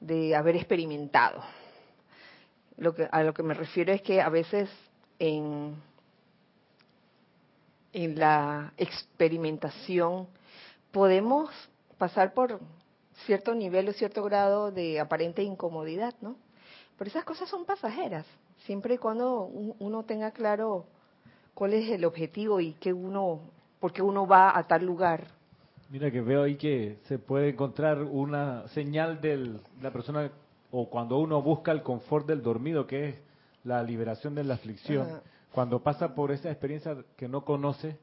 de 0.00 0.34
haber 0.34 0.56
experimentado. 0.56 1.42
Lo 2.76 2.94
que, 2.94 3.08
a 3.10 3.22
lo 3.22 3.34
que 3.34 3.42
me 3.42 3.54
refiero 3.54 3.92
es 3.92 4.02
que 4.02 4.20
a 4.20 4.28
veces 4.28 4.70
en, 5.18 5.74
en 7.92 8.18
la 8.18 8.72
experimentación 8.76 10.26
podemos 10.90 11.50
pasar 11.98 12.32
por 12.32 12.60
cierto 13.26 13.54
nivel 13.54 13.88
o 13.88 13.92
cierto 13.92 14.22
grado 14.24 14.72
de 14.72 14.98
aparente 14.98 15.42
incomodidad, 15.42 16.14
¿no? 16.20 16.36
Pero 16.96 17.08
esas 17.08 17.24
cosas 17.24 17.48
son 17.48 17.64
pasajeras, 17.64 18.26
siempre 18.64 18.94
y 18.94 18.98
cuando 18.98 19.42
uno 19.44 20.04
tenga 20.04 20.30
claro 20.32 20.86
cuál 21.60 21.74
es 21.74 21.90
el 21.90 22.06
objetivo 22.06 22.58
y 22.58 22.72
qué 22.80 22.90
uno, 22.90 23.42
por 23.80 23.92
qué 23.92 24.00
uno 24.00 24.26
va 24.26 24.58
a 24.58 24.66
tal 24.66 24.82
lugar. 24.86 25.26
Mira 25.90 26.10
que 26.10 26.22
veo 26.22 26.44
ahí 26.44 26.56
que 26.56 26.96
se 27.02 27.18
puede 27.18 27.50
encontrar 27.50 28.02
una 28.02 28.66
señal 28.68 29.20
de 29.20 29.58
la 29.82 29.90
persona 29.90 30.30
o 30.70 30.88
cuando 30.88 31.18
uno 31.18 31.42
busca 31.42 31.70
el 31.70 31.82
confort 31.82 32.26
del 32.26 32.40
dormido, 32.40 32.86
que 32.86 33.08
es 33.10 33.14
la 33.64 33.82
liberación 33.82 34.34
de 34.34 34.44
la 34.44 34.54
aflicción, 34.54 35.20
cuando 35.52 35.82
pasa 35.82 36.14
por 36.14 36.32
esa 36.32 36.50
experiencia 36.50 36.96
que 37.14 37.28
no 37.28 37.44
conoce, 37.44 37.98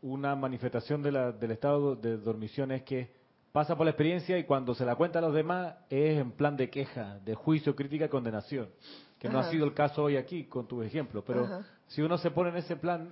una 0.00 0.34
manifestación 0.34 1.02
de 1.02 1.12
la, 1.12 1.32
del 1.32 1.50
estado 1.50 1.96
de 1.96 2.16
dormición 2.16 2.72
es 2.72 2.82
que 2.84 3.10
pasa 3.52 3.76
por 3.76 3.84
la 3.84 3.90
experiencia 3.90 4.38
y 4.38 4.44
cuando 4.44 4.74
se 4.74 4.86
la 4.86 4.96
cuenta 4.96 5.18
a 5.18 5.22
los 5.22 5.34
demás 5.34 5.74
es 5.90 6.18
en 6.18 6.30
plan 6.30 6.56
de 6.56 6.70
queja, 6.70 7.18
de 7.26 7.34
juicio, 7.34 7.76
crítica, 7.76 8.08
condenación, 8.08 8.70
que 9.24 9.30
no 9.30 9.38
ha 9.38 9.50
sido 9.50 9.64
el 9.64 9.72
caso 9.72 10.02
hoy 10.02 10.18
aquí 10.18 10.44
con 10.44 10.66
tu 10.66 10.82
ejemplo, 10.82 11.24
pero 11.24 11.62
si 11.86 12.02
uno 12.02 12.18
se 12.18 12.30
pone 12.30 12.50
en 12.50 12.56
ese 12.56 12.76
plan 12.76 13.08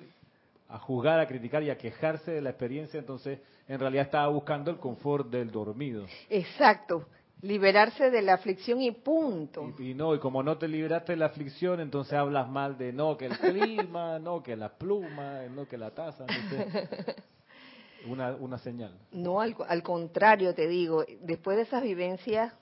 a 0.68 0.78
juzgar, 0.78 1.18
a 1.18 1.26
criticar 1.26 1.62
y 1.62 1.70
a 1.70 1.78
quejarse 1.78 2.32
de 2.32 2.42
la 2.42 2.50
experiencia, 2.50 3.00
entonces 3.00 3.40
en 3.66 3.80
realidad 3.80 4.04
estaba 4.04 4.28
buscando 4.28 4.70
el 4.70 4.76
confort 4.76 5.30
del 5.30 5.50
dormido. 5.50 6.04
Exacto, 6.28 7.06
liberarse 7.40 8.10
de 8.10 8.20
la 8.20 8.34
aflicción 8.34 8.82
y 8.82 8.90
punto. 8.90 9.72
Y, 9.78 9.94
no, 9.94 10.14
y 10.14 10.18
como 10.18 10.42
no 10.42 10.58
te 10.58 10.68
liberaste 10.68 11.12
de 11.12 11.16
la 11.16 11.26
aflicción, 11.26 11.80
entonces 11.80 12.12
hablas 12.12 12.46
mal 12.46 12.76
de 12.76 12.92
no, 12.92 13.16
que 13.16 13.26
el 13.26 13.38
clima, 13.38 14.18
no, 14.20 14.42
que 14.42 14.54
la 14.54 14.68
pluma, 14.68 15.44
no, 15.50 15.66
que 15.66 15.78
la 15.78 15.92
taza. 15.92 16.26
Una, 18.06 18.32
una 18.34 18.58
señal. 18.58 18.92
No, 19.12 19.40
al, 19.40 19.54
al, 19.66 19.82
contrario, 19.84 20.56
te 20.56 20.66
digo, 20.66 21.04
después 21.20 21.56
de 21.56 21.62
esas 21.62 21.84
vivencias, 21.84 22.52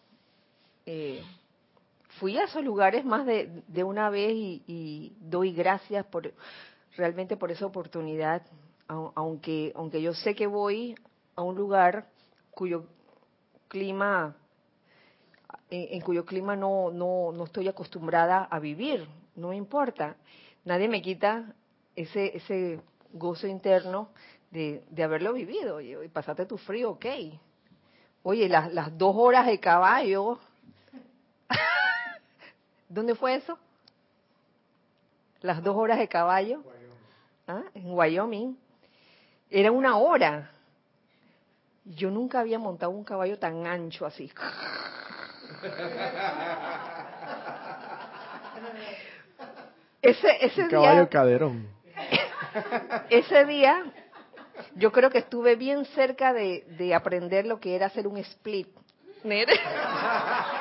eh, 0.84 1.22
fui 2.18 2.36
a 2.38 2.44
esos 2.44 2.64
lugares 2.64 3.04
más 3.04 3.24
de, 3.26 3.84
una 3.84 4.10
vez 4.10 4.32
y, 4.32 5.16
doy 5.20 5.52
gracias 5.52 6.04
por 6.06 6.32
realmente 6.96 7.36
por 7.36 7.50
esa 7.50 7.66
oportunidad, 7.66 8.42
aunque, 8.88 9.72
aunque 9.76 10.02
yo 10.02 10.12
sé 10.14 10.34
que 10.34 10.46
voy 10.46 10.96
a 11.36 11.42
un 11.42 11.54
lugar 11.54 12.08
cuyo 12.50 12.84
clima 13.68 14.34
en, 15.70 16.00
cuyo 16.00 16.24
clima 16.24 16.56
no, 16.56 16.90
no, 16.90 17.30
no 17.32 17.44
estoy 17.44 17.68
acostumbrada 17.68 18.44
a 18.44 18.58
vivir, 18.58 19.06
no 19.36 19.48
me 19.48 19.56
importa. 19.56 20.16
Nadie 20.64 20.88
me 20.88 21.00
quita 21.00 21.54
ese, 21.94 22.36
ese 22.36 22.80
gozo 23.12 23.46
interno 23.46 24.08
de, 24.50 24.82
de 24.90 25.02
haberlo 25.04 25.32
vivido. 25.32 25.80
Y, 25.80 26.08
pasaste 26.08 26.44
tu 26.46 26.58
frío, 26.58 26.90
ok. 26.90 27.06
Oye, 28.24 28.48
las 28.48 28.98
dos 28.98 29.14
horas 29.16 29.46
de 29.46 29.60
caballo. 29.60 30.40
¿Dónde 32.90 33.14
fue 33.14 33.36
eso? 33.36 33.56
Las 35.42 35.62
dos 35.62 35.76
horas 35.76 35.98
de 35.98 36.08
caballo. 36.08 36.62
¿Ah? 37.46 37.62
En 37.72 37.92
Wyoming. 37.92 38.58
Era 39.48 39.70
una 39.70 39.96
hora. 39.96 40.50
Yo 41.84 42.10
nunca 42.10 42.40
había 42.40 42.58
montado 42.58 42.90
un 42.90 43.04
caballo 43.04 43.38
tan 43.38 43.64
ancho 43.64 44.04
así. 44.06 44.30
ese, 50.02 50.44
ese 50.44 50.68
Caballo 50.68 51.02
día, 51.02 51.08
caderón. 51.08 51.68
ese 53.08 53.44
día, 53.44 53.84
yo 54.74 54.90
creo 54.90 55.10
que 55.10 55.18
estuve 55.18 55.54
bien 55.54 55.84
cerca 55.86 56.32
de, 56.32 56.64
de 56.76 56.92
aprender 56.92 57.46
lo 57.46 57.60
que 57.60 57.76
era 57.76 57.86
hacer 57.86 58.08
un 58.08 58.18
split. 58.18 58.68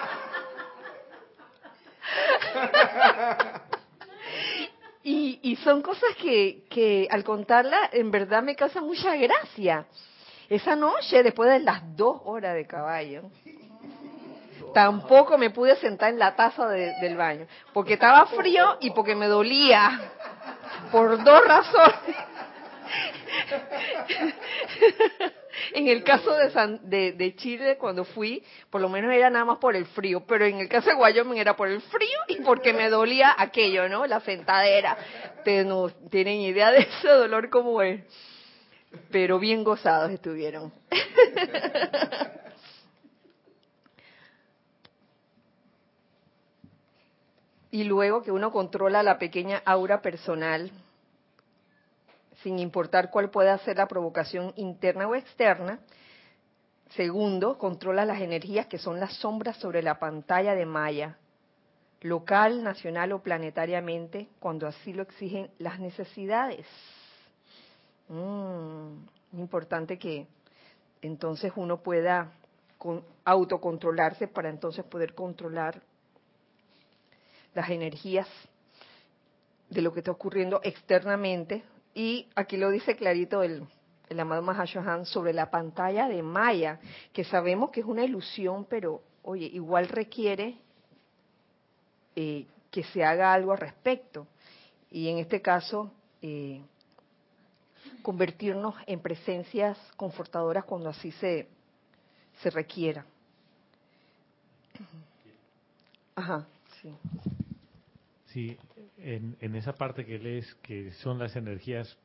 Y, 5.03 5.39
y 5.43 5.55
son 5.57 5.81
cosas 5.81 6.09
que, 6.21 6.65
que 6.69 7.07
al 7.09 7.23
contarla 7.23 7.89
en 7.93 8.11
verdad 8.11 8.43
me 8.43 8.55
causa 8.55 8.81
mucha 8.81 9.15
gracia. 9.15 9.85
Esa 10.49 10.75
noche, 10.75 11.23
después 11.23 11.49
de 11.49 11.59
las 11.59 11.81
dos 11.95 12.21
horas 12.25 12.53
de 12.55 12.67
caballo, 12.67 13.23
tampoco 14.73 15.37
me 15.37 15.51
pude 15.51 15.75
sentar 15.77 16.09
en 16.11 16.19
la 16.19 16.35
taza 16.35 16.67
de- 16.67 16.93
del 17.01 17.15
baño, 17.15 17.47
porque 17.73 17.93
estaba 17.93 18.25
frío 18.27 18.77
y 18.81 18.91
porque 18.91 19.15
me 19.15 19.27
dolía, 19.27 19.99
por 20.91 21.23
dos 21.23 21.45
razones. 21.45 22.15
En 25.73 25.87
el 25.87 26.03
caso 26.03 26.33
de, 26.35 26.51
San- 26.51 26.89
de, 26.89 27.33
Chile, 27.35 27.77
cuando 27.77 28.03
fui, 28.05 28.43
por 28.69 28.81
lo 28.81 28.89
menos 28.89 29.13
era 29.13 29.29
nada 29.29 29.45
más 29.45 29.57
por 29.57 29.75
el 29.75 29.85
frío, 29.85 30.23
pero 30.27 30.45
en 30.45 30.59
el 30.59 30.69
caso 30.69 30.89
de 30.89 30.95
Wyoming 30.95 31.37
era 31.37 31.55
por 31.55 31.67
el 31.67 31.81
frío 31.81 32.17
y 32.27 32.37
porque 32.41 32.73
me 32.73 32.89
dolía 32.89 33.35
aquello, 33.37 33.87
¿no? 33.89 34.05
La 34.05 34.19
sentadera. 34.21 34.97
Ustedes 35.37 35.65
no 35.65 35.89
tienen 36.09 36.41
idea 36.41 36.71
de 36.71 36.79
ese 36.79 37.07
dolor 37.07 37.49
como 37.49 37.81
es. 37.81 38.01
Pero 39.11 39.39
bien 39.39 39.63
gozados 39.63 40.11
estuvieron. 40.11 40.73
Y 47.71 47.83
luego 47.83 48.23
que 48.23 48.31
uno 48.31 48.51
controla 48.51 49.03
la 49.03 49.19
pequeña 49.19 49.61
aura 49.65 50.01
personal, 50.01 50.71
sin 52.43 52.59
importar 52.59 53.09
cuál 53.09 53.29
pueda 53.29 53.57
ser 53.59 53.77
la 53.77 53.87
provocación 53.87 54.53
interna 54.55 55.07
o 55.07 55.15
externa. 55.15 55.79
Segundo, 56.95 57.57
controla 57.57 58.05
las 58.05 58.21
energías 58.21 58.67
que 58.67 58.77
son 58.79 58.99
las 58.99 59.13
sombras 59.15 59.57
sobre 59.57 59.83
la 59.83 59.99
pantalla 59.99 60.55
de 60.55 60.65
Maya, 60.65 61.17
local, 62.01 62.63
nacional 62.63 63.11
o 63.11 63.19
planetariamente, 63.21 64.27
cuando 64.39 64.67
así 64.67 64.93
lo 64.93 65.03
exigen 65.03 65.51
las 65.59 65.79
necesidades. 65.79 66.65
Mm, 68.07 69.03
importante 69.33 69.99
que 69.99 70.25
entonces 71.01 71.53
uno 71.55 71.77
pueda 71.77 72.31
con- 72.77 73.03
autocontrolarse 73.23 74.27
para 74.27 74.49
entonces 74.49 74.83
poder 74.85 75.13
controlar 75.13 75.81
las 77.53 77.69
energías 77.69 78.27
de 79.69 79.81
lo 79.81 79.93
que 79.93 79.99
está 79.99 80.11
ocurriendo 80.11 80.59
externamente. 80.63 81.63
Y 81.93 82.27
aquí 82.35 82.57
lo 82.57 82.69
dice 82.69 82.95
clarito 82.95 83.43
el, 83.43 83.67
el 84.09 84.19
amado 84.19 84.41
Mahashohan 84.41 85.05
sobre 85.05 85.33
la 85.33 85.49
pantalla 85.49 86.07
de 86.07 86.21
Maya, 86.23 86.79
que 87.13 87.23
sabemos 87.23 87.71
que 87.71 87.81
es 87.81 87.85
una 87.85 88.03
ilusión, 88.03 88.65
pero 88.65 89.01
oye, 89.23 89.45
igual 89.45 89.87
requiere 89.87 90.57
eh, 92.15 92.45
que 92.71 92.83
se 92.83 93.03
haga 93.03 93.33
algo 93.33 93.51
al 93.51 93.59
respecto. 93.59 94.27
Y 94.91 95.07
en 95.09 95.19
este 95.19 95.41
caso, 95.41 95.91
eh, 96.21 96.61
convertirnos 98.01 98.75
en 98.87 98.99
presencias 98.99 99.77
confortadoras 99.95 100.65
cuando 100.65 100.89
así 100.89 101.11
se, 101.13 101.47
se 102.41 102.49
requiera. 102.49 103.05
Ajá, 106.15 106.45
sí. 106.81 106.93
Sí, 108.27 108.57
en, 109.01 109.37
en 109.39 109.55
esa 109.55 109.73
parte 109.73 110.05
que 110.05 110.19
lees, 110.19 110.53
que 110.61 110.91
son 110.93 111.19
las 111.19 111.35
energías, 111.35 111.97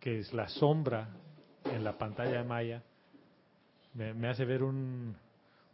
que 0.00 0.18
es 0.18 0.32
la 0.32 0.48
sombra 0.48 1.08
en 1.64 1.84
la 1.84 1.96
pantalla 1.96 2.38
de 2.38 2.44
Maya, 2.44 2.82
me, 3.94 4.14
me 4.14 4.28
hace 4.28 4.44
ver 4.44 4.62
un, 4.62 5.16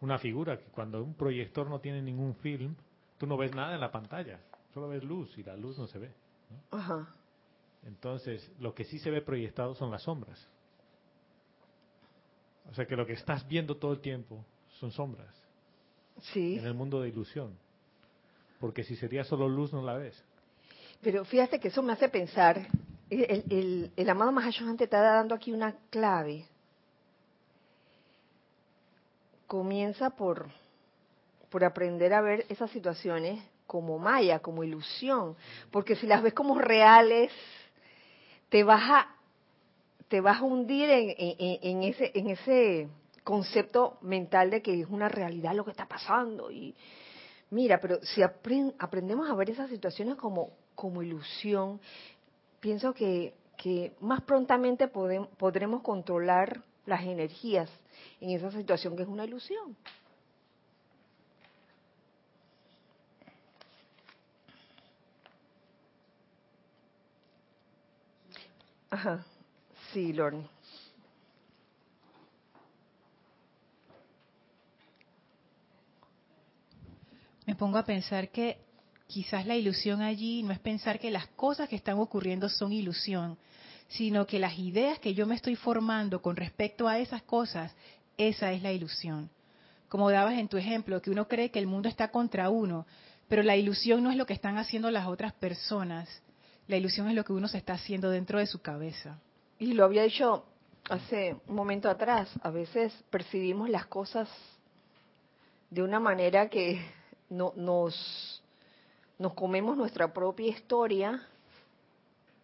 una 0.00 0.18
figura 0.18 0.58
que 0.58 0.66
cuando 0.70 1.02
un 1.02 1.14
proyector 1.14 1.68
no 1.68 1.80
tiene 1.80 2.02
ningún 2.02 2.34
film, 2.36 2.74
tú 3.18 3.26
no 3.26 3.36
ves 3.36 3.54
nada 3.54 3.74
en 3.74 3.80
la 3.80 3.90
pantalla, 3.90 4.40
solo 4.74 4.88
ves 4.88 5.02
luz 5.04 5.36
y 5.38 5.42
la 5.42 5.56
luz 5.56 5.78
no 5.78 5.86
se 5.86 5.98
ve. 5.98 6.12
Ajá. 6.70 7.08
Entonces, 7.84 8.50
lo 8.58 8.74
que 8.74 8.84
sí 8.84 8.98
se 8.98 9.10
ve 9.10 9.22
proyectado 9.22 9.74
son 9.74 9.90
las 9.90 10.02
sombras. 10.02 10.48
O 12.70 12.74
sea 12.74 12.86
que 12.86 12.96
lo 12.96 13.06
que 13.06 13.12
estás 13.12 13.46
viendo 13.46 13.76
todo 13.76 13.92
el 13.92 14.00
tiempo 14.00 14.44
son 14.80 14.90
sombras 14.90 15.32
Sí. 16.32 16.58
en 16.58 16.64
el 16.64 16.74
mundo 16.74 17.00
de 17.00 17.08
ilusión. 17.10 17.56
Porque 18.58 18.82
si 18.82 18.96
sería 18.96 19.22
solo 19.24 19.48
luz 19.48 19.72
no 19.72 19.82
la 19.82 19.94
ves. 19.94 20.22
Pero 21.06 21.24
fíjate 21.24 21.60
que 21.60 21.68
eso 21.68 21.84
me 21.84 21.92
hace 21.92 22.08
pensar, 22.08 22.66
el, 23.10 23.92
el, 23.96 24.10
amado 24.10 24.32
Mahashohan 24.32 24.76
te 24.76 24.82
está 24.84 25.00
dando 25.00 25.36
aquí 25.36 25.52
una 25.52 25.76
clave. 25.88 26.46
Comienza 29.46 30.10
por, 30.10 30.48
por 31.48 31.62
aprender 31.62 32.12
a 32.12 32.20
ver 32.22 32.44
esas 32.48 32.72
situaciones 32.72 33.40
como 33.68 34.00
maya, 34.00 34.40
como 34.40 34.64
ilusión, 34.64 35.36
porque 35.70 35.94
si 35.94 36.08
las 36.08 36.24
ves 36.24 36.34
como 36.34 36.58
reales, 36.58 37.30
te 38.48 38.64
vas 38.64 38.82
a, 38.90 39.14
te 40.08 40.20
vas 40.20 40.40
a 40.40 40.42
hundir 40.42 40.90
en, 40.90 41.14
en- 41.16 41.58
en 41.62 41.82
ese, 41.84 42.10
en 42.18 42.30
ese 42.30 42.88
concepto 43.22 43.98
mental 44.00 44.50
de 44.50 44.60
que 44.60 44.80
es 44.80 44.88
una 44.88 45.08
realidad 45.08 45.54
lo 45.54 45.64
que 45.64 45.70
está 45.70 45.86
pasando 45.86 46.50
y, 46.50 46.74
Mira, 47.58 47.80
pero 47.80 47.94
si 48.10 48.20
apren- 48.20 48.74
aprendemos 48.78 49.30
a 49.30 49.34
ver 49.34 49.48
esas 49.48 49.70
situaciones 49.70 50.16
como, 50.16 50.50
como 50.74 51.02
ilusión, 51.02 51.80
pienso 52.60 52.92
que, 52.92 53.32
que 53.56 53.94
más 54.00 54.20
prontamente 54.30 54.88
podremos 54.88 55.80
controlar 55.82 56.62
las 56.84 57.02
energías 57.04 57.70
en 58.20 58.30
esa 58.36 58.50
situación 58.50 58.94
que 58.94 59.04
es 59.04 59.08
una 59.08 59.24
ilusión. 59.24 59.74
Ajá, 68.90 69.24
sí, 69.92 70.12
Lorne. 70.12 70.46
Me 77.46 77.54
pongo 77.54 77.78
a 77.78 77.84
pensar 77.84 78.28
que 78.30 78.58
quizás 79.06 79.46
la 79.46 79.54
ilusión 79.54 80.02
allí 80.02 80.42
no 80.42 80.52
es 80.52 80.58
pensar 80.58 80.98
que 80.98 81.10
las 81.10 81.28
cosas 81.28 81.68
que 81.68 81.76
están 81.76 81.98
ocurriendo 81.98 82.48
son 82.48 82.72
ilusión, 82.72 83.38
sino 83.88 84.26
que 84.26 84.40
las 84.40 84.58
ideas 84.58 84.98
que 84.98 85.14
yo 85.14 85.26
me 85.26 85.36
estoy 85.36 85.54
formando 85.54 86.20
con 86.20 86.36
respecto 86.36 86.88
a 86.88 86.98
esas 86.98 87.22
cosas, 87.22 87.74
esa 88.18 88.52
es 88.52 88.62
la 88.62 88.72
ilusión. 88.72 89.30
Como 89.88 90.10
dabas 90.10 90.34
en 90.34 90.48
tu 90.48 90.56
ejemplo, 90.56 91.00
que 91.00 91.10
uno 91.10 91.28
cree 91.28 91.50
que 91.50 91.60
el 91.60 91.68
mundo 91.68 91.88
está 91.88 92.10
contra 92.10 92.50
uno, 92.50 92.84
pero 93.28 93.44
la 93.44 93.56
ilusión 93.56 94.02
no 94.02 94.10
es 94.10 94.16
lo 94.16 94.26
que 94.26 94.34
están 94.34 94.58
haciendo 94.58 94.90
las 94.90 95.06
otras 95.06 95.32
personas, 95.32 96.08
la 96.66 96.76
ilusión 96.76 97.08
es 97.08 97.14
lo 97.14 97.24
que 97.24 97.32
uno 97.32 97.46
se 97.46 97.58
está 97.58 97.74
haciendo 97.74 98.10
dentro 98.10 98.40
de 98.40 98.46
su 98.46 98.60
cabeza. 98.60 99.20
Y 99.60 99.74
lo 99.74 99.84
había 99.84 100.02
dicho 100.02 100.44
hace 100.90 101.36
un 101.46 101.54
momento 101.54 101.88
atrás, 101.88 102.28
a 102.42 102.50
veces 102.50 102.92
percibimos 103.10 103.70
las 103.70 103.86
cosas 103.86 104.28
de 105.70 105.82
una 105.82 106.00
manera 106.00 106.48
que 106.48 106.80
no, 107.28 107.52
nos, 107.56 108.42
nos 109.18 109.34
comemos 109.34 109.76
nuestra 109.76 110.12
propia 110.12 110.48
historia 110.48 111.26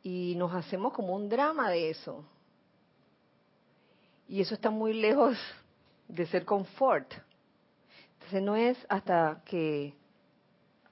y 0.03 0.35
nos 0.37 0.53
hacemos 0.55 0.93
como 0.93 1.15
un 1.15 1.29
drama 1.29 1.71
de 1.71 1.91
eso. 1.91 2.25
Y 4.29 4.41
eso 4.41 4.55
está 4.55 4.71
muy 4.71 4.95
lejos 4.95 5.37
de 6.09 6.27
ser 6.27 6.45
confort. 6.45 7.13
Entonces 8.15 8.43
no 8.43 8.57
es 8.57 8.79
hasta 8.89 9.43
que, 9.45 9.95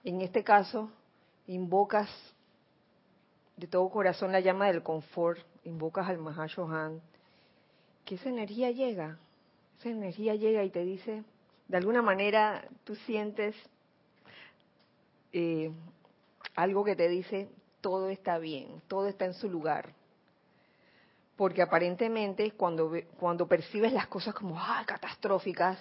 en 0.04 0.20
este 0.20 0.44
caso, 0.44 0.90
invocas 1.46 2.08
de 3.56 3.66
todo 3.66 3.90
corazón 3.90 4.32
la 4.32 4.40
llama 4.40 4.66
del 4.66 4.82
confort, 4.82 5.40
invocas 5.64 6.08
al 6.08 6.18
Mahashohan, 6.18 7.00
que 8.04 8.14
esa 8.14 8.28
energía 8.28 8.70
llega, 8.70 9.18
esa 9.78 9.90
energía 9.90 10.34
llega 10.34 10.64
y 10.64 10.70
te 10.70 10.84
dice, 10.84 11.24
de 11.68 11.76
alguna 11.76 12.02
manera 12.02 12.66
tú 12.84 12.94
sientes 12.96 13.54
eh, 15.32 15.70
algo 16.54 16.84
que 16.84 16.96
te 16.96 17.08
dice, 17.08 17.48
todo 17.80 18.08
está 18.08 18.38
bien, 18.38 18.82
todo 18.88 19.08
está 19.08 19.24
en 19.24 19.34
su 19.34 19.48
lugar. 19.48 19.92
Porque 21.36 21.62
aparentemente 21.62 22.52
cuando, 22.52 22.92
cuando 23.18 23.46
percibes 23.46 23.92
las 23.92 24.08
cosas 24.08 24.34
como 24.34 24.58
ah, 24.58 24.84
catastróficas, 24.86 25.78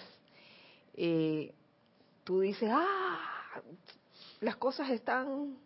eh, 0.94 1.52
tú 2.24 2.40
dices, 2.40 2.70
ah, 2.72 3.60
las 4.40 4.56
cosas 4.56 4.88
están 4.90 5.56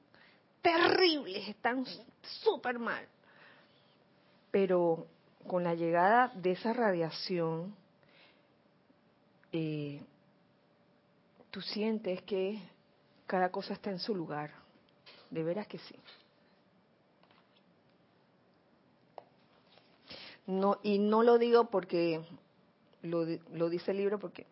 terribles, 0.63 1.49
están 1.49 1.85
súper 2.23 2.79
mal. 2.79 3.07
Pero 4.51 5.07
con 5.47 5.63
la 5.63 5.75
llegada 5.75 6.33
de 6.35 6.53
esa 6.53 6.73
radiación, 6.73 7.75
eh, 9.53 10.01
tú 11.51 11.61
sientes 11.61 12.23
que 12.23 12.61
cada 13.27 13.51
cosa 13.51 13.75
está 13.75 13.91
en 13.91 13.99
su 13.99 14.15
lugar. 14.15 14.53
De 15.31 15.43
veras 15.43 15.67
que 15.67 15.79
sí. 15.79 15.97
No, 20.47 20.79
y 20.83 20.99
no 20.99 21.23
lo 21.23 21.39
digo 21.39 21.71
porque 21.71 22.21
lo, 23.03 23.25
dice 23.69 23.93
el 23.93 23.97
libro, 23.97 24.19
porque 24.19 24.47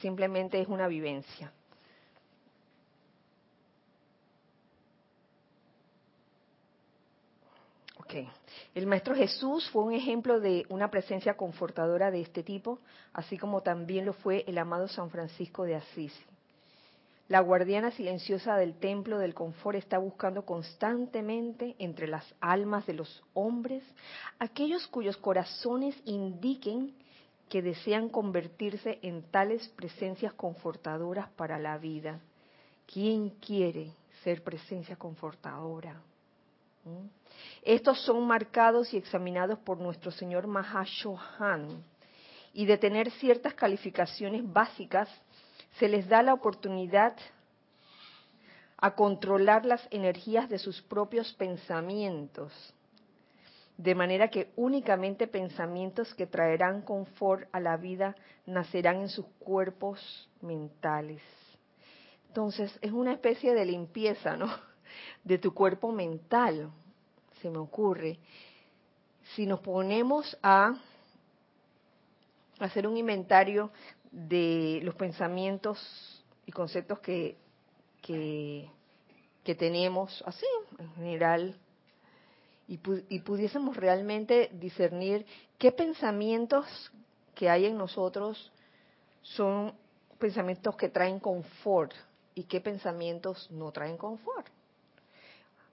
simplemente 0.00 0.60
es 0.60 0.68
una 0.68 0.86
vivencia. 0.86 1.52
Okay. 7.98 8.28
El 8.74 8.86
Maestro 8.86 9.14
Jesús 9.14 9.68
fue 9.70 9.84
un 9.84 9.92
ejemplo 9.92 10.40
de 10.40 10.64
una 10.68 10.90
presencia 10.90 11.36
confortadora 11.36 12.10
de 12.10 12.20
este 12.20 12.42
tipo, 12.42 12.80
así 13.12 13.38
como 13.38 13.62
también 13.62 14.04
lo 14.04 14.12
fue 14.12 14.44
el 14.48 14.58
amado 14.58 14.88
San 14.88 15.10
Francisco 15.10 15.64
de 15.64 15.76
Asís. 15.76 16.12
La 17.30 17.38
guardiana 17.42 17.92
silenciosa 17.92 18.56
del 18.56 18.74
templo 18.74 19.20
del 19.20 19.34
confort 19.34 19.78
está 19.78 19.98
buscando 19.98 20.44
constantemente 20.44 21.76
entre 21.78 22.08
las 22.08 22.24
almas 22.40 22.84
de 22.86 22.94
los 22.94 23.22
hombres 23.34 23.84
aquellos 24.40 24.88
cuyos 24.88 25.16
corazones 25.16 25.94
indiquen 26.06 26.92
que 27.48 27.62
desean 27.62 28.08
convertirse 28.08 28.98
en 29.02 29.22
tales 29.22 29.68
presencias 29.68 30.32
confortadoras 30.32 31.28
para 31.36 31.60
la 31.60 31.78
vida. 31.78 32.18
¿Quién 32.92 33.30
quiere 33.30 33.92
ser 34.24 34.42
presencia 34.42 34.96
confortadora? 34.96 36.02
¿Mm? 36.84 37.06
Estos 37.62 38.00
son 38.00 38.26
marcados 38.26 38.92
y 38.92 38.96
examinados 38.96 39.60
por 39.60 39.78
nuestro 39.78 40.10
Señor 40.10 40.48
Mahashohan 40.48 41.80
y 42.52 42.66
de 42.66 42.76
tener 42.76 43.08
ciertas 43.12 43.54
calificaciones 43.54 44.42
básicas 44.52 45.08
se 45.78 45.88
les 45.88 46.08
da 46.08 46.22
la 46.22 46.34
oportunidad 46.34 47.16
a 48.76 48.94
controlar 48.94 49.66
las 49.66 49.86
energías 49.90 50.48
de 50.48 50.58
sus 50.58 50.80
propios 50.82 51.32
pensamientos, 51.34 52.52
de 53.76 53.94
manera 53.94 54.28
que 54.28 54.52
únicamente 54.56 55.26
pensamientos 55.26 56.14
que 56.14 56.26
traerán 56.26 56.82
confort 56.82 57.48
a 57.52 57.60
la 57.60 57.76
vida 57.76 58.16
nacerán 58.46 58.96
en 58.96 59.08
sus 59.08 59.26
cuerpos 59.38 60.28
mentales. 60.40 61.22
Entonces, 62.28 62.76
es 62.80 62.92
una 62.92 63.12
especie 63.12 63.54
de 63.54 63.64
limpieza, 63.64 64.36
¿no? 64.36 64.48
De 65.24 65.38
tu 65.38 65.52
cuerpo 65.52 65.92
mental, 65.92 66.70
se 67.40 67.50
me 67.50 67.58
ocurre. 67.58 68.18
Si 69.34 69.46
nos 69.46 69.60
ponemos 69.60 70.36
a 70.42 70.74
hacer 72.58 72.86
un 72.86 72.96
inventario 72.96 73.70
de 74.10 74.80
los 74.82 74.94
pensamientos 74.94 76.24
y 76.46 76.52
conceptos 76.52 76.98
que, 77.00 77.36
que, 78.02 78.68
tenemos, 79.58 80.22
así 80.26 80.46
en 80.78 80.94
general, 80.94 81.56
y, 82.68 82.78
y 83.08 83.18
pudiésemos 83.20 83.76
realmente 83.76 84.48
discernir 84.52 85.26
qué 85.58 85.72
pensamientos 85.72 86.66
que 87.34 87.50
hay 87.50 87.66
en 87.66 87.76
nosotros 87.76 88.52
son 89.22 89.74
pensamientos 90.20 90.76
que 90.76 90.88
traen 90.88 91.18
confort 91.18 91.92
y 92.34 92.44
qué 92.44 92.60
pensamientos 92.60 93.50
no 93.50 93.72
traen 93.72 93.96
confort. 93.96 94.46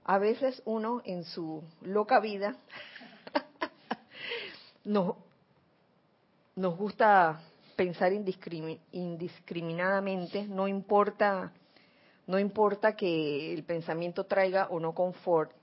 A 0.06 0.18
veces 0.18 0.62
uno 0.66 1.02
en 1.06 1.24
su 1.24 1.64
loca 1.82 2.20
vida 2.20 2.56
nos, 4.86 5.16
nos 6.56 6.78
gusta 6.78 7.42
pensar 7.78 8.12
indiscriminadamente, 8.12 10.46
no 10.48 10.68
importa, 10.68 11.54
no 12.26 12.40
importa 12.40 12.98
que 12.98 13.54
el 13.54 13.64
pensamiento 13.64 14.26
traiga 14.26 14.68
o 14.70 14.82
no 14.82 14.94
confort, 14.94 15.54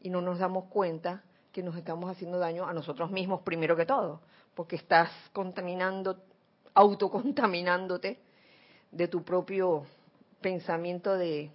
y 0.00 0.10
no 0.10 0.20
nos 0.20 0.38
damos 0.38 0.66
cuenta 0.66 1.22
que 1.52 1.62
nos 1.62 1.76
estamos 1.76 2.10
haciendo 2.10 2.38
daño 2.38 2.66
a 2.66 2.72
nosotros 2.72 3.10
mismos 3.10 3.42
primero 3.42 3.76
que 3.76 3.86
todo, 3.86 4.20
porque 4.54 4.76
estás 4.76 5.10
contaminando, 5.32 6.22
autocontaminándote 6.74 8.18
de 8.90 9.08
tu 9.08 9.24
propio 9.24 9.84
pensamiento 10.40 11.16
de 11.16 11.50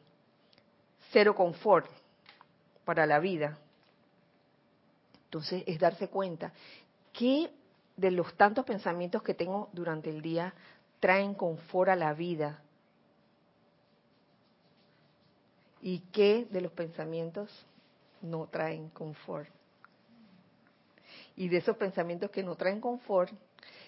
cero 1.11 1.35
confort 1.35 1.87
para 2.85 3.05
la 3.05 3.19
vida. 3.19 3.57
Entonces 5.25 5.63
es 5.65 5.79
darse 5.79 6.09
cuenta 6.09 6.51
que 7.11 7.49
de 8.03 8.11
los 8.11 8.35
tantos 8.35 8.65
pensamientos 8.65 9.23
que 9.23 9.33
tengo 9.33 9.69
durante 9.71 10.09
el 10.09 10.21
día 10.21 10.53
traen 10.99 11.33
confort 11.33 11.89
a 11.89 11.95
la 11.95 12.13
vida? 12.13 12.59
¿Y 15.81 15.99
qué 16.11 16.45
de 16.51 16.59
los 16.59 16.73
pensamientos 16.73 17.49
no 18.21 18.47
traen 18.47 18.89
confort? 18.89 19.47
Y 21.37 21.47
de 21.47 21.57
esos 21.57 21.77
pensamientos 21.77 22.29
que 22.29 22.43
no 22.43 22.55
traen 22.55 22.81
confort, 22.81 23.31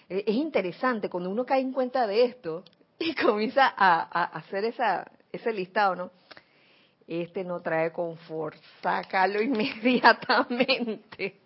eh, 0.08 0.24
es 0.26 0.34
interesante 0.34 1.10
cuando 1.10 1.28
uno 1.28 1.44
cae 1.44 1.60
en 1.60 1.72
cuenta 1.72 2.06
de 2.06 2.24
esto 2.24 2.64
y 2.98 3.14
comienza 3.14 3.66
a, 3.66 4.00
a 4.00 4.24
hacer 4.38 4.64
esa, 4.64 5.10
ese 5.30 5.52
listado, 5.52 5.94
¿no? 5.94 6.10
Este 7.06 7.44
no 7.44 7.60
trae 7.60 7.92
confort, 7.92 8.56
sácalo 8.80 9.42
inmediatamente 9.42 11.45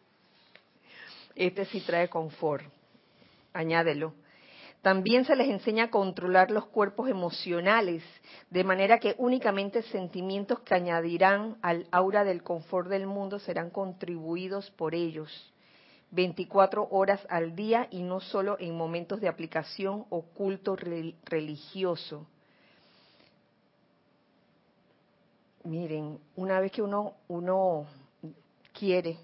este 1.40 1.64
sí 1.64 1.80
trae 1.80 2.08
confort. 2.08 2.64
Añádelo. 3.54 4.12
También 4.82 5.24
se 5.24 5.36
les 5.36 5.48
enseña 5.48 5.84
a 5.84 5.90
controlar 5.90 6.50
los 6.50 6.66
cuerpos 6.66 7.08
emocionales, 7.08 8.02
de 8.50 8.62
manera 8.62 8.98
que 8.98 9.14
únicamente 9.18 9.82
sentimientos 9.84 10.60
que 10.60 10.74
añadirán 10.74 11.56
al 11.62 11.86
aura 11.90 12.24
del 12.24 12.42
confort 12.42 12.88
del 12.88 13.06
mundo 13.06 13.38
serán 13.38 13.70
contribuidos 13.70 14.70
por 14.72 14.94
ellos. 14.94 15.52
24 16.12 16.88
horas 16.90 17.26
al 17.30 17.54
día 17.54 17.88
y 17.90 18.02
no 18.02 18.20
solo 18.20 18.56
en 18.58 18.76
momentos 18.76 19.20
de 19.20 19.28
aplicación 19.28 20.04
o 20.10 20.22
culto 20.22 20.76
religioso. 20.76 22.26
Miren, 25.64 26.18
una 26.36 26.60
vez 26.60 26.72
que 26.72 26.82
uno, 26.82 27.14
uno 27.28 27.86
quiere 28.72 29.18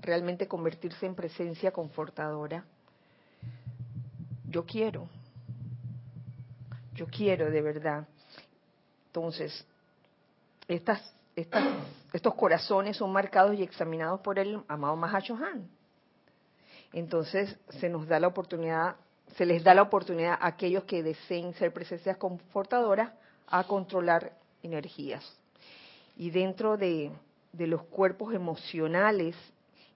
realmente 0.00 0.48
convertirse 0.48 1.06
en 1.06 1.14
presencia 1.14 1.72
confortadora. 1.72 2.64
Yo 4.46 4.64
quiero, 4.64 5.08
yo 6.94 7.06
quiero 7.06 7.50
de 7.50 7.62
verdad. 7.62 8.06
Entonces, 9.06 9.66
estas, 10.68 11.14
estas, 11.34 11.64
estos 12.12 12.34
corazones 12.34 12.96
son 12.96 13.12
marcados 13.12 13.54
y 13.54 13.62
examinados 13.62 14.20
por 14.20 14.38
el 14.38 14.62
amado 14.68 14.96
Mahashohan. 14.96 15.68
Entonces, 16.92 17.58
se 17.80 17.88
nos 17.88 18.06
da 18.06 18.20
la 18.20 18.28
oportunidad, 18.28 18.96
se 19.36 19.44
les 19.44 19.64
da 19.64 19.74
la 19.74 19.82
oportunidad 19.82 20.38
a 20.40 20.46
aquellos 20.46 20.84
que 20.84 21.02
deseen 21.02 21.54
ser 21.54 21.72
presencias 21.72 22.16
confortadoras 22.16 23.12
a 23.48 23.64
controlar 23.64 24.32
energías. 24.62 25.24
Y 26.16 26.30
dentro 26.30 26.76
de, 26.76 27.10
de 27.52 27.66
los 27.66 27.82
cuerpos 27.84 28.32
emocionales 28.32 29.34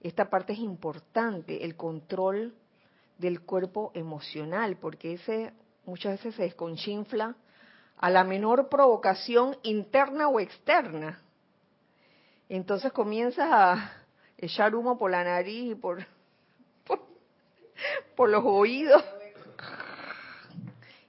esta 0.01 0.29
parte 0.29 0.53
es 0.53 0.59
importante, 0.59 1.65
el 1.65 1.75
control 1.75 2.53
del 3.17 3.41
cuerpo 3.41 3.91
emocional, 3.93 4.77
porque 4.77 5.13
ese 5.13 5.53
muchas 5.85 6.13
veces 6.13 6.35
se 6.35 6.43
desconchinfla 6.43 7.35
a 7.97 8.09
la 8.09 8.23
menor 8.23 8.69
provocación 8.69 9.57
interna 9.63 10.29
o 10.29 10.39
externa. 10.39 11.21
Entonces 12.47 12.93
comienzas 12.93 13.49
a 13.51 13.93
echar 14.37 14.73
humo 14.73 14.97
por 14.97 15.11
la 15.11 15.23
nariz 15.23 15.71
y 15.71 15.75
por, 15.75 16.05
por, 18.15 18.29
los 18.29 18.43
oídos. 18.45 19.03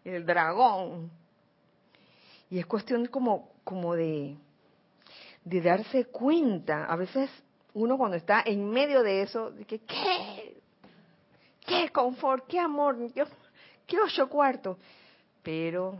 El 0.04 0.26
dragón. 0.26 1.10
Y 2.50 2.58
es 2.58 2.66
cuestión 2.66 3.06
como, 3.06 3.52
como 3.62 3.94
de, 3.94 4.36
de 5.44 5.60
darse 5.60 6.06
cuenta. 6.06 6.86
A 6.86 6.96
veces 6.96 7.30
uno 7.74 7.96
cuando 7.96 8.16
está 8.16 8.42
en 8.44 8.68
medio 8.68 9.02
de 9.02 9.22
eso, 9.22 9.50
de 9.50 9.64
que, 9.64 9.80
¿qué? 9.80 10.60
¿Qué 11.66 11.90
confort? 11.90 12.46
¿Qué 12.46 12.58
amor? 12.58 12.96
¿Qué 13.86 14.00
ocho 14.00 14.28
cuartos? 14.28 14.76
Pero 15.42 15.98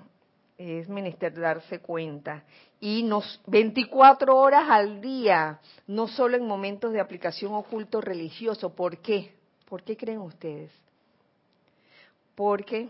es 0.59 0.89
menester 0.89 1.33
darse 1.39 1.81
cuenta. 1.81 2.45
Y 2.81 3.03
nos 3.03 3.41
24 3.47 4.37
horas 4.37 4.69
al 4.69 5.01
día, 5.01 5.61
no 5.87 6.09
solo 6.09 6.37
en 6.37 6.47
momentos 6.47 6.93
de 6.93 7.01
aplicación 7.01 7.55
oculto 7.55 8.01
religioso. 8.01 8.75
¿Por 8.75 8.99
qué? 8.99 9.33
¿Por 9.69 9.83
qué 9.83 9.97
creen 9.97 10.21
ustedes? 10.21 10.73
Porque 12.35 12.89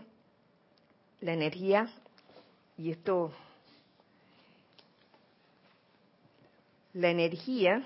la 1.19 1.33
energía, 1.33 1.89
y 2.77 2.91
esto, 2.91 3.31
la 6.93 7.09
energía 7.09 7.83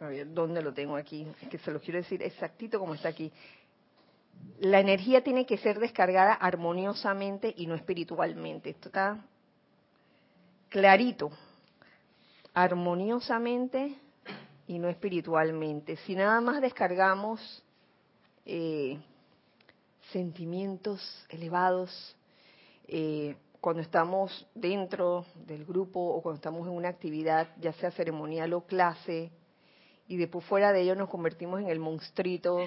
a 0.00 0.06
ver, 0.08 0.32
¿dónde 0.32 0.62
lo 0.62 0.74
tengo 0.74 0.96
aquí? 0.96 1.26
Es 1.40 1.48
que 1.48 1.58
se 1.58 1.70
lo 1.70 1.80
quiero 1.80 1.98
decir 1.98 2.22
exactito 2.22 2.78
como 2.78 2.94
está 2.94 3.08
aquí. 3.08 3.32
La 4.60 4.80
energía 4.80 5.24
tiene 5.24 5.46
que 5.46 5.56
ser 5.56 5.78
descargada 5.78 6.34
armoniosamente 6.34 7.54
y 7.56 7.66
no 7.66 7.74
espiritualmente. 7.74 8.70
Esto 8.70 8.88
está 8.88 9.24
clarito. 10.68 11.30
Armoniosamente 12.52 13.94
y 14.66 14.78
no 14.78 14.88
espiritualmente. 14.88 15.96
Si 15.96 16.14
nada 16.14 16.40
más 16.40 16.60
descargamos 16.60 17.62
eh, 18.44 18.98
sentimientos 20.12 21.26
elevados 21.30 22.16
eh, 22.88 23.36
cuando 23.60 23.82
estamos 23.82 24.46
dentro 24.54 25.24
del 25.46 25.64
grupo 25.64 26.00
o 26.00 26.22
cuando 26.22 26.36
estamos 26.36 26.66
en 26.68 26.74
una 26.74 26.88
actividad, 26.88 27.48
ya 27.60 27.72
sea 27.72 27.90
ceremonial 27.90 28.52
o 28.52 28.66
clase, 28.66 29.30
y 30.08 30.16
después 30.16 30.44
fuera 30.44 30.72
de 30.72 30.82
ello 30.82 30.94
nos 30.94 31.08
convertimos 31.08 31.60
en 31.60 31.68
el 31.68 31.78
monstruito, 31.78 32.66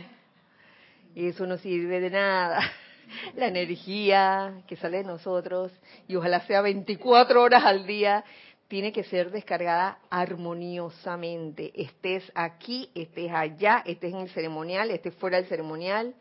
y 1.16 1.28
eso 1.28 1.46
no 1.46 1.58
sirve 1.58 2.00
de 2.00 2.10
nada. 2.10 2.62
La 3.36 3.48
energía 3.48 4.62
que 4.68 4.76
sale 4.76 4.98
de 4.98 5.04
nosotros, 5.04 5.72
y 6.08 6.16
ojalá 6.16 6.42
sea 6.42 6.62
24 6.62 7.42
horas 7.42 7.64
al 7.66 7.88
día, 7.88 8.24
tiene 8.68 8.94
que 8.94 9.04
ser 9.04 9.32
descargada 9.32 9.98
armoniosamente. 10.12 11.72
Estés 11.76 12.32
aquí, 12.36 12.92
estés 12.94 13.32
allá, 13.32 13.82
estés 13.86 14.14
en 14.14 14.20
el 14.20 14.30
ceremonial, 14.30 14.92
estés 14.92 15.16
fuera 15.16 15.38
del 15.38 15.48
ceremonial, 15.48 16.14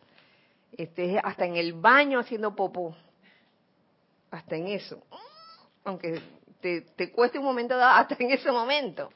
estés 0.72 1.20
hasta 1.22 1.44
en 1.44 1.56
el 1.56 1.74
baño 1.74 2.18
haciendo 2.18 2.56
popo. 2.56 2.96
Hasta 4.30 4.56
en 4.56 4.68
eso. 4.68 5.02
Aunque 5.84 6.20
te, 6.60 6.82
te 6.82 7.12
cueste 7.12 7.38
un 7.38 7.44
momento 7.44 7.76
dado, 7.76 7.96
hasta 7.98 8.16
en 8.18 8.30
ese 8.30 8.50
momento. 8.50 9.10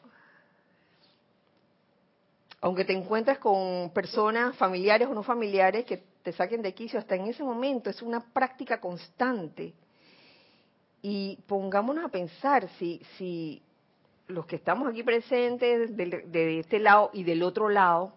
Aunque 2.62 2.84
te 2.84 2.92
encuentres 2.92 3.38
con 3.38 3.90
personas 3.90 4.56
familiares 4.56 5.08
o 5.08 5.14
no 5.14 5.24
familiares 5.24 5.84
que 5.84 6.04
te 6.22 6.32
saquen 6.32 6.62
de 6.62 6.72
quicio, 6.72 6.98
hasta 6.98 7.16
en 7.16 7.26
ese 7.26 7.42
momento 7.42 7.90
es 7.90 8.00
una 8.00 8.20
práctica 8.32 8.80
constante 8.80 9.74
y 11.02 11.36
pongámonos 11.48 12.04
a 12.04 12.08
pensar 12.08 12.68
si, 12.78 13.02
si 13.18 13.60
los 14.28 14.46
que 14.46 14.54
estamos 14.54 14.88
aquí 14.88 15.02
presentes 15.02 15.96
de, 15.96 16.60
este 16.60 16.78
lado 16.78 17.10
y 17.12 17.24
del 17.24 17.42
otro 17.42 17.68
lado, 17.68 18.12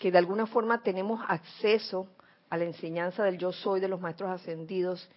que 0.00 0.10
de 0.10 0.18
alguna 0.18 0.46
forma 0.46 0.82
tenemos 0.82 1.24
acceso 1.28 2.08
a 2.50 2.56
la 2.56 2.64
enseñanza 2.64 3.22
del 3.22 3.38
yo 3.38 3.52
soy 3.52 3.78
de 3.78 3.86
los 3.86 4.00
maestros 4.00 4.30
ascendidos, 4.30 5.08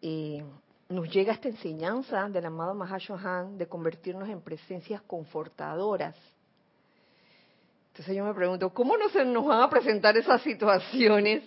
eh, 0.00 0.42
nos 0.88 1.10
llega 1.10 1.34
esta 1.34 1.48
enseñanza 1.48 2.26
del 2.30 2.46
amado 2.46 2.74
Mahashohan 2.74 3.58
de 3.58 3.66
convertirnos 3.66 4.30
en 4.30 4.40
presencias 4.40 5.02
confortadoras. 5.02 6.16
Entonces 8.00 8.16
yo 8.16 8.24
me 8.24 8.32
pregunto, 8.32 8.72
¿cómo 8.72 8.96
nos 8.96 9.44
van 9.44 9.60
a 9.60 9.68
presentar 9.68 10.16
esas 10.16 10.40
situaciones 10.40 11.44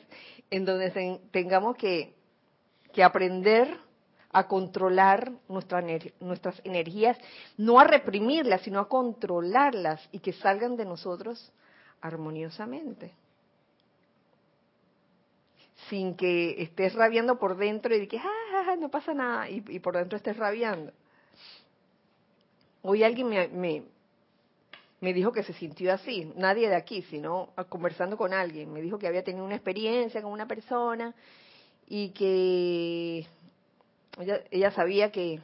en 0.51 0.65
donde 0.65 1.19
tengamos 1.31 1.75
que, 1.75 2.13
aprender 3.03 3.75
a 4.31 4.47
controlar 4.47 5.31
nuestras 5.47 6.61
energías, 6.63 7.17
no 7.57 7.79
a 7.79 7.85
reprimirlas, 7.85 8.61
sino 8.61 8.79
a 8.79 8.87
controlarlas 8.87 10.07
y 10.11 10.19
que 10.19 10.31
salgan 10.31 10.77
de 10.77 10.85
nosotros 10.85 11.51
armoniosamente. 12.01 13.15
Sin 15.89 16.15
que 16.15 16.61
estés 16.61 16.93
rabiando 16.93 17.39
por 17.39 17.57
dentro 17.57 17.95
y 17.95 18.05
que 18.05 18.19
ah, 18.19 18.75
no 18.77 18.89
pasa 18.89 19.15
nada 19.15 19.49
y, 19.49 19.79
por 19.79 19.97
dentro 19.97 20.17
estés 20.17 20.37
rabiando. 20.37 20.93
Hoy 22.83 23.03
alguien 23.03 23.27
me, 23.27 23.47
me, 23.47 23.92
me 25.03 25.13
dijo 25.13 25.33
que 25.33 25.43
se 25.43 25.51
sintió 25.51 25.93
así, 25.93 26.31
nadie 26.37 26.69
de 26.69 26.77
aquí, 26.77 27.01
sino 27.01 27.49
conversando 27.67 28.15
con 28.15 28.33
alguien, 28.33 28.71
me 28.71 28.81
dijo 28.81 28.97
que 28.97 29.05
había 29.05 29.21
tenido 29.21 29.43
una 29.43 29.55
experiencia 29.55 30.21
con 30.21 30.31
una 30.31 30.47
persona 30.47 31.13
y 31.89 32.11
que 32.11 33.27
ella, 34.49 34.71
sabía 34.71 35.11
que, 35.11 35.41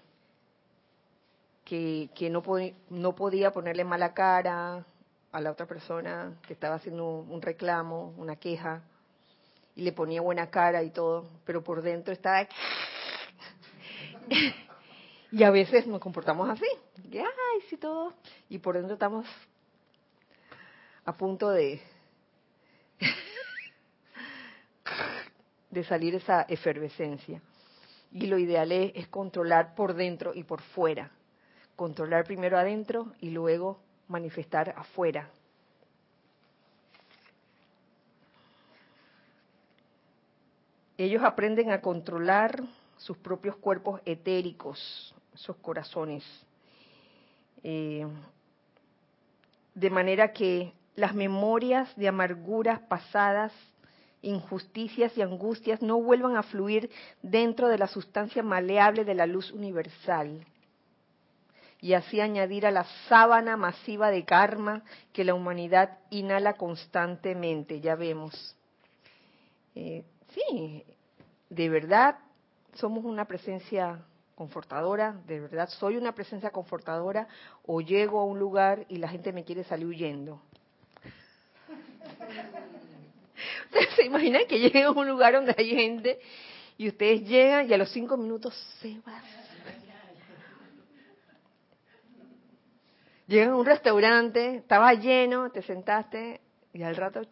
que, 1.65 2.29
no, 2.29 2.41
no 2.89 3.15
podía 3.15 3.51
ponerle 3.51 3.83
mala 3.83 4.13
cara 4.13 4.85
a 5.33 5.41
la 5.41 5.51
otra 5.51 5.65
persona 5.65 6.39
que 6.47 6.53
estaba 6.53 6.75
haciendo 6.75 7.05
un 7.05 7.41
reclamo, 7.41 8.13
una 8.17 8.37
queja, 8.37 8.81
y 9.75 9.81
le 9.81 9.91
ponía 9.91 10.21
buena 10.21 10.49
cara 10.49 10.83
y 10.83 10.91
todo, 10.91 11.27
pero 11.43 11.61
por 11.65 11.81
dentro 11.81 12.13
estaba... 12.13 12.47
y 15.31 15.43
a 15.43 15.51
veces 15.51 15.85
nos 15.87 15.99
comportamos 15.99 16.49
así, 16.49 16.65
ay, 17.13 17.77
todo, 17.77 18.13
y 18.49 18.59
por 18.59 18.75
dentro 18.75 18.93
estamos 18.93 19.25
a 21.05 21.17
punto 21.17 21.49
de 21.49 21.81
salir 25.87 26.15
esa 26.15 26.43
efervescencia. 26.43 27.41
Y 28.11 28.25
lo 28.25 28.39
ideal 28.39 28.71
es, 28.71 29.07
controlar 29.07 29.75
por 29.75 29.93
dentro 29.93 30.33
y 30.33 30.43
por 30.43 30.61
fuera. 30.61 31.11
Controlar 31.75 32.25
primero 32.25 32.57
adentro 32.57 33.13
y 33.19 33.29
luego 33.29 33.79
manifestar 34.07 34.73
afuera. 34.75 35.29
Ellos 40.97 41.23
aprenden 41.23 41.71
a 41.71 41.81
controlar 41.81 42.61
sus 42.97 43.17
propios 43.17 43.55
cuerpos 43.55 44.01
etéricos, 44.05 45.15
esos 45.39 45.55
corazones. 45.57 46.23
Eh, 47.63 48.05
de 49.73 49.89
manera 49.89 50.33
que 50.33 50.73
las 50.95 51.13
memorias 51.15 51.95
de 51.95 52.07
amarguras 52.07 52.79
pasadas 52.81 53.53
injusticias 54.21 55.17
y 55.17 55.21
angustias 55.21 55.81
no 55.81 56.01
vuelvan 56.01 56.35
a 56.35 56.43
fluir 56.43 56.89
dentro 57.21 57.69
de 57.69 57.77
la 57.77 57.87
sustancia 57.87 58.43
maleable 58.43 59.05
de 59.05 59.15
la 59.15 59.25
luz 59.25 59.51
universal 59.51 60.45
y 61.81 61.93
así 61.93 62.19
añadir 62.19 62.65
a 62.65 62.71
la 62.71 62.83
sábana 63.07 63.55
masiva 63.55 64.11
de 64.11 64.25
karma 64.25 64.83
que 65.13 65.23
la 65.23 65.33
humanidad 65.33 65.99
inhala 66.09 66.55
constantemente, 66.55 67.79
ya 67.79 67.95
vemos. 67.95 68.55
Eh, 69.75 70.03
sí, 70.33 70.83
de 71.49 71.69
verdad 71.69 72.19
somos 72.73 73.05
una 73.05 73.25
presencia 73.25 74.03
confortadora, 74.39 75.19
de 75.27 75.41
verdad 75.41 75.67
soy 75.67 75.97
una 75.97 76.13
presencia 76.13 76.49
confortadora 76.49 77.27
o 77.65 77.81
llego 77.81 78.21
a 78.21 78.23
un 78.23 78.39
lugar 78.39 78.85
y 78.87 78.95
la 78.95 79.09
gente 79.09 79.33
me 79.33 79.43
quiere 79.43 79.65
salir 79.65 79.85
huyendo. 79.85 80.41
¿Se 83.97 84.05
imaginan 84.05 84.47
que 84.47 84.57
lleguen 84.57 84.85
a 84.85 84.91
un 84.91 85.09
lugar 85.09 85.33
donde 85.33 85.53
hay 85.57 85.71
gente 85.71 86.21
y 86.77 86.87
ustedes 86.87 87.27
llegan 87.27 87.69
y 87.69 87.73
a 87.73 87.77
los 87.77 87.91
cinco 87.91 88.15
minutos 88.15 88.55
se 88.81 88.97
van? 89.05 89.21
Llegan 93.27 93.49
a 93.49 93.55
un 93.57 93.65
restaurante, 93.65 94.55
estaba 94.55 94.93
lleno, 94.93 95.51
te 95.51 95.61
sentaste 95.63 96.39
y 96.71 96.81
al 96.81 96.95
rato, 96.95 97.23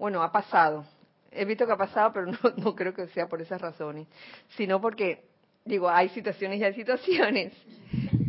bueno, 0.00 0.20
ha 0.20 0.32
pasado. 0.32 0.84
He 1.30 1.44
visto 1.44 1.64
que 1.64 1.72
ha 1.72 1.76
pasado, 1.76 2.12
pero 2.12 2.26
no 2.56 2.74
creo 2.74 2.92
que 2.92 3.06
sea 3.06 3.28
por 3.28 3.40
esas 3.40 3.60
razones, 3.60 4.08
sino 4.56 4.80
porque, 4.80 5.29
digo, 5.70 5.88
hay 5.88 6.08
situaciones 6.10 6.60
y 6.60 6.64
hay 6.64 6.74
situaciones, 6.74 7.52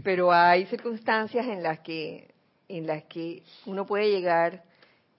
pero 0.04 0.32
hay 0.32 0.66
circunstancias 0.68 1.46
en 1.48 1.64
las 1.64 1.80
que, 1.80 2.34
en 2.68 2.88
las 2.88 3.04
que 3.06 3.44
uno 3.66 3.86
puede 3.86 4.10
llegar 4.10 4.64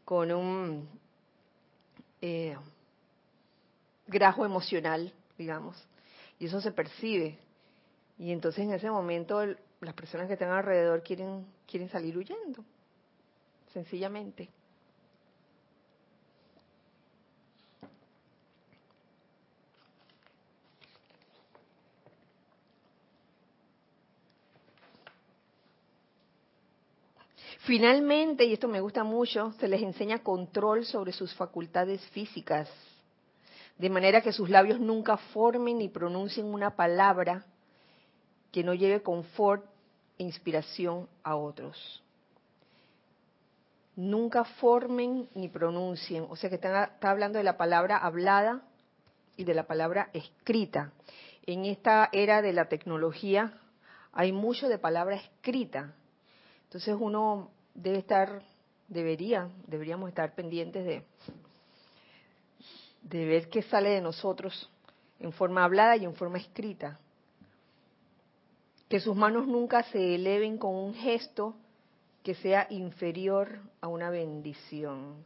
con 0.04 0.32
un 0.32 0.88
eh, 2.20 2.56
grajo 4.06 4.44
emocional, 4.46 5.12
digamos, 5.36 5.76
y 6.38 6.46
eso 6.46 6.60
se 6.60 6.72
percibe. 6.72 7.38
Y 8.18 8.32
entonces 8.32 8.64
en 8.64 8.72
ese 8.72 8.90
momento 8.90 9.44
las 9.80 9.94
personas 9.94 10.28
que 10.28 10.34
están 10.34 10.50
alrededor 10.50 11.02
quieren, 11.02 11.46
quieren 11.66 11.88
salir 11.88 12.16
huyendo, 12.16 12.64
sencillamente. 13.72 14.48
Finalmente, 27.64 28.44
y 28.44 28.54
esto 28.54 28.66
me 28.66 28.80
gusta 28.80 29.04
mucho, 29.04 29.52
se 29.60 29.68
les 29.68 29.82
enseña 29.82 30.24
control 30.24 30.84
sobre 30.84 31.12
sus 31.12 31.32
facultades 31.34 32.00
físicas, 32.10 32.68
de 33.78 33.88
manera 33.88 34.20
que 34.20 34.32
sus 34.32 34.50
labios 34.50 34.80
nunca 34.80 35.16
formen 35.16 35.78
ni 35.78 35.88
pronuncien 35.88 36.46
una 36.46 36.74
palabra 36.74 37.44
que 38.50 38.64
no 38.64 38.74
lleve 38.74 39.02
confort 39.02 39.64
e 40.18 40.24
inspiración 40.24 41.08
a 41.22 41.36
otros. 41.36 42.02
Nunca 43.94 44.42
formen 44.42 45.28
ni 45.34 45.48
pronuncien, 45.48 46.26
o 46.28 46.34
sea 46.34 46.50
que 46.50 46.56
está, 46.56 46.96
hablando 47.00 47.38
de 47.38 47.44
la 47.44 47.56
palabra 47.56 47.96
hablada 47.96 48.62
y 49.36 49.44
de 49.44 49.54
la 49.54 49.68
palabra 49.68 50.10
escrita. 50.14 50.90
En 51.46 51.64
esta 51.64 52.08
era 52.10 52.42
de 52.42 52.54
la 52.54 52.68
tecnología 52.68 53.60
hay 54.12 54.32
mucho 54.32 54.68
de 54.68 54.78
palabra 54.78 55.14
escrita, 55.14 55.94
entonces 56.72 56.96
uno 56.98 57.50
debe 57.74 57.98
estar, 57.98 58.42
debería, 58.88 59.50
deberíamos 59.66 60.08
estar 60.08 60.34
pendientes 60.34 60.86
de, 60.86 61.04
de 63.02 63.26
ver 63.26 63.50
qué 63.50 63.60
sale 63.60 63.90
de 63.90 64.00
nosotros 64.00 64.70
en 65.20 65.34
forma 65.34 65.64
hablada 65.64 65.98
y 65.98 66.06
en 66.06 66.14
forma 66.14 66.38
escrita. 66.38 66.98
Que 68.88 69.00
sus 69.00 69.14
manos 69.14 69.46
nunca 69.46 69.82
se 69.82 70.14
eleven 70.14 70.56
con 70.56 70.74
un 70.74 70.94
gesto 70.94 71.54
que 72.22 72.34
sea 72.36 72.66
inferior 72.70 73.58
a 73.82 73.88
una 73.88 74.08
bendición. 74.08 75.22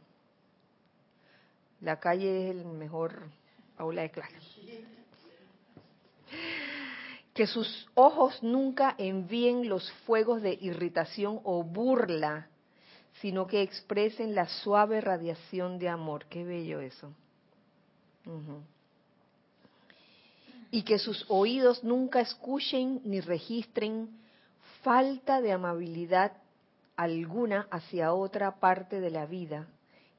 La 1.79 2.01
calle 2.01 2.49
es 2.49 2.57
el 2.57 2.65
mejor 2.65 3.29
aula 3.77 4.01
de 4.01 4.11
clase. 4.11 4.35
Que 7.37 7.45
sus 7.45 7.87
ojos 7.93 8.41
nunca 8.41 8.95
envíen 8.97 9.69
los 9.69 9.91
fuegos 10.07 10.41
de 10.41 10.57
irritación 10.59 11.39
o 11.43 11.61
burla, 11.63 12.47
sino 13.21 13.45
que 13.45 13.61
expresen 13.61 14.33
la 14.33 14.47
suave 14.47 15.01
radiación 15.01 15.77
de 15.77 15.87
amor. 15.87 16.25
Qué 16.25 16.43
bello 16.43 16.79
eso. 16.81 17.13
Y 20.71 20.81
que 20.81 20.97
sus 20.97 21.25
oídos 21.27 21.83
nunca 21.83 22.21
escuchen 22.21 23.01
ni 23.03 23.21
registren 23.21 24.09
falta 24.81 25.39
de 25.39 25.51
amabilidad 25.51 26.31
alguna 26.95 27.67
hacia 27.69 28.13
otra 28.15 28.59
parte 28.59 28.99
de 28.99 29.11
la 29.11 29.27
vida 29.27 29.67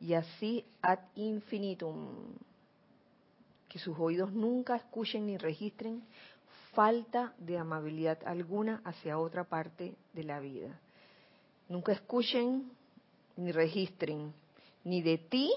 y 0.00 0.14
así 0.14 0.64
ad 0.82 1.00
infinitum. 1.16 2.10
Que 3.68 3.80
sus 3.80 3.98
oídos 3.98 4.32
nunca 4.32 4.76
escuchen 4.76 5.26
ni 5.26 5.36
registren 5.36 6.04
falta 6.78 7.34
de 7.38 7.58
amabilidad 7.58 8.18
alguna 8.24 8.80
hacia 8.84 9.18
otra 9.18 9.42
parte 9.42 9.96
de 10.12 10.22
la 10.22 10.38
vida. 10.38 10.78
Nunca 11.68 11.90
escuchen 11.90 12.70
ni 13.34 13.50
registren 13.50 14.32
ni 14.84 15.02
de 15.02 15.18
ti 15.18 15.52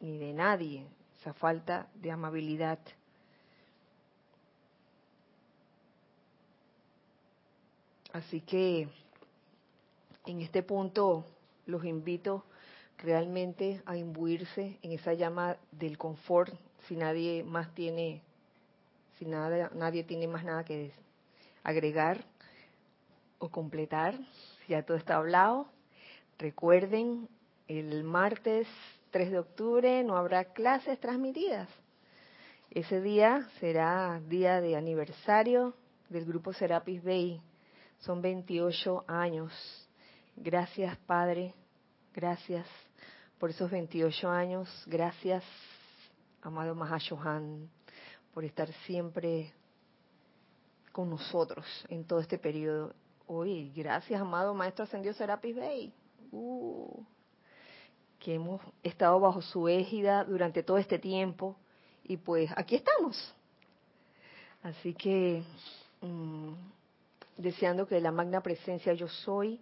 ni 0.00 0.16
de 0.16 0.32
nadie 0.32 0.86
esa 1.20 1.34
falta 1.34 1.88
de 1.94 2.10
amabilidad. 2.10 2.78
Así 8.14 8.40
que 8.40 8.88
en 10.24 10.40
este 10.40 10.62
punto 10.62 11.26
los 11.66 11.84
invito 11.84 12.46
realmente 12.96 13.82
a 13.84 13.98
imbuirse 13.98 14.78
en 14.80 14.92
esa 14.92 15.12
llama 15.12 15.58
del 15.70 15.98
confort 15.98 16.54
si 16.86 16.96
nadie 16.96 17.44
más 17.44 17.74
tiene 17.74 18.22
si 19.18 19.24
nada, 19.24 19.70
nadie 19.74 20.04
tiene 20.04 20.28
más 20.28 20.44
nada 20.44 20.64
que 20.64 20.92
agregar 21.64 22.24
o 23.38 23.48
completar 23.48 24.14
ya 24.68 24.82
todo 24.82 24.96
está 24.96 25.16
hablado. 25.16 25.66
Recuerden 26.38 27.28
el 27.66 28.04
martes 28.04 28.68
3 29.10 29.30
de 29.30 29.38
octubre 29.38 30.04
no 30.04 30.16
habrá 30.16 30.44
clases 30.44 31.00
transmitidas. 31.00 31.68
Ese 32.70 33.00
día 33.00 33.48
será 33.60 34.20
día 34.28 34.60
de 34.60 34.76
aniversario 34.76 35.74
del 36.10 36.26
grupo 36.26 36.52
Serapis 36.52 37.02
Bay. 37.02 37.40
Son 38.00 38.20
28 38.20 39.04
años. 39.08 39.52
Gracias 40.36 40.96
Padre. 40.98 41.54
Gracias 42.14 42.66
por 43.38 43.50
esos 43.50 43.70
28 43.70 44.28
años. 44.28 44.84
Gracias, 44.86 45.42
amado 46.42 46.74
Mahashohan, 46.74 47.68
por 48.38 48.44
estar 48.44 48.72
siempre 48.86 49.52
con 50.92 51.10
nosotros 51.10 51.66
en 51.88 52.04
todo 52.04 52.20
este 52.20 52.38
periodo. 52.38 52.94
Hoy, 53.26 53.72
gracias, 53.74 54.20
amado 54.20 54.54
Maestro 54.54 54.84
Ascendido 54.84 55.12
Serapis 55.12 55.56
Bey, 55.56 55.92
uh, 56.30 57.02
que 58.20 58.34
hemos 58.34 58.62
estado 58.84 59.18
bajo 59.18 59.42
su 59.42 59.66
égida 59.66 60.22
durante 60.22 60.62
todo 60.62 60.78
este 60.78 61.00
tiempo 61.00 61.56
y 62.04 62.16
pues 62.16 62.48
aquí 62.54 62.76
estamos. 62.76 63.34
Así 64.62 64.94
que 64.94 65.42
mm, 66.00 66.52
deseando 67.38 67.88
que 67.88 68.00
la 68.00 68.12
magna 68.12 68.40
presencia 68.40 68.94
yo 68.94 69.08
soy 69.08 69.60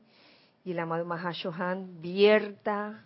y 0.66 0.72
el 0.72 0.79
amado 0.81 1.07
Mahashohan 1.07 2.03
vierta 2.03 3.05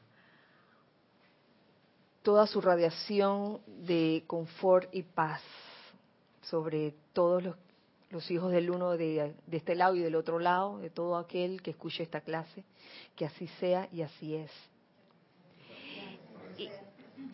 toda 2.23 2.47
su 2.47 2.61
radiación 2.61 3.61
de 3.66 4.25
confort 4.27 4.89
y 4.95 5.03
paz 5.03 5.43
sobre 6.43 6.95
todos 7.12 7.43
los, 8.11 8.31
hijos 8.31 8.53
del 8.53 8.71
uno 8.71 8.97
de, 8.97 9.35
este 9.51 9.75
lado 9.75 9.95
y 9.95 10.01
del 10.01 10.16
otro 10.16 10.39
lado, 10.39 10.79
de 10.79 10.91
todo 10.91 11.16
aquel 11.16 11.62
que 11.62 11.71
escuche 11.71 12.03
esta 12.03 12.21
clase, 12.21 12.64
que 13.16 13.25
así 13.25 13.47
sea 13.59 13.89
y 13.93 14.03
así 14.03 14.35
es. 14.35 14.51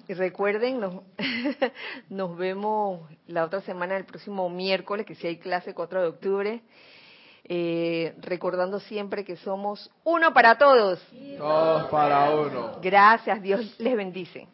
Y, 0.08 0.14
recuerden, 0.14 0.78
nos, 0.80 1.02
nos 2.10 2.36
vemos 2.36 3.08
la 3.26 3.44
otra 3.44 3.60
semana, 3.62 3.96
el 3.96 4.04
próximo 4.04 4.48
miércoles, 4.50 5.06
que 5.06 5.14
si 5.14 5.26
hay 5.26 5.38
clase 5.38 5.74
4 5.74 6.02
de 6.02 6.08
octubre, 6.08 6.62
eh, 7.48 8.14
recordando 8.18 8.80
siempre 8.80 9.24
que 9.24 9.36
somos 9.36 9.90
uno 10.04 10.32
para 10.34 10.58
todos. 10.58 11.00
Todos 11.38 11.88
para 11.90 12.30
uno. 12.30 12.72
Gracias, 12.82 13.40
Dios 13.40 13.78
les 13.78 13.96
bendice. 13.96 14.48